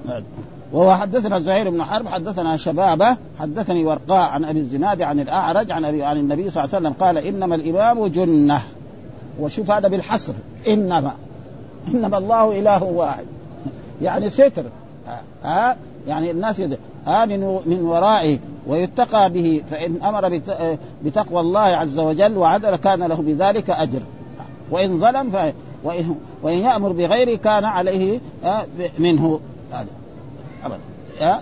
وهو 0.72 0.94
حدثنا 0.94 1.40
زهير 1.40 1.70
بن 1.70 1.84
حرب 1.84 2.08
حدثنا 2.08 2.56
شبابة 2.56 3.16
حدثني 3.40 3.84
ورقاء 3.84 4.30
عن 4.30 4.44
أبي 4.44 4.60
الزناد 4.60 5.02
عن 5.02 5.20
الأعرج 5.20 5.72
عن 5.72 5.84
أبي 5.84 6.04
عن 6.04 6.16
النبي 6.16 6.50
صلى 6.50 6.64
الله 6.64 6.74
عليه 6.74 6.88
وسلم 6.88 7.06
قال 7.06 7.18
إنما 7.18 7.54
الإمام 7.54 8.06
جنة. 8.06 8.62
وشوف 9.40 9.70
هذا 9.70 9.88
بالحصر. 9.88 10.32
انما 10.68 11.12
إنما 11.94 12.18
الله 12.18 12.58
إله 12.58 12.84
واحد. 12.84 13.24
يعني 14.02 14.30
ستر. 14.30 14.64
ها؟ 15.44 15.76
يعني 16.06 16.30
الناس 16.30 16.58
يد... 16.58 16.78
آمن 17.06 17.40
من 17.66 17.80
ورائه 17.82 18.38
ويتقى 18.66 19.32
به 19.32 19.62
فإن 19.70 20.02
أمر 20.02 20.40
بتقوى 21.04 21.40
الله 21.40 21.60
عز 21.60 21.98
وجل 21.98 22.36
وعدل 22.36 22.76
كان 22.76 23.02
له 23.02 23.14
بذلك 23.14 23.70
أجر. 23.70 24.00
وإن 24.70 25.00
ظلم 25.00 25.30
ف... 25.30 25.36
وإن, 25.84 26.14
وإن 26.42 26.58
يأمر 26.58 26.92
بغيره 26.92 27.36
كان 27.36 27.64
عليه 27.64 28.20
منه. 28.98 29.40
هذا. 30.62 31.38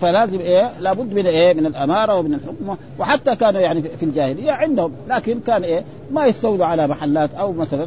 فلازم 0.00 0.40
إيه؟ 0.40 0.70
لابد 0.80 1.14
من 1.14 1.26
إيه؟ 1.26 1.54
من 1.54 1.66
الأمارة 1.66 2.18
ومن 2.18 2.34
الحكم 2.34 2.76
وحتى 2.98 3.36
كانوا 3.36 3.60
يعني 3.60 3.82
في 3.82 4.02
الجاهلية 4.02 4.52
عندهم 4.52 4.92
لكن 5.08 5.40
كان 5.40 5.64
إيه؟ 5.64 5.84
ما 6.10 6.26
يستولوا 6.26 6.66
على 6.66 6.86
محلات 6.86 7.34
أو 7.34 7.52
مثلا 7.52 7.86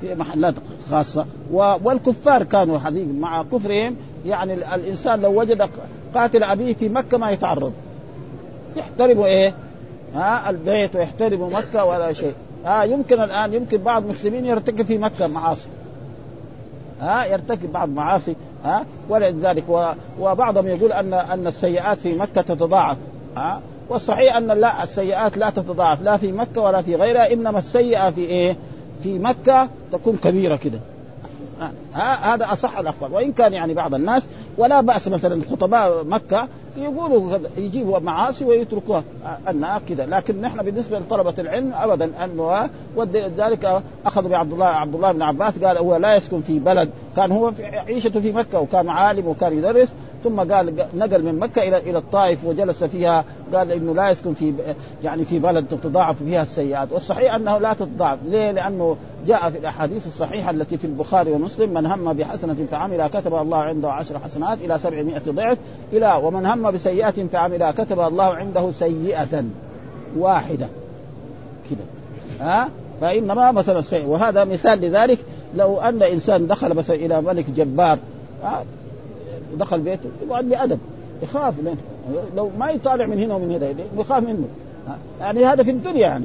في 0.00 0.14
محلات 0.14 0.54
خاصة. 0.90 1.26
والكفار 1.52 2.42
كانوا 2.42 2.78
حقيقة 2.78 3.12
مع 3.12 3.42
كفرهم. 3.42 3.96
يعني 4.26 4.54
الإنسان 4.54 5.20
لو 5.20 5.40
وجد 5.40 5.68
قاتل 6.14 6.42
أبيه 6.42 6.74
في 6.74 6.88
مكة 6.88 7.18
ما 7.18 7.30
يتعرض. 7.30 7.72
يحترموا 8.76 9.26
إيه؟ 9.26 9.54
ها 10.14 10.50
البيت 10.50 10.96
ويحترموا 10.96 11.50
مكة 11.50 11.84
ولا 11.84 12.12
شيء. 12.12 12.34
ها 12.64 12.82
يمكن 12.82 13.22
الآن 13.22 13.54
يمكن 13.54 13.78
بعض 13.78 14.04
المسلمين 14.04 14.44
يرتكب 14.44 14.86
في 14.86 14.98
مكة 14.98 15.26
معاصي. 15.26 15.68
ها 17.00 17.24
يرتكب 17.24 17.72
بعض 17.72 17.88
معاصي. 17.88 18.36
ها؟ 18.66 18.84
ولذلك 19.08 19.64
وبعضهم 20.20 20.66
يقول 20.66 20.92
ان 20.92 21.14
أن 21.14 21.46
السيئات 21.46 21.98
في 21.98 22.14
مكة 22.14 22.42
تتضاعف 22.42 22.96
ها؟ 23.36 23.60
والصحيح 23.88 24.36
أن 24.36 24.46
لا 24.46 24.84
السيئات 24.84 25.36
لا 25.36 25.50
تتضاعف 25.50 26.02
لا 26.02 26.16
في 26.16 26.32
مكة 26.32 26.60
ولا 26.60 26.82
في 26.82 26.96
غيرها 26.96 27.32
إنما 27.32 27.58
السيئة 27.58 28.10
في 28.10 28.20
إيه؟ 28.20 28.56
في 29.02 29.18
مكة 29.18 29.68
تكون 29.92 30.16
كبيرة 30.16 30.56
كده. 30.56 30.78
هذا 31.92 32.52
أصح 32.52 32.78
الاقوال 32.78 33.12
وإن 33.12 33.32
كان 33.32 33.52
يعني 33.52 33.74
بعض 33.74 33.94
الناس 33.94 34.22
ولا 34.58 34.80
بأس 34.80 35.08
مثلا 35.08 35.42
خطباء 35.50 36.04
مكة 36.04 36.48
يقولوا 36.78 37.38
يجيبوا 37.56 37.98
معاصي 37.98 38.44
ويتركوها. 38.44 39.04
انها 39.50 39.80
كذا 39.88 40.06
لكن 40.06 40.40
نحن 40.40 40.62
بالنسبة 40.62 40.98
لطلبة 40.98 41.34
العلم 41.38 41.72
ابدا 41.74 42.24
أنه 42.24 42.70
ولذلك 42.96 43.82
اخذوا 44.06 44.30
بعبد 44.30 44.52
الله 44.52 44.66
عبد 44.66 44.94
الله 44.94 45.12
بن 45.12 45.22
عباس 45.22 45.64
قال 45.64 45.78
هو 45.78 45.96
لا 45.96 46.16
يسكن 46.16 46.40
في 46.40 46.58
بلد. 46.58 46.90
كان 47.16 47.32
هو 47.32 47.50
في 47.50 47.64
عيشته 47.64 48.20
في 48.20 48.32
مكة 48.32 48.60
وكان 48.60 48.88
عالم 48.88 49.26
وكان 49.26 49.58
يدرس. 49.58 49.88
ثم 50.24 50.40
قال 50.40 50.86
نقل 50.94 51.22
من 51.22 51.38
مكة 51.38 51.68
إلى 51.68 51.78
إلى 51.78 51.98
الطائف 51.98 52.44
وجلس 52.44 52.84
فيها. 52.84 53.24
قال 53.54 53.72
إنه 53.72 53.94
لا 53.94 54.10
يسكن 54.10 54.34
في 54.34 54.54
يعني 55.04 55.24
في 55.24 55.38
بلد 55.38 55.66
تتضاعف 55.70 56.16
فيها 56.22 56.42
السيئات. 56.42 56.92
والصحيح 56.92 57.34
أنه 57.34 57.58
لا 57.58 57.72
تتضاعف 57.72 58.18
ليه؟ 58.28 58.50
لأنه 58.50 58.96
جاء 59.26 59.50
في 59.50 59.58
الأحاديث 59.58 60.06
الصحيحة 60.06 60.50
التي 60.50 60.78
في 60.78 60.84
البخاري 60.84 61.32
ومسلم 61.32 61.74
من 61.74 61.86
هم 61.86 62.12
بحسنة 62.12 62.66
فعملها 62.70 63.08
كتب 63.08 63.34
الله 63.34 63.58
عنده 63.58 63.92
عشر 63.92 64.18
حسنات 64.18 64.58
إلى 64.62 64.78
سبعمائة 64.78 65.22
ضعف. 65.28 65.58
إلى 65.92 66.20
ومن 66.22 66.46
هم 66.46 66.70
بسيئة 66.70 67.26
فعملها 67.32 67.72
كتب 67.72 68.00
الله 68.00 68.24
عنده 68.24 68.70
سيئة 68.70 69.44
واحدة. 70.18 70.68
كده. 71.70 71.84
ها؟ 72.40 72.70
فإنما 73.00 73.52
مثلا 73.52 73.82
وهذا 74.06 74.44
مثال 74.44 74.80
لذلك 74.80 75.18
لو 75.56 75.80
أن 75.80 76.02
إنسان 76.02 76.46
دخل 76.46 76.74
مثلا 76.74 76.96
إلى 76.96 77.20
ملك 77.20 77.50
جبار 77.50 77.98
دخل 79.54 79.80
بيته. 79.80 80.08
يقعد 80.26 80.44
بأدب. 80.44 80.78
يخاف 81.22 81.54
لو 82.36 82.50
ما 82.58 82.70
يطالع 82.70 83.06
من 83.06 83.18
هنا 83.18 83.34
ومن 83.34 83.50
هنا 83.50 83.74
يخاف 83.98 84.22
منه. 84.22 84.48
يعني 85.20 85.44
هذا 85.44 85.62
في 85.62 85.70
الدنيا 85.70 86.00
يعني. 86.00 86.24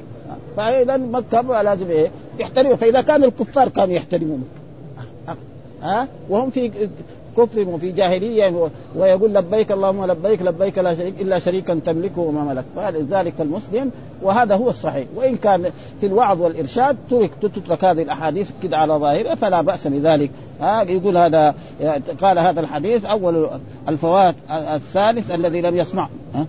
فإذا 0.57 0.97
مكه 0.97 1.61
لازم 1.61 1.89
إيه؟ 1.89 2.11
يحترمه. 2.39 2.75
فإذا 2.75 3.01
كان 3.01 3.23
الكفار 3.23 3.69
كانوا 3.69 3.93
يحترمون 3.93 4.43
ها؟ 5.81 6.07
وهم 6.29 6.49
في 6.49 6.71
كفر 7.37 7.67
وفي 7.67 7.91
جاهلية 7.91 8.69
ويقول 8.95 9.33
لبيك 9.33 9.71
اللهم 9.71 10.05
لبيك 10.05 10.41
لبيك 10.41 10.77
لا 10.77 10.95
شريك 10.95 11.21
إلا 11.21 11.39
شريكا 11.39 11.79
تملكه 11.85 12.21
وما 12.21 12.43
ملك. 12.43 12.65
فلذلك 12.75 13.41
المسلم 13.41 13.91
وهذا 14.21 14.55
هو 14.55 14.69
الصحيح. 14.69 15.07
وإن 15.15 15.35
كان 15.35 15.71
في 15.99 16.05
الوعظ 16.05 16.41
والإرشاد 16.41 16.97
ترك 17.09 17.31
تترك 17.41 17.83
هذه 17.83 18.01
الأحاديث 18.01 18.51
كده 18.63 18.77
على 18.77 18.93
ظاهرها 18.93 19.35
فلا 19.35 19.61
بأس 19.61 19.87
بذلك. 19.87 20.31
ها 20.61 20.81
يقول 20.81 21.17
هذا 21.17 21.55
قال 22.21 22.39
هذا 22.39 22.59
الحديث 22.59 23.05
أول 23.05 23.49
الفوات 23.89 24.35
الثالث 24.51 25.31
الذي 25.31 25.61
لم 25.61 25.75
يسمع. 25.75 26.09
ها؟ 26.35 26.45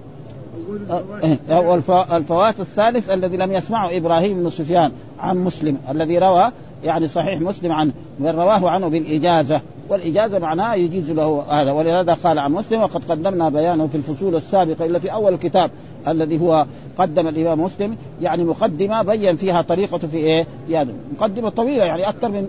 الفوات 2.17 2.61
الثالث 2.61 3.11
الذي 3.11 3.37
لم 3.37 3.53
يسمعه 3.53 3.97
إبراهيم 3.97 4.43
بن 4.43 4.51
سفيان 4.51 4.93
عن 5.21 5.45
مسلم 5.45 5.79
الذي 5.91 6.19
روى 6.19 6.51
يعني 6.85 7.09
صحيح 7.09 7.41
مسلم 7.41 7.73
عنه 7.73 7.93
من 8.19 8.29
رواه 8.29 8.71
عنه 8.71 8.89
بالإجازة. 8.89 9.61
والإجازة 9.89 10.39
معناها 10.39 10.75
يجيز 10.75 11.11
له 11.11 11.45
هذا. 11.49 11.73
ولهذا 11.73 12.15
قال 12.15 12.39
عن 12.39 12.53
مسلم 12.53 12.81
وقد 12.81 13.03
قدمنا 13.09 13.49
بيانه 13.49 13.87
في 13.87 13.95
الفصول 13.95 14.37
السابقة 14.37 14.87
إلا 14.87 14.99
في 14.99 15.13
أول 15.13 15.35
الكتاب 15.35 15.71
الذي 16.09 16.41
هو 16.41 16.67
قدم 16.99 17.29
الإمام 17.29 17.61
مسلم. 17.61 17.97
يعني 18.23 18.45
مقدمة 18.45 19.03
بين 19.03 19.37
فيها 19.37 19.63
طريقته 19.63 20.09
في 20.09 20.17
إيه؟ 20.17 20.47
في 20.67 20.77
هذا. 20.77 20.93
مقدمة 21.19 21.49
طويلة 21.49 21.85
يعني 21.85 22.09
أكثر 22.09 22.29
من 22.29 22.49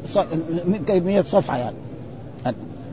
من 0.66 1.04
100 1.06 1.22
صفحة 1.22 1.58
يعني. 1.58 1.76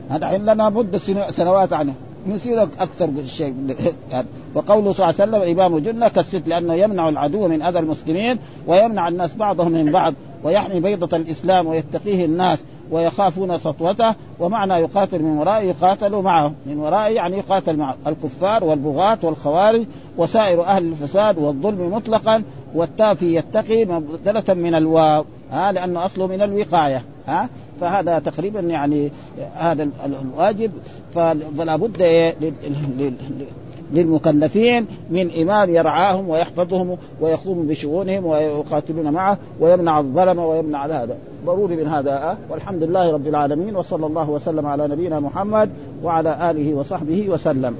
هذا 0.09 0.37
لنا 0.37 0.69
مدة 0.69 0.97
سنوات 1.29 1.73
عنه. 1.73 1.93
نسير 2.27 2.63
أكثر 2.63 3.09
شيء. 3.25 3.75
يعني 4.11 4.27
وقوله 4.55 4.91
صلى 4.91 5.09
الله 5.09 5.21
عليه 5.21 5.31
وسلم 5.31 5.41
الامام 5.41 5.79
جنة 5.79 6.07
كالست 6.07 6.47
لأنه 6.47 6.73
يمنع 6.73 7.09
العدو 7.09 7.47
من 7.47 7.61
أذى 7.61 7.79
المسلمين 7.79 8.39
ويمنع 8.67 9.07
الناس 9.07 9.35
بعضهم 9.35 9.71
من 9.71 9.91
بعض 9.91 10.13
ويحمي 10.43 10.79
بيضة 10.79 11.17
الإسلام 11.17 11.67
ويتقيه 11.67 12.25
الناس. 12.25 12.59
ويخافون 12.91 13.57
سطوته 13.57 14.15
ومعنى 14.39 14.73
يقاتل 14.73 15.23
من 15.23 15.37
ورائه 15.37 15.63
يقاتل 15.63 16.15
معه. 16.15 16.53
من 16.65 16.77
ورائه 16.77 17.15
يعني 17.15 17.37
يقاتل 17.37 17.77
مع 17.77 17.95
الكفار 18.07 18.63
والبغاة 18.63 19.17
والخوارج 19.23 19.85
وسائر 20.17 20.63
أهل 20.63 20.85
الفساد 20.85 21.37
والظلم 21.37 21.93
مطلقا 21.93 22.43
والتافي 22.75 23.35
يتقي 23.35 23.85
مبدلة 23.85 24.53
من 24.53 24.75
الواو 24.75 25.25
ها 25.51 25.71
لأنه 25.71 26.05
أصله 26.05 26.27
من 26.27 26.41
الوقاية 26.41 27.03
ها. 27.27 27.49
فهذا 27.81 28.19
تقريبا 28.19 28.59
يعني 28.59 29.11
هذا 29.55 29.89
الواجب. 30.05 30.71
فلا 31.13 31.75
بد 31.75 32.01
للمكلفين 33.91 34.85
من 35.09 35.31
امام 35.31 35.69
يرعاهم 35.69 36.29
ويحفظهم 36.29 36.97
ويقوم 37.21 37.67
بشؤونهم 37.67 38.25
ويقاتلون 38.25 39.13
معه 39.13 39.37
ويمنع 39.59 39.99
الظلم 39.99 40.39
ويمنع 40.39 40.85
هذا 40.85 41.17
ضروري 41.45 41.75
من 41.75 41.87
هذا 41.87 42.37
والحمد 42.49 42.83
لله 42.83 43.11
رب 43.13 43.27
العالمين 43.27 43.75
وصلى 43.75 44.05
الله 44.05 44.29
وسلم 44.29 44.65
على 44.65 44.87
نبينا 44.87 45.19
محمد 45.19 45.69
وعلى 46.03 46.51
آله 46.51 46.73
وصحبه 46.73 47.29
وسلم. 47.29 47.75